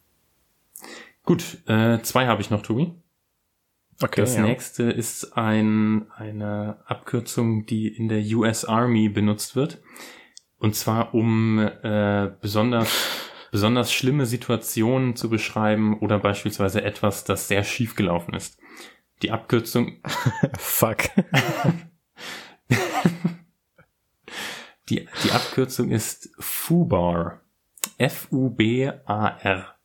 Gut, 1.24 1.62
äh, 1.66 2.00
zwei 2.02 2.26
habe 2.26 2.42
ich 2.42 2.50
noch, 2.50 2.62
Tobi. 2.62 2.92
Okay. 4.02 4.20
Das 4.20 4.36
ja. 4.36 4.42
nächste 4.42 4.84
ist 4.84 5.36
ein, 5.36 6.10
eine 6.12 6.78
Abkürzung, 6.86 7.64
die 7.66 7.88
in 7.88 8.08
der 8.08 8.22
US 8.36 8.64
Army 8.64 9.08
benutzt 9.08 9.56
wird. 9.56 9.80
Und 10.58 10.74
zwar 10.74 11.14
um 11.14 11.58
äh, 11.58 12.30
besonders 12.40 12.90
besonders 13.54 13.92
schlimme 13.92 14.26
Situationen 14.26 15.14
zu 15.14 15.30
beschreiben 15.30 15.96
oder 16.00 16.18
beispielsweise 16.18 16.82
etwas, 16.82 17.22
das 17.22 17.46
sehr 17.46 17.62
schief 17.62 17.94
gelaufen 17.94 18.34
ist. 18.34 18.58
Die 19.22 19.30
Abkürzung. 19.30 20.02
Fuck. 20.58 21.04
die, 24.88 25.08
die 25.22 25.30
Abkürzung 25.30 25.92
ist 25.92 26.30
FUBAR. 26.40 27.42
F-U-B-A-R. 27.96 29.76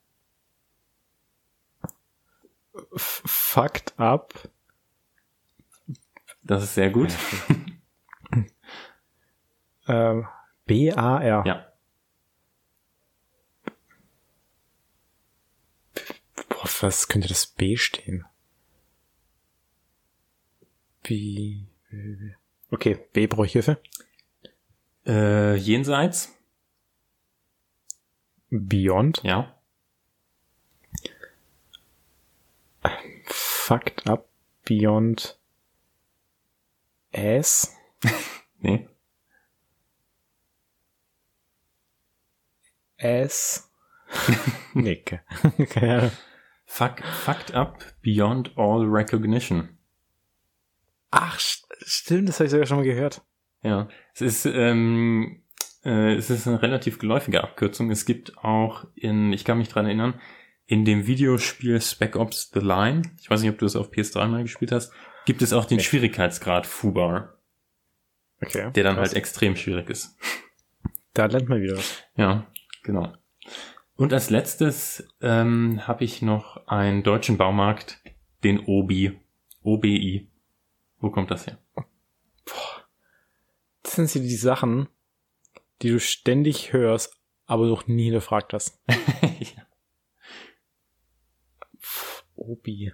Fucked 2.95 3.99
up. 3.99 4.49
Das 6.41 6.63
ist 6.63 6.73
sehr 6.73 6.89
gut. 6.89 7.13
ähm, 9.87 10.27
B-A-R. 10.65 11.43
Ja. 11.45 11.69
Boah, 16.59 16.67
was 16.81 17.07
könnte 17.07 17.27
das 17.27 17.47
B 17.47 17.77
stehen? 17.77 18.25
Wie, 21.03 21.67
Okay, 22.71 22.99
B 23.13 23.27
brauche 23.27 23.45
ich 23.45 23.53
Hilfe. 23.53 23.81
Äh, 25.05 25.55
jenseits. 25.55 26.35
Beyond. 28.51 29.21
Ja. 29.23 29.55
Fucked 33.25 34.07
up 34.07 34.27
beyond 34.65 35.37
ass. 37.13 37.75
nee. 38.59 38.87
Ass. 42.97 43.69
Nick. 44.73 45.21
Keine 45.69 45.97
Ahnung. 45.97 46.11
Fuck, 46.71 47.03
fucked 47.03 47.55
up 47.55 47.83
beyond 48.03 48.55
all 48.55 48.85
recognition. 48.85 49.79
Ach, 51.09 51.37
stimmt, 51.39 52.29
das 52.29 52.39
habe 52.39 52.45
ich 52.45 52.51
sogar 52.51 52.67
schon 52.67 52.77
mal 52.77 52.83
gehört. 52.83 53.23
Ja, 53.63 53.89
es 54.13 54.21
ist, 54.21 54.45
ähm, 54.45 55.41
äh, 55.83 56.13
es 56.13 56.29
ist 56.29 56.47
eine 56.47 56.61
relativ 56.61 56.99
geläufige 56.99 57.43
Abkürzung. 57.43 57.89
Es 57.89 58.05
gibt 58.05 58.37
auch 58.37 58.85
in, 58.93 59.33
ich 59.33 59.45
kann 59.45 59.57
mich 59.57 59.69
dran 59.69 59.87
erinnern, 59.87 60.21
in 60.67 60.85
dem 60.85 61.07
Videospiel 61.07 61.81
Spec 61.81 62.15
Ops 62.15 62.51
The 62.53 62.59
Line, 62.59 63.01
ich 63.19 63.31
weiß 63.31 63.41
nicht, 63.41 63.49
ob 63.49 63.57
du 63.57 63.65
es 63.65 63.75
auf 63.75 63.89
PS3 63.89 64.27
mal 64.27 64.43
gespielt 64.43 64.71
hast, 64.71 64.93
gibt 65.25 65.41
es 65.41 65.53
auch 65.53 65.65
den 65.65 65.79
okay. 65.79 65.87
Schwierigkeitsgrad 65.87 66.67
Fubar. 66.67 67.39
Okay. 68.41 68.71
Der 68.71 68.83
dann 68.83 68.95
krass. 68.95 69.09
halt 69.09 69.17
extrem 69.17 69.55
schwierig 69.55 69.89
ist. 69.89 70.15
Da 71.15 71.25
lernt 71.25 71.49
man 71.49 71.61
wieder 71.61 71.77
was. 71.77 72.03
Ja, 72.15 72.45
genau. 72.83 73.11
Und 73.99 74.13
als 74.13 74.29
letztes 74.29 75.05
ähm, 75.19 75.85
habe 75.85 76.05
ich 76.05 76.21
noch 76.21 76.65
einen 76.67 77.03
deutschen 77.03 77.37
Baumarkt, 77.37 78.01
den 78.45 78.61
Obi. 78.61 79.19
OBI. 79.61 80.31
Wo 80.99 81.11
kommt 81.11 81.31
das 81.31 81.47
her? 81.47 81.59
Boah. 82.45 82.87
Das 83.83 83.95
sind 83.95 84.09
sie 84.09 84.21
die 84.21 84.37
Sachen, 84.37 84.87
die 85.81 85.89
du 85.89 85.99
ständig 85.99 86.71
hörst, 86.71 87.19
aber 87.45 87.67
noch 87.67 87.87
nie 87.87 88.05
hinterfragt 88.05 88.53
hast. 88.53 88.81
ja. 88.87 89.67
Obi. 92.35 92.93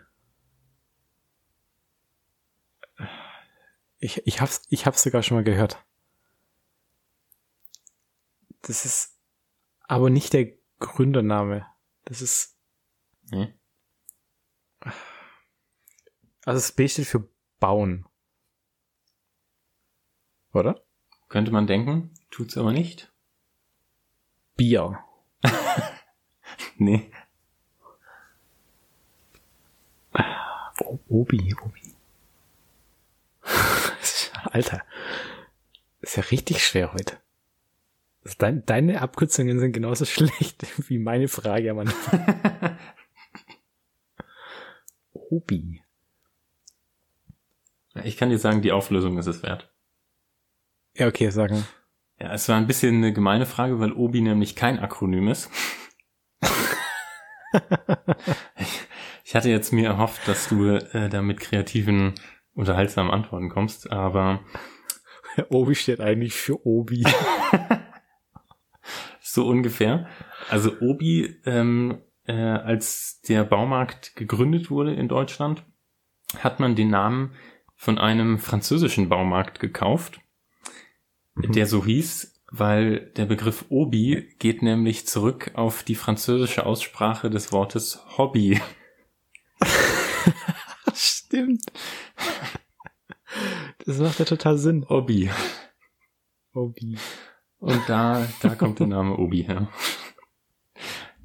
Ich, 4.00 4.26
ich 4.26 4.42
hab's, 4.42 4.64
ich 4.72 4.88
hab's 4.88 5.04
sogar 5.04 5.22
schon 5.22 5.38
mal 5.38 5.44
gehört. 5.44 5.86
Das 8.64 8.86
ist 8.86 9.20
aber 9.84 10.10
nicht 10.10 10.34
der 10.34 10.65
Gründername. 10.80 11.66
Das 12.04 12.22
ist. 12.22 12.58
Hm? 13.32 13.54
Also 16.46 16.60
das 16.60 16.72
B 16.72 16.88
steht 16.88 17.08
für 17.08 17.28
bauen. 17.60 18.06
Oder? 20.54 20.82
Könnte 21.28 21.52
man 21.52 21.68
denken, 21.68 22.14
tut's 22.30 22.58
aber 22.58 22.72
nicht. 22.72 23.12
Bier. 24.56 25.04
nee. 26.78 27.12
Obi, 31.08 31.56
Obi. 31.62 31.96
Alter. 34.52 34.86
ist 36.02 36.18
ja 36.18 36.24
richtig 36.24 36.66
schwer 36.66 36.94
heute. 36.94 37.20
Dein, 38.40 38.66
deine 38.66 39.02
Abkürzungen 39.02 39.60
sind 39.60 39.74
genauso 39.74 40.06
schlecht 40.06 40.66
wie 40.90 40.98
meine 40.98 41.28
Frage 41.28 41.74
Mann. 41.74 41.94
Obi. 45.14 45.82
Ich 48.04 48.18
kann 48.18 48.30
dir 48.30 48.40
sagen, 48.40 48.62
die 48.62 48.72
Auflösung 48.72 49.18
ist 49.18 49.28
es 49.28 49.44
wert. 49.44 49.72
Ja, 50.96 51.08
okay, 51.08 51.30
sagen. 51.30 51.66
Ja, 52.20 52.34
es 52.34 52.48
war 52.50 52.58
ein 52.58 52.68
bisschen 52.68 52.96
eine 52.96 53.14
gemeine 53.14 53.46
Frage, 53.46 53.80
weil 53.80 53.92
Obi 53.94 54.22
nämlich 54.22 54.56
kein 54.56 54.80
Akronym 54.80 55.28
ist. 55.28 55.50
ich, 58.58 58.82
ich, 59.24 59.36
hatte 59.36 59.50
jetzt 59.50 59.72
mir 59.74 59.88
erhofft, 59.88 60.28
dass 60.28 60.50
du 60.50 60.68
äh, 60.68 61.10
da 61.10 61.22
mit 61.22 61.40
kreativen, 61.40 62.16
unterhaltsamen 62.54 63.12
Antworten 63.12 63.50
kommst, 63.50 63.92
aber 63.92 64.44
Obi 65.50 65.76
steht 65.76 66.00
eigentlich 66.00 66.34
für 66.34 66.66
Obi. 66.66 67.04
So 69.36 69.46
ungefähr. 69.46 70.08
Also 70.50 70.80
Obi, 70.80 71.36
ähm, 71.46 72.02
äh, 72.26 72.34
als 72.34 73.22
der 73.22 73.44
Baumarkt 73.44 74.16
gegründet 74.16 74.72
wurde 74.72 74.96
in 74.96 75.08
Deutschland, 75.08 75.64
hat 76.40 76.60
man 76.60 76.76
den 76.76 76.90
Namen 76.90 77.36
von 77.76 78.00
einem 78.00 78.40
französischen 78.40 79.10
Baumarkt 79.10 79.60
gekauft, 79.60 80.22
mhm. 81.36 81.52
der 81.52 81.68
so 81.68 81.86
hieß, 81.86 82.42
weil 82.52 83.12
der 83.18 83.26
Begriff 83.26 83.66
Obi 83.70 84.34
geht 84.40 84.62
nämlich 84.62 85.06
zurück 85.06 85.52
auf 85.54 85.84
die 85.84 85.96
französische 85.96 86.66
Aussprache 86.66 87.30
des 87.30 87.52
Wortes 87.52 88.00
Hobby. 88.18 88.60
Stimmt. 90.94 91.64
Das 93.86 93.98
macht 94.00 94.20
ja 94.20 94.26
total 94.26 94.58
Sinn. 94.58 94.86
Obi. 94.86 95.30
Obi. 96.54 96.98
Und 97.66 97.90
da, 97.90 98.28
da 98.44 98.54
kommt 98.54 98.80
der 98.80 98.86
Name 98.86 99.18
Obi 99.18 99.42
her. 99.42 99.68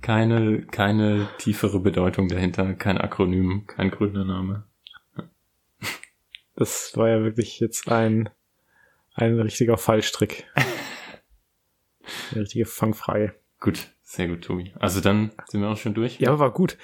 Keine, 0.01 0.63
keine 0.63 1.29
tiefere 1.37 1.81
Bedeutung 1.81 2.29
dahinter, 2.29 2.73
kein 2.73 2.97
Akronym, 2.97 3.67
kein 3.67 3.91
Gründername. 3.91 4.65
Das 6.57 6.97
war 6.97 7.11
ja 7.11 7.23
wirklich 7.23 7.61
jetzt 7.61 7.91
ein, 7.91 8.31
ein 9.13 9.39
richtiger 9.39 9.77
Fallstrick. 9.77 10.47
Eine 12.33 12.41
richtige 12.41 12.65
Fangfrage. 12.65 13.35
Gut, 13.61 13.89
sehr 14.01 14.29
gut, 14.29 14.43
Tobi. 14.43 14.73
Also 14.79 15.03
dann 15.03 15.33
sind 15.47 15.61
wir 15.61 15.69
auch 15.69 15.77
schon 15.77 15.93
durch. 15.93 16.21
Ja, 16.21 16.39
war 16.39 16.53
gut. 16.55 16.79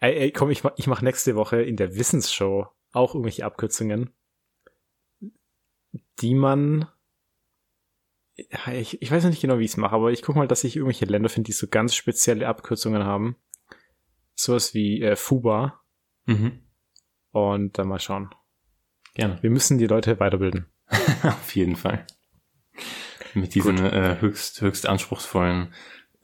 Ey, 0.00 0.16
ey 0.16 0.32
komm, 0.32 0.50
ich 0.50 0.64
mach, 0.64 0.72
ich 0.76 0.88
mach 0.88 1.00
nächste 1.00 1.36
Woche 1.36 1.62
in 1.62 1.76
der 1.76 1.94
Wissensshow 1.94 2.66
auch 2.90 3.14
irgendwelche 3.14 3.44
Abkürzungen, 3.44 4.10
die 6.18 6.34
man 6.34 6.88
ich, 8.72 9.00
ich 9.02 9.10
weiß 9.10 9.24
nicht 9.24 9.40
genau, 9.40 9.58
wie 9.58 9.64
ich 9.64 9.72
es 9.72 9.76
mache, 9.76 9.94
aber 9.94 10.10
ich 10.10 10.22
gucke 10.22 10.38
mal, 10.38 10.48
dass 10.48 10.64
ich 10.64 10.76
irgendwelche 10.76 11.06
Länder 11.06 11.28
finde, 11.28 11.46
die 11.48 11.52
so 11.52 11.66
ganz 11.68 11.94
spezielle 11.94 12.46
Abkürzungen 12.46 13.04
haben. 13.04 13.36
Sowas 14.34 14.74
wie 14.74 15.02
äh, 15.02 15.16
Fuba. 15.16 15.80
Mhm. 16.26 16.60
Und 17.32 17.78
dann 17.78 17.88
mal 17.88 18.00
schauen. 18.00 18.30
Gerne. 19.14 19.42
Wir 19.42 19.50
müssen 19.50 19.78
die 19.78 19.86
Leute 19.86 20.18
weiterbilden. 20.20 20.66
Auf 21.22 21.54
jeden 21.54 21.76
Fall. 21.76 22.06
Mit 23.34 23.54
diesen 23.54 23.78
äh, 23.78 24.16
höchst, 24.20 24.60
höchst 24.60 24.86
anspruchsvollen, 24.86 25.72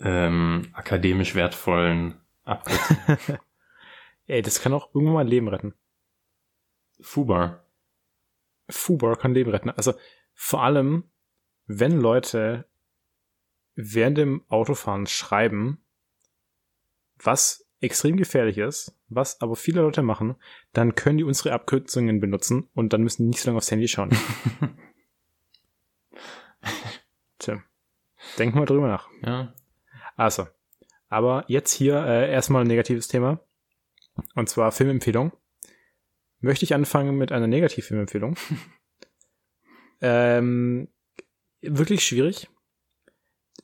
ähm, 0.00 0.68
akademisch 0.72 1.34
wertvollen 1.34 2.20
Abkürzungen. 2.44 3.38
Ey, 4.26 4.42
das 4.42 4.60
kann 4.60 4.72
auch 4.72 4.92
irgendwann 4.94 5.14
mal 5.14 5.20
ein 5.20 5.28
Leben 5.28 5.48
retten. 5.48 5.74
Fubar. 7.00 7.64
Fubar 8.68 9.16
kann 9.16 9.34
Leben 9.34 9.50
retten. 9.50 9.70
Also 9.70 9.94
vor 10.34 10.62
allem, 10.62 11.04
wenn 11.66 12.00
Leute 12.00 12.66
während 13.74 14.18
dem 14.18 14.44
Autofahren 14.48 15.06
schreiben, 15.06 15.78
was 17.18 17.66
extrem 17.80 18.16
gefährlich 18.16 18.58
ist, 18.58 18.96
was 19.08 19.40
aber 19.40 19.56
viele 19.56 19.82
Leute 19.82 20.02
machen, 20.02 20.36
dann 20.72 20.94
können 20.94 21.18
die 21.18 21.24
unsere 21.24 21.52
Abkürzungen 21.52 22.20
benutzen 22.20 22.68
und 22.74 22.92
dann 22.92 23.02
müssen 23.02 23.24
die 23.24 23.28
nicht 23.28 23.40
so 23.40 23.48
lange 23.50 23.58
aufs 23.58 23.70
Handy 23.70 23.88
schauen. 23.88 24.10
Tja, 27.38 27.62
denk 28.38 28.54
mal 28.54 28.64
drüber 28.64 28.88
nach. 28.88 29.08
Ja. 29.22 29.54
Also, 30.16 30.46
aber 31.08 31.44
jetzt 31.48 31.72
hier 31.72 32.04
äh, 32.04 32.32
erstmal 32.32 32.62
ein 32.62 32.68
negatives 32.68 33.08
Thema. 33.08 33.40
Und 34.34 34.48
zwar 34.48 34.72
Filmempfehlung. 34.72 35.32
Möchte 36.40 36.64
ich 36.64 36.74
anfangen 36.74 37.16
mit 37.16 37.32
einer 37.32 37.46
Negativfilmempfehlung. 37.46 38.36
ähm, 40.00 40.88
wirklich 41.62 42.04
schwierig, 42.04 42.48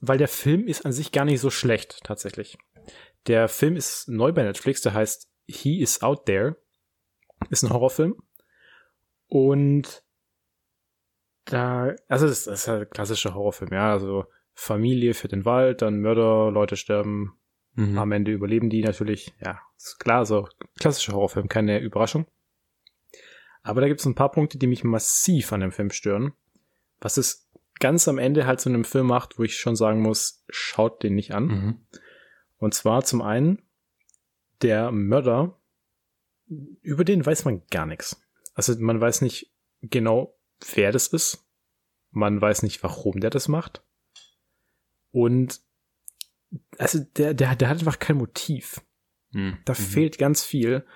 weil 0.00 0.18
der 0.18 0.28
Film 0.28 0.66
ist 0.66 0.84
an 0.84 0.92
sich 0.92 1.12
gar 1.12 1.24
nicht 1.24 1.40
so 1.40 1.50
schlecht, 1.50 2.00
tatsächlich. 2.04 2.58
Der 3.26 3.48
Film 3.48 3.76
ist 3.76 4.08
neu 4.08 4.32
bei 4.32 4.42
Netflix, 4.42 4.80
der 4.80 4.94
heißt 4.94 5.28
He 5.46 5.80
is 5.80 6.02
Out 6.02 6.26
There. 6.26 6.56
Ist 7.50 7.62
ein 7.62 7.70
Horrorfilm. 7.70 8.16
Und 9.28 10.02
da, 11.44 11.94
also 12.08 12.26
das, 12.26 12.44
das 12.44 12.60
ist 12.60 12.68
ein 12.68 12.88
klassischer 12.90 13.34
Horrorfilm, 13.34 13.72
ja, 13.72 13.90
also 13.92 14.26
Familie 14.54 15.14
für 15.14 15.28
den 15.28 15.44
Wald, 15.44 15.82
dann 15.82 16.00
Mörder, 16.00 16.50
Leute 16.50 16.76
sterben, 16.76 17.36
mhm. 17.74 17.98
am 17.98 18.12
Ende 18.12 18.32
überleben 18.32 18.70
die 18.70 18.82
natürlich, 18.82 19.34
ja, 19.40 19.60
ist 19.76 19.98
klar, 19.98 20.26
so 20.26 20.48
klassischer 20.78 21.14
Horrorfilm, 21.14 21.48
keine 21.48 21.80
Überraschung. 21.80 22.26
Aber 23.62 23.80
da 23.80 23.88
gibt 23.88 24.00
es 24.00 24.06
ein 24.06 24.14
paar 24.14 24.30
Punkte, 24.30 24.58
die 24.58 24.66
mich 24.66 24.84
massiv 24.84 25.52
an 25.52 25.60
dem 25.60 25.72
Film 25.72 25.90
stören. 25.90 26.32
Was 27.00 27.16
es 27.16 27.41
ganz 27.82 28.06
am 28.06 28.18
Ende 28.18 28.46
halt 28.46 28.60
so 28.60 28.70
einem 28.70 28.84
Film 28.84 29.08
macht, 29.08 29.40
wo 29.40 29.42
ich 29.42 29.58
schon 29.58 29.74
sagen 29.74 30.00
muss, 30.00 30.44
schaut 30.48 31.02
den 31.02 31.16
nicht 31.16 31.34
an. 31.34 31.44
Mhm. 31.46 31.86
Und 32.58 32.74
zwar 32.74 33.04
zum 33.04 33.22
einen 33.22 33.60
der 34.62 34.92
Mörder, 34.92 35.60
über 36.46 37.04
den 37.04 37.26
weiß 37.26 37.44
man 37.44 37.62
gar 37.72 37.84
nichts. 37.84 38.24
Also 38.54 38.78
man 38.78 39.00
weiß 39.00 39.22
nicht 39.22 39.52
genau, 39.80 40.38
wer 40.74 40.92
das 40.92 41.08
ist. 41.08 41.44
Man 42.12 42.40
weiß 42.40 42.62
nicht, 42.62 42.84
warum 42.84 43.18
der 43.18 43.30
das 43.30 43.48
macht. 43.48 43.82
Und 45.10 45.60
also 46.78 47.00
der, 47.00 47.34
der, 47.34 47.56
der 47.56 47.68
hat 47.68 47.80
einfach 47.80 47.98
kein 47.98 48.16
Motiv. 48.16 48.80
Mhm. 49.32 49.58
Da 49.64 49.74
fehlt 49.74 50.18
ganz 50.18 50.44
viel. 50.44 50.86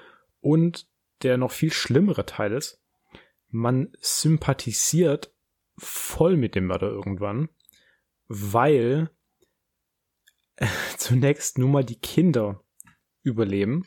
Und 0.40 0.86
der 1.22 1.36
noch 1.36 1.50
viel 1.50 1.72
schlimmere 1.72 2.26
Teil 2.26 2.52
ist, 2.52 2.80
man 3.48 3.92
sympathisiert 3.98 5.34
voll 5.78 6.36
mit 6.36 6.54
dem 6.54 6.66
Mörder 6.66 6.88
irgendwann, 6.88 7.48
weil 8.28 9.10
äh, 10.56 10.66
zunächst 10.96 11.58
nur 11.58 11.68
mal 11.68 11.84
die 11.84 11.98
Kinder 11.98 12.62
überleben 13.22 13.86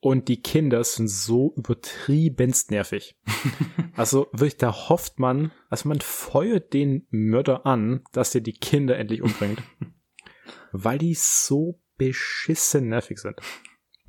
und 0.00 0.28
die 0.28 0.40
Kinder 0.42 0.84
sind 0.84 1.08
so 1.08 1.52
übertriebenst 1.56 2.70
nervig. 2.70 3.18
also 3.96 4.28
wirklich, 4.32 4.56
da 4.56 4.88
hofft 4.88 5.18
man, 5.18 5.50
also 5.70 5.88
man 5.88 6.00
feuert 6.00 6.72
den 6.72 7.06
Mörder 7.10 7.66
an, 7.66 8.04
dass 8.12 8.34
er 8.34 8.40
die 8.40 8.52
Kinder 8.52 8.96
endlich 8.96 9.22
umbringt. 9.22 9.62
weil 10.72 10.98
die 10.98 11.14
so 11.14 11.80
beschissen 11.96 12.88
nervig 12.88 13.18
sind. 13.18 13.40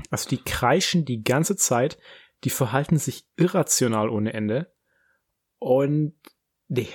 Also 0.10 0.30
die 0.30 0.41
kreischen 0.41 1.05
die 1.05 1.24
ganze 1.24 1.55
Zeit, 1.55 1.97
die 2.43 2.49
verhalten 2.49 2.97
sich 2.97 3.28
irrational 3.36 4.10
ohne 4.10 4.34
Ende. 4.34 4.74
Und 5.57 6.16
nee. 6.70 6.88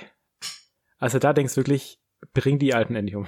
Also 0.97 1.19
da 1.19 1.33
denkst 1.33 1.53
du 1.53 1.57
wirklich, 1.57 1.99
bring 2.33 2.57
die 2.57 2.73
Alten 2.73 2.95
endlich 2.95 3.15
um. 3.15 3.27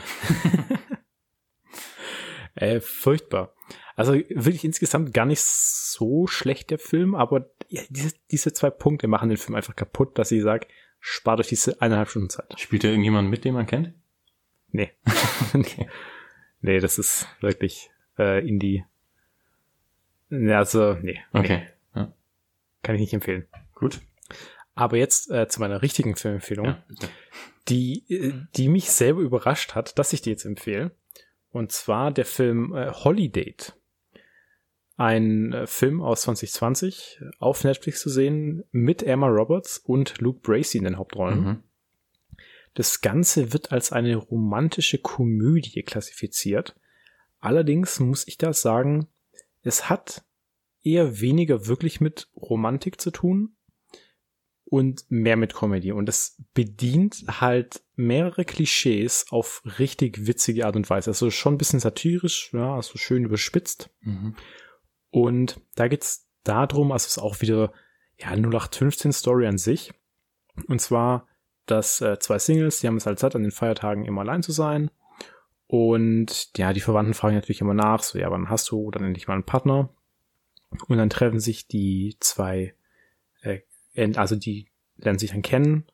äh, 2.56 2.80
furchtbar. 2.80 3.54
Also 3.95 4.14
wirklich 4.14 4.64
insgesamt 4.64 5.14
gar 5.14 5.26
nicht 5.26 5.41
so 5.41 6.28
schlecht 6.28 6.70
der 6.70 6.80
Film, 6.80 7.16
aber 7.16 7.50
ja, 7.68 7.82
diese, 7.89 8.14
diese 8.32 8.54
zwei 8.54 8.70
Punkte 8.70 9.08
machen 9.08 9.30
den 9.30 9.38
Film 9.38 9.56
einfach 9.56 9.76
kaputt, 9.76 10.18
dass 10.18 10.32
ich 10.32 10.43
sage, 10.43 10.68
spart 11.00 11.39
euch 11.39 11.48
diese 11.48 11.82
eineinhalb 11.82 12.10
Stunden 12.10 12.30
Zeit. 12.30 12.60
Spielt 12.60 12.84
da 12.84 12.89
irgendjemand 12.89 13.30
mit, 13.30 13.43
den 13.43 13.54
man 13.54 13.66
kennt? 13.66 13.93
Nee. 14.72 14.91
okay. 15.54 15.89
Nee, 16.62 16.80
das 16.80 17.00
ist 17.00 17.28
wirklich 17.39 17.89
äh, 18.18 18.48
Indie. 18.48 18.86
Also, 20.30 20.93
nee. 21.02 21.20
Okay. 21.34 21.68
Nee. 21.95 22.02
Ja. 22.02 22.14
Kann 22.84 22.95
ich 22.95 23.02
nicht 23.02 23.14
empfehlen. 23.14 23.48
Gut. 23.74 24.02
Aber 24.78 24.98
jetzt 24.98 25.32
äh, 25.32 25.48
zu 25.48 25.60
meiner 25.60 25.82
richtigen 25.82 26.16
Filmempfehlung, 26.16 26.66
ja, 26.66 26.84
die, 27.68 28.04
äh, 28.10 28.34
die 28.56 28.70
mich 28.70 28.92
selber 28.92 29.22
überrascht 29.22 29.74
hat, 29.74 29.98
dass 29.98 30.14
ich 30.14 30.22
die 30.22 30.30
jetzt 30.30 30.46
empfehle. 30.46 30.92
Und 31.50 31.72
zwar 31.72 32.12
der 32.12 32.26
Film 32.26 32.76
äh, 32.76 32.92
Holiday. 32.92 33.56
Ein 34.96 35.52
äh, 35.52 35.68
Film 35.68 36.02
aus 36.02 36.22
2020 36.22 37.22
auf 37.40 37.64
Netflix 37.64 38.02
zu 38.02 38.10
sehen 38.10 38.64
mit 38.72 39.02
Emma 39.02 39.28
Roberts 39.28 39.80
und 39.80 40.22
Luke 40.22 40.42
Bracey 40.42 40.78
in 40.78 40.84
den 40.84 40.98
Hauptrollen. 40.98 41.44
Mhm. 41.44 41.64
Das 42.76 43.02
Ganze 43.02 43.54
wird 43.54 43.72
als 43.72 43.92
eine 43.92 44.16
romantische 44.16 45.00
Komödie 45.00 45.82
klassifiziert. 45.82 46.76
Allerdings 47.40 48.00
muss 48.00 48.28
ich 48.28 48.38
da 48.38 48.54
sagen, 48.54 49.08
es 49.64 49.90
hat 49.90 50.24
eher 50.84 51.20
weniger 51.20 51.66
wirklich 51.66 52.00
mit 52.00 52.30
Romantik 52.36 53.02
zu 53.02 53.10
tun 53.10 53.57
und 54.70 55.05
mehr 55.09 55.38
mit 55.38 55.55
Comedy. 55.55 55.91
Und 55.91 56.09
es 56.09 56.41
bedient 56.53 57.24
halt 57.28 57.82
mehrere 57.95 58.43
Klischees 58.43 59.26
auf 59.30 59.61
richtig 59.80 60.28
witzige 60.28 60.65
Art 60.65 60.76
und 60.76 60.89
Weise. 60.89 61.11
Also 61.11 61.32
schon 61.32 61.55
ein 61.55 61.57
bisschen 61.57 61.80
satirisch, 61.80 62.51
ja, 62.53 62.76
also 62.76 62.97
schön 62.97 63.24
überspitzt. 63.24 63.89
Mhm. 64.01 64.36
Und 65.09 65.61
da 65.76 65.88
geht's 65.88 66.28
darum, 66.43 66.91
also 66.91 67.05
es 67.05 67.18
ist 67.18 67.24
auch 67.24 67.41
wieder, 67.41 67.72
ja, 68.18 68.32
0815 68.32 69.13
Story 69.13 69.47
an 69.47 69.57
sich. 69.57 69.93
Und 70.68 70.82
zwar, 70.82 71.28
dass 71.65 72.01
äh, 72.01 72.20
zwei 72.20 72.39
Singles, 72.39 72.82
die 72.82 72.88
haben 72.88 72.97
es 72.97 73.05
halt 73.05 73.20
Zeit, 73.20 73.36
an 73.36 73.43
den 73.43 73.51
Feiertagen 73.51 74.05
immer 74.05 74.22
allein 74.22 74.43
zu 74.43 74.51
sein. 74.51 74.91
Und 75.68 76.57
ja, 76.57 76.74
die 76.74 76.82
Verwandten 76.82 77.13
fragen 77.13 77.36
natürlich 77.36 77.61
immer 77.61 77.74
nach, 77.74 78.03
so, 78.03 78.20
ja, 78.20 78.30
wann 78.32 78.49
hast 78.49 78.70
du 78.72 78.91
dann 78.91 79.03
endlich 79.03 79.28
mal 79.28 79.36
einen 79.36 79.43
Partner? 79.43 79.89
Und 80.88 80.97
dann 80.97 81.09
treffen 81.09 81.39
sich 81.39 81.68
die 81.68 82.18
zwei 82.20 82.76
äh, 83.41 83.59
also 84.16 84.36
die 84.36 84.68
lernen 84.98 85.20
sich 85.20 85.32
dann 85.32 85.41
kennen 85.41 85.86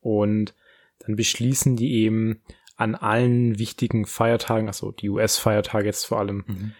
und 0.00 0.54
dann 0.98 1.16
beschließen 1.16 1.76
die 1.76 1.92
eben 1.94 2.42
an 2.76 2.94
allen 2.94 3.58
wichtigen 3.58 4.06
Feiertagen, 4.06 4.68
also 4.68 4.92
die 4.92 5.08
US-Feiertage 5.08 5.86
jetzt 5.86 6.04
vor 6.04 6.18
allem, 6.18 6.44
mhm. 6.46 6.72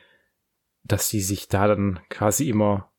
dass 0.84 1.08
sie 1.08 1.20
sich 1.20 1.48
da 1.48 1.66
dann 1.66 2.00
quasi 2.10 2.48
immer 2.48 2.92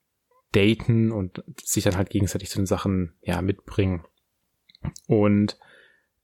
daten 0.51 1.11
und 1.11 1.43
sich 1.61 1.83
dann 1.83 1.97
halt 1.97 2.09
gegenseitig 2.09 2.49
zu 2.49 2.59
den 2.59 2.65
Sachen 2.65 3.13
ja 3.21 3.41
mitbringen. 3.41 4.03
Und 5.07 5.59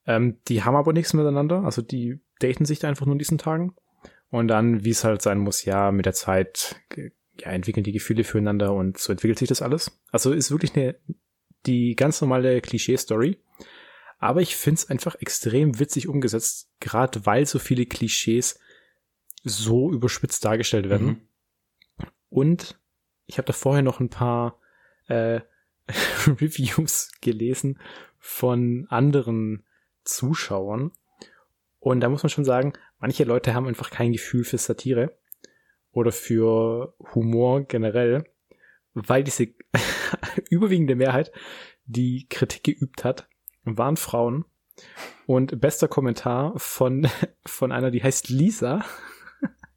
ähm, 0.05 0.39
die 0.47 0.63
haben 0.63 0.75
aber 0.75 0.93
nichts 0.93 1.13
miteinander, 1.13 1.63
also 1.63 1.81
die 1.81 2.19
daten 2.39 2.65
sich 2.65 2.79
da 2.79 2.87
einfach 2.87 3.05
nur 3.05 3.13
in 3.13 3.19
diesen 3.19 3.37
Tagen. 3.37 3.75
Und 4.29 4.47
dann, 4.47 4.83
wie 4.83 4.89
es 4.89 5.03
halt 5.03 5.21
sein 5.21 5.37
muss, 5.37 5.63
ja, 5.63 5.91
mit 5.91 6.07
der 6.07 6.13
Zeit 6.13 6.75
ja, 7.39 7.51
entwickeln 7.51 7.83
die 7.83 7.91
Gefühle 7.91 8.23
füreinander 8.23 8.73
und 8.73 8.97
so 8.97 9.11
entwickelt 9.11 9.37
sich 9.37 9.47
das 9.47 9.61
alles. 9.61 9.99
Also 10.11 10.31
ist 10.31 10.49
wirklich 10.49 10.75
eine 10.75 10.95
die 11.65 11.95
ganz 11.95 12.21
normale 12.21 12.61
Klischee-Story. 12.61 13.37
Aber 14.19 14.41
ich 14.41 14.55
find's 14.55 14.89
einfach 14.89 15.15
extrem 15.15 15.79
witzig 15.79 16.07
umgesetzt, 16.07 16.69
gerade 16.79 17.25
weil 17.25 17.45
so 17.45 17.59
viele 17.59 17.85
Klischees 17.85 18.59
so 19.43 19.91
überspitzt 19.91 20.45
dargestellt 20.45 20.89
werden. 20.89 21.07
Mhm. 21.07 22.07
Und 22.29 22.79
ich 23.25 23.37
habe 23.37 23.45
da 23.45 23.53
vorher 23.53 23.83
noch 23.83 23.99
ein 23.99 24.09
paar 24.09 24.59
äh, 25.07 25.41
Reviews 26.27 27.11
gelesen 27.21 27.79
von 28.17 28.87
anderen 28.89 29.63
Zuschauern. 30.03 30.91
Und 31.79 31.99
da 31.99 32.09
muss 32.09 32.23
man 32.23 32.29
schon 32.29 32.45
sagen, 32.45 32.73
manche 32.99 33.25
Leute 33.25 33.53
haben 33.53 33.67
einfach 33.67 33.89
kein 33.89 34.13
Gefühl 34.13 34.45
für 34.45 34.57
Satire 34.57 35.17
oder 35.91 36.11
für 36.11 36.95
Humor 37.13 37.63
generell, 37.63 38.23
weil 38.93 39.23
diese 39.23 39.47
überwiegende 40.49 40.95
Mehrheit, 40.95 41.31
die 41.85 42.27
Kritik 42.29 42.63
geübt 42.63 43.03
hat, 43.03 43.27
waren 43.63 43.97
Frauen. 43.97 44.45
Und 45.25 45.61
bester 45.61 45.87
Kommentar 45.87 46.53
von, 46.57 47.07
von 47.45 47.71
einer, 47.71 47.91
die 47.91 48.03
heißt 48.03 48.29
Lisa, 48.29 48.83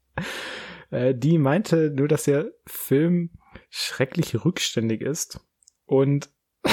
äh, 0.91 1.13
die 1.13 1.37
meinte 1.37 1.91
nur, 1.91 2.07
dass 2.07 2.23
der 2.23 2.51
Film 2.65 3.31
schrecklich 3.69 4.43
rückständig 4.43 5.01
ist. 5.01 5.39
Und 5.85 6.29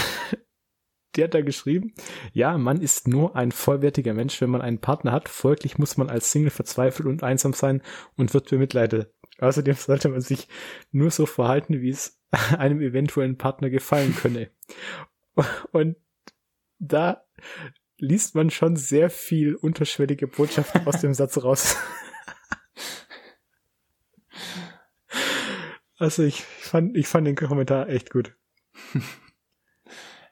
die 1.17 1.23
hat 1.23 1.35
da 1.35 1.43
geschrieben, 1.43 1.95
ja, 2.33 2.59
man 2.59 2.81
ist 2.81 3.07
nur 3.07 3.37
ein 3.37 3.53
vollwertiger 3.53 4.15
Mensch, 4.15 4.41
wenn 4.41 4.51
man 4.51 4.63
einen 4.63 4.81
Partner 4.81 5.13
hat. 5.13 5.29
Folglich 5.29 5.79
muss 5.79 5.97
man 5.97 6.09
als 6.09 6.33
Single 6.33 6.51
verzweifelt 6.51 7.07
und 7.07 7.23
einsam 7.23 7.53
sein 7.53 7.83
und 8.17 8.35
wird 8.35 8.51
bemitleidet. 8.51 9.13
Außerdem 9.39 9.75
sollte 9.75 10.09
man 10.09 10.21
sich 10.21 10.49
nur 10.93 11.11
so 11.11 11.27
verhalten, 11.27 11.81
wie 11.81 11.91
es 11.91 12.21
einem 12.59 12.81
eventuellen 12.81 13.37
Partner 13.37 13.71
gefallen 13.71 14.15
könne. 14.15 14.51
Und 15.73 15.97
da 16.79 17.25
liest 17.99 18.35
man 18.35 18.51
schon 18.51 18.77
sehr 18.77 19.11
viel 19.11 19.55
unterschwellige 19.55 20.27
Botschaften 20.27 20.87
aus 20.87 21.01
dem 21.01 21.15
Satz 21.15 21.43
raus. 21.43 21.77
Also 25.97 26.25
ich 26.25 26.43
fand, 26.43 26.97
ich 26.97 27.07
fand 27.07 27.25
den 27.27 27.37
Kommentar 27.37 27.89
echt 27.89 28.11
gut. 28.11 28.37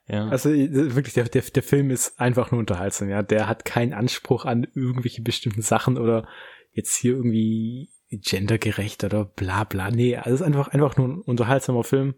Ja. 0.09 0.29
Also 0.29 0.51
wirklich, 0.51 1.15
der, 1.15 1.25
der, 1.29 1.43
der 1.43 1.63
Film 1.63 1.91
ist 1.91 2.19
einfach 2.21 2.51
nur 2.51 2.59
unterhaltsam, 2.59 3.09
ja. 3.09 3.23
Der 3.23 3.49
hat 3.49 3.65
keinen 3.65 3.93
Anspruch 3.95 4.45
an 4.45 4.67
irgendwelche 4.75 5.23
bestimmten 5.23 5.63
Sachen 5.63 5.99
oder 5.99 6.29
jetzt 6.73 6.97
hier 6.97 7.13
irgendwie 7.13 7.91
gendergerecht 8.21 9.05
oder 9.05 9.25
bla 9.25 9.65
bla. 9.65 9.91
Nee, 9.91 10.17
also 10.17 10.31
es 10.31 10.41
ist 10.41 10.47
einfach, 10.47 10.69
einfach 10.69 10.97
nur 10.97 11.09
ein 11.09 11.21
unterhaltsamer 11.21 11.85
Film, 11.85 12.15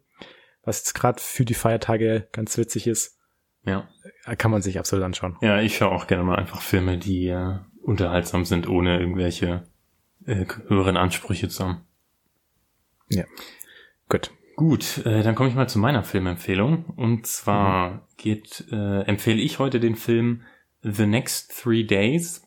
was 0.62 0.80
jetzt 0.80 0.94
gerade 0.94 1.20
für 1.20 1.44
die 1.44 1.54
Feiertage 1.54 2.28
ganz 2.32 2.56
witzig 2.58 2.86
ist. 2.86 3.18
Ja. 3.64 3.88
Kann 4.36 4.50
man 4.50 4.62
sich 4.62 4.78
absolut 4.78 5.04
anschauen. 5.04 5.36
Ja, 5.40 5.60
ich 5.60 5.76
schaue 5.76 5.92
auch 5.92 6.06
gerne 6.06 6.24
mal 6.24 6.36
einfach 6.36 6.60
Filme, 6.60 6.98
die 6.98 7.28
äh, 7.28 7.58
unterhaltsam 7.82 8.44
sind, 8.44 8.68
ohne 8.68 8.98
irgendwelche 8.98 9.66
äh, 10.26 10.44
höheren 10.68 10.96
Ansprüche 10.96 11.48
zu 11.48 11.64
haben. 11.64 11.86
Ja. 13.08 13.24
Gut. 14.08 14.30
Gut, 14.56 15.04
äh, 15.04 15.22
dann 15.22 15.34
komme 15.34 15.48
ich 15.48 15.54
mal 15.54 15.68
zu 15.68 15.78
meiner 15.78 16.04
Filmempfehlung. 16.04 16.84
Und 16.96 17.26
zwar 17.26 17.90
mhm. 17.90 18.00
geht, 18.16 18.64
äh, 18.70 19.02
empfehle 19.02 19.40
ich 19.40 19.58
heute 19.58 19.80
den 19.80 19.96
Film 19.96 20.42
The 20.82 21.06
Next 21.06 21.62
Three 21.62 21.84
Days. 21.84 22.42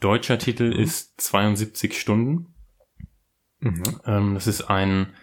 Deutscher 0.00 0.38
Titel 0.38 0.72
mhm. 0.74 0.80
ist 0.80 1.20
72 1.20 2.00
Stunden. 2.00 2.51
Mhm. 3.62 3.82
Ähm, 4.04 4.34
das 4.34 4.46
ist 4.46 4.62
ein 4.62 5.14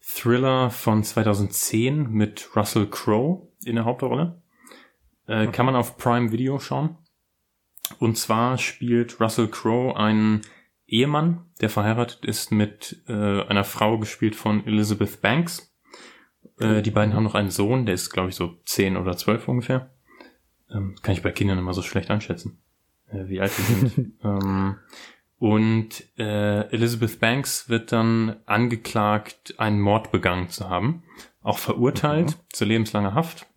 Thriller 0.00 0.70
von 0.70 1.02
2010 1.02 2.10
mit 2.10 2.50
Russell 2.54 2.86
Crowe 2.86 3.48
in 3.64 3.76
der 3.76 3.84
Hauptrolle. 3.84 4.42
Äh, 5.26 5.44
okay. 5.44 5.52
Kann 5.52 5.66
man 5.66 5.76
auf 5.76 5.96
Prime 5.96 6.32
Video 6.32 6.58
schauen. 6.58 6.96
Und 7.98 8.18
zwar 8.18 8.58
spielt 8.58 9.20
Russell 9.20 9.48
Crowe 9.48 9.96
einen 9.96 10.42
Ehemann, 10.86 11.46
der 11.60 11.70
verheiratet 11.70 12.24
ist 12.24 12.52
mit 12.52 13.02
äh, 13.08 13.42
einer 13.42 13.64
Frau, 13.64 13.98
gespielt 13.98 14.36
von 14.36 14.66
Elizabeth 14.66 15.22
Banks. 15.22 15.74
Äh, 16.58 16.82
die 16.82 16.90
beiden 16.90 17.14
haben 17.14 17.24
noch 17.24 17.34
einen 17.34 17.50
Sohn, 17.50 17.86
der 17.86 17.94
ist, 17.94 18.10
glaube 18.10 18.28
ich, 18.28 18.34
so 18.34 18.58
10 18.66 18.98
oder 18.98 19.16
12 19.16 19.48
ungefähr. 19.48 19.90
Ähm, 20.70 20.96
kann 21.02 21.14
ich 21.14 21.22
bei 21.22 21.30
Kindern 21.30 21.58
immer 21.58 21.72
so 21.72 21.82
schlecht 21.82 22.10
einschätzen, 22.10 22.58
äh, 23.08 23.26
wie 23.28 23.40
alt 23.40 23.52
die 23.56 23.62
sind. 23.62 24.12
ähm, 24.24 24.76
und 25.42 26.04
äh, 26.18 26.68
Elizabeth 26.70 27.18
Banks 27.18 27.68
wird 27.68 27.90
dann 27.90 28.36
angeklagt, 28.46 29.58
einen 29.58 29.80
Mord 29.80 30.12
begangen 30.12 30.50
zu 30.50 30.70
haben, 30.70 31.02
auch 31.40 31.58
verurteilt 31.58 32.28
mhm. 32.28 32.40
zu 32.52 32.64
lebenslanger 32.64 33.14
Haft 33.14 33.48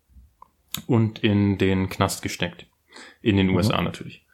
und 0.88 1.20
in 1.20 1.58
den 1.58 1.88
Knast 1.88 2.22
gesteckt. 2.22 2.66
In 3.22 3.36
den 3.36 3.46
mhm. 3.46 3.54
USA 3.54 3.80
natürlich. 3.82 4.26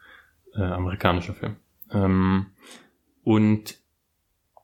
Äh, 0.55 0.63
amerikanischer 0.63 1.35
Film. 1.35 1.57
Ähm, 1.91 2.47
und 3.21 3.77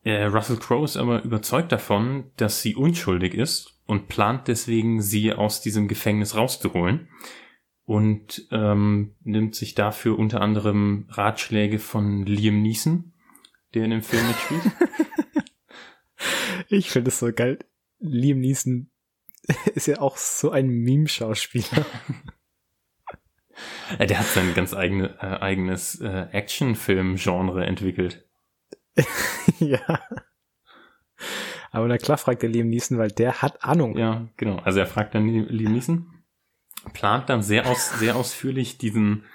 äh, 0.02 0.24
Russell 0.24 0.58
Crowe 0.58 0.84
ist 0.84 0.98
aber 0.98 1.22
überzeugt 1.22 1.72
davon, 1.72 2.32
dass 2.38 2.64
sie 2.64 2.74
unschuldig 2.74 3.36
ist 3.36 3.80
und 3.86 4.08
plant 4.08 4.48
deswegen, 4.48 5.04
sie 5.04 5.32
aus 5.32 5.62
diesem 5.62 5.88
Gefängnis 5.88 6.36
rauszuholen 6.36 7.08
und 7.90 8.48
ähm, 8.52 9.16
nimmt 9.24 9.56
sich 9.56 9.74
dafür 9.74 10.20
unter 10.20 10.42
anderem 10.42 11.08
Ratschläge 11.10 11.80
von 11.80 12.24
Liam 12.24 12.62
Neeson, 12.62 13.14
der 13.74 13.84
in 13.84 13.90
dem 13.90 14.04
Film 14.04 14.28
mitspielt. 14.28 14.62
ich 16.70 16.92
finde 16.92 17.08
es 17.08 17.18
so 17.18 17.34
geil. 17.34 17.58
Liam 17.98 18.42
Neeson 18.42 18.92
ist 19.74 19.88
ja 19.88 20.02
auch 20.02 20.18
so 20.18 20.52
ein 20.52 20.68
Meme-Schauspieler. 20.68 21.84
der 24.00 24.20
hat 24.20 24.28
sein 24.28 24.54
ganz 24.54 24.76
eigene, 24.76 25.18
äh, 25.20 25.42
eigenes 25.42 26.00
äh, 26.00 26.28
Actionfilm-Genre 26.32 27.66
entwickelt. 27.66 28.24
ja. 29.58 29.80
Aber 31.72 31.88
na 31.88 31.98
klar 31.98 32.20
fragt 32.20 32.44
er 32.44 32.50
Liam 32.50 32.68
Neeson, 32.68 33.00
weil 33.00 33.10
der 33.10 33.42
hat 33.42 33.64
Ahnung. 33.64 33.98
Ja, 33.98 34.28
genau. 34.38 34.58
Also 34.58 34.80
er 34.80 34.86
fragt 34.86 35.16
dann 35.16 35.28
Liam 35.28 35.74
Neeson, 35.74 36.19
plant 36.94 37.30
dann 37.30 37.42
sehr 37.42 37.68
aus, 37.68 38.00
sehr 38.00 38.16
ausführlich 38.16 38.78
diesen, 38.78 39.26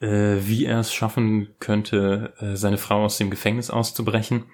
äh, 0.00 0.36
wie 0.40 0.64
er 0.64 0.80
es 0.80 0.92
schaffen 0.92 1.54
könnte, 1.58 2.34
äh, 2.38 2.56
seine 2.56 2.78
Frau 2.78 3.04
aus 3.04 3.18
dem 3.18 3.30
Gefängnis 3.30 3.70
auszubrechen. 3.70 4.44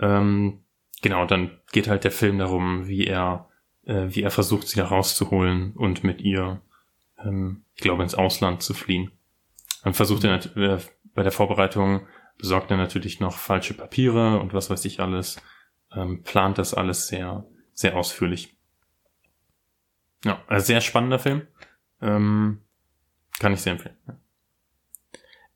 Ähm, 0.00 0.60
genau, 1.02 1.26
dann 1.26 1.58
geht 1.72 1.88
halt 1.88 2.04
der 2.04 2.10
Film 2.10 2.38
darum, 2.38 2.88
wie 2.88 3.06
er, 3.06 3.48
äh, 3.84 4.06
wie 4.08 4.22
er 4.22 4.30
versucht, 4.30 4.68
sie 4.68 4.78
da 4.78 4.86
rauszuholen 4.86 5.72
und 5.72 6.04
mit 6.04 6.20
ihr, 6.20 6.60
ähm, 7.24 7.64
ich 7.74 7.82
glaube, 7.82 8.02
ins 8.02 8.14
Ausland 8.14 8.62
zu 8.62 8.74
fliehen. 8.74 9.10
Dann 9.82 9.94
versucht 9.94 10.24
er 10.24 10.56
äh, 10.56 10.78
bei 11.14 11.22
der 11.22 11.32
Vorbereitung 11.32 12.06
besorgt 12.38 12.70
er 12.70 12.76
natürlich 12.76 13.20
noch 13.20 13.36
falsche 13.36 13.74
Papiere 13.74 14.38
und 14.38 14.54
was 14.54 14.70
weiß 14.70 14.84
ich 14.84 15.00
alles, 15.00 15.42
ähm, 15.94 16.22
plant 16.22 16.58
das 16.58 16.74
alles 16.74 17.08
sehr, 17.08 17.44
sehr 17.72 17.96
ausführlich. 17.96 18.57
Ja, 20.24 20.42
also 20.46 20.66
sehr 20.66 20.80
spannender 20.80 21.18
Film. 21.18 21.46
Ähm, 22.00 22.62
kann 23.38 23.52
ich 23.52 23.60
sehr 23.60 23.72
empfehlen. 23.72 23.96
Ja. 24.06 24.18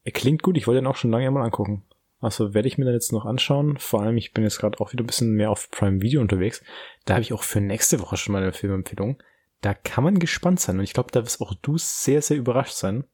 Er 0.05 0.13
klingt 0.13 0.43
gut, 0.43 0.57
ich 0.57 0.67
wollte 0.67 0.81
ihn 0.81 0.87
auch 0.87 0.97
schon 0.97 1.11
lange 1.11 1.31
mal 1.31 1.45
angucken. 1.45 1.85
Also 2.21 2.55
werde 2.55 2.69
ich 2.69 2.79
mir 2.79 2.85
dann 2.85 2.95
jetzt 2.95 3.13
noch 3.13 3.25
anschauen. 3.25 3.79
Vor 3.79 4.03
allem, 4.03 4.17
ich 4.17 4.33
bin 4.33 4.45
jetzt 4.45 4.59
gerade 4.59 4.79
auch 4.81 4.93
wieder 4.93 5.03
ein 5.03 5.09
bisschen 5.09 5.35
mehr 5.35 5.51
auf 5.51 5.71
Prime 5.71 6.01
Video 6.01 6.21
unterwegs. 6.21 6.63
Da 7.05 7.15
habe 7.15 7.23
ich 7.23 7.33
auch 7.33 7.43
für 7.43 7.61
nächste 7.61 8.01
Woche 8.01 8.17
schon 8.17 8.33
mal 8.33 8.43
eine 8.43 8.53
Filmempfehlung. 8.53 9.21
Da 9.61 9.75
kann 9.75 10.05
man 10.05 10.21
gespannt 10.21 10.61
sein. 10.61 10.79
Und 10.79 10.85
ich 10.85 10.93
glaube, 10.93 11.11
da 11.11 11.25
wirst 11.25 11.41
auch 11.41 11.55
du 11.55 11.79
sehr, 11.79 12.23
sehr 12.23 12.37
überrascht 12.37 12.75
sein. 12.75 13.05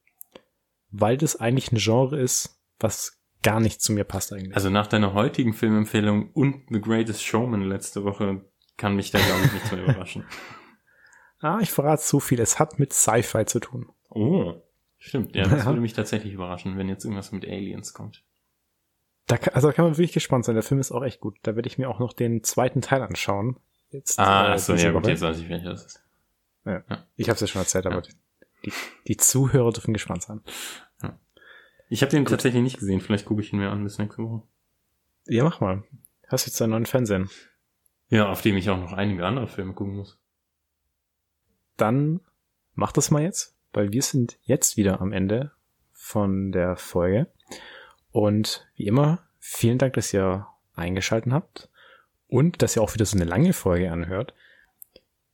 Weil 0.91 1.17
das 1.17 1.35
eigentlich 1.35 1.71
ein 1.71 1.77
Genre 1.77 2.19
ist, 2.19 2.59
was 2.79 3.19
gar 3.41 3.59
nicht 3.59 3.81
zu 3.81 3.93
mir 3.93 4.03
passt 4.03 4.31
eigentlich. 4.31 4.55
Also 4.55 4.69
nach 4.69 4.87
deiner 4.87 5.13
heutigen 5.13 5.53
Filmempfehlung 5.53 6.31
und 6.31 6.65
The 6.69 6.81
Greatest 6.81 7.23
Showman 7.23 7.63
letzte 7.63 8.03
Woche 8.03 8.45
kann 8.77 8.95
mich 8.95 9.11
da, 9.11 9.19
glaube 9.19 9.45
ich, 9.45 9.53
nichts 9.53 9.71
mehr 9.71 9.83
überraschen. 9.83 10.25
Ah, 11.39 11.59
ich 11.61 11.71
verrate 11.71 12.01
zu 12.01 12.19
viel. 12.19 12.39
Es 12.39 12.59
hat 12.59 12.79
mit 12.79 12.93
Sci-Fi 12.93 13.45
zu 13.45 13.59
tun. 13.59 13.89
Oh, 14.09 14.55
stimmt. 14.97 15.35
Ja, 15.35 15.47
das 15.47 15.65
würde 15.65 15.81
mich 15.81 15.93
tatsächlich 15.93 16.33
überraschen, 16.33 16.77
wenn 16.77 16.89
jetzt 16.89 17.05
irgendwas 17.05 17.31
mit 17.31 17.45
Aliens 17.45 17.93
kommt. 17.93 18.23
Da 19.27 19.37
kann, 19.37 19.53
also 19.53 19.67
da 19.67 19.73
kann 19.73 19.85
man 19.85 19.93
wirklich 19.93 20.13
gespannt 20.13 20.45
sein. 20.45 20.55
Der 20.55 20.63
Film 20.63 20.79
ist 20.79 20.91
auch 20.91 21.03
echt 21.03 21.19
gut. 21.19 21.37
Da 21.43 21.55
werde 21.55 21.67
ich 21.67 21.77
mir 21.77 21.89
auch 21.89 21.99
noch 21.99 22.13
den 22.13 22.43
zweiten 22.43 22.81
Teil 22.81 23.01
anschauen. 23.03 23.57
Jetzt, 23.91 24.19
ah, 24.19 24.53
äh, 24.53 24.59
so, 24.59 24.73
ja 24.73 24.91
gut, 24.91 25.07
jetzt 25.07 25.21
weiß 25.21 25.39
ich, 25.39 25.49
welcher 25.49 25.69
das 25.69 25.85
ist. 25.85 26.03
Ja. 26.65 26.83
ja. 26.89 27.05
Ich 27.15 27.29
habe 27.29 27.35
es 27.35 27.41
ja 27.41 27.47
schon 27.47 27.61
erzählt, 27.61 27.85
aber 27.85 28.03
ja. 28.03 28.13
die, 28.65 28.73
die 29.07 29.17
Zuhörer 29.17 29.71
dürfen 29.71 29.93
gespannt 29.93 30.23
sein. 30.23 30.41
Ich 31.89 32.03
habe 32.03 32.11
den 32.11 32.23
Gut. 32.23 32.31
tatsächlich 32.31 32.61
nicht 32.61 32.77
gesehen. 32.77 33.01
Vielleicht 33.01 33.25
gucke 33.25 33.41
ich 33.41 33.51
ihn 33.51 33.59
mir 33.59 33.71
an 33.71 33.83
bis 33.83 33.97
nächste 33.97 34.23
Woche. 34.23 34.43
Ja, 35.25 35.43
mach 35.43 35.59
mal. 35.59 35.83
Hast 36.27 36.45
jetzt 36.45 36.61
einen 36.61 36.71
neuen 36.71 36.85
Fernsehen. 36.85 37.29
Ja, 38.09 38.29
auf 38.29 38.41
dem 38.41 38.57
ich 38.57 38.69
auch 38.69 38.77
noch 38.77 38.93
einige 38.93 39.25
andere 39.25 39.47
Filme 39.47 39.73
gucken 39.73 39.95
muss. 39.95 40.19
Dann 41.79 42.19
mach 42.73 42.91
das 42.91 43.09
mal 43.09 43.23
jetzt, 43.23 43.55
weil 43.73 43.91
wir 43.91 44.01
sind 44.01 44.37
jetzt 44.43 44.77
wieder 44.77 45.01
am 45.01 45.11
Ende 45.11 45.51
von 45.93 46.51
der 46.51 46.75
Folge. 46.75 47.27
Und 48.11 48.67
wie 48.75 48.87
immer, 48.87 49.19
vielen 49.39 49.77
Dank, 49.77 49.93
dass 49.93 50.13
ihr 50.13 50.47
eingeschalten 50.75 51.33
habt 51.33 51.69
und 52.27 52.61
dass 52.61 52.75
ihr 52.75 52.81
auch 52.81 52.93
wieder 52.93 53.05
so 53.05 53.17
eine 53.17 53.25
lange 53.25 53.53
Folge 53.53 53.91
anhört. 53.91 54.33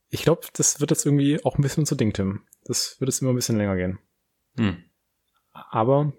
Ich 0.08 0.22
glaube, 0.22 0.46
das 0.52 0.80
wird 0.80 0.90
jetzt 0.90 1.04
irgendwie 1.04 1.44
auch 1.44 1.58
ein 1.58 1.62
bisschen 1.62 1.82
unser 1.82 1.96
Ding, 1.96 2.12
Tim. 2.12 2.42
Das 2.64 3.00
wird 3.00 3.08
jetzt 3.08 3.22
immer 3.22 3.32
ein 3.32 3.36
bisschen 3.36 3.58
länger 3.58 3.76
gehen. 3.76 3.98
Hm. 4.56 4.84
Aber 5.52 6.12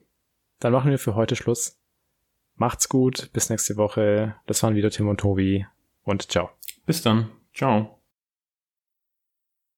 dann 0.59 0.73
machen 0.73 0.91
wir 0.91 0.99
für 0.99 1.15
heute 1.15 1.35
Schluss. 1.35 1.79
Macht's 2.55 2.89
gut, 2.89 3.29
bis 3.33 3.49
nächste 3.49 3.77
Woche. 3.77 4.35
Das 4.45 4.63
waren 4.63 4.75
wieder 4.75 4.89
Tim 4.89 5.07
und 5.07 5.19
Tobi 5.19 5.65
und 6.03 6.31
ciao. 6.31 6.49
Bis 6.85 7.01
dann. 7.01 7.29
Ciao. 7.53 7.96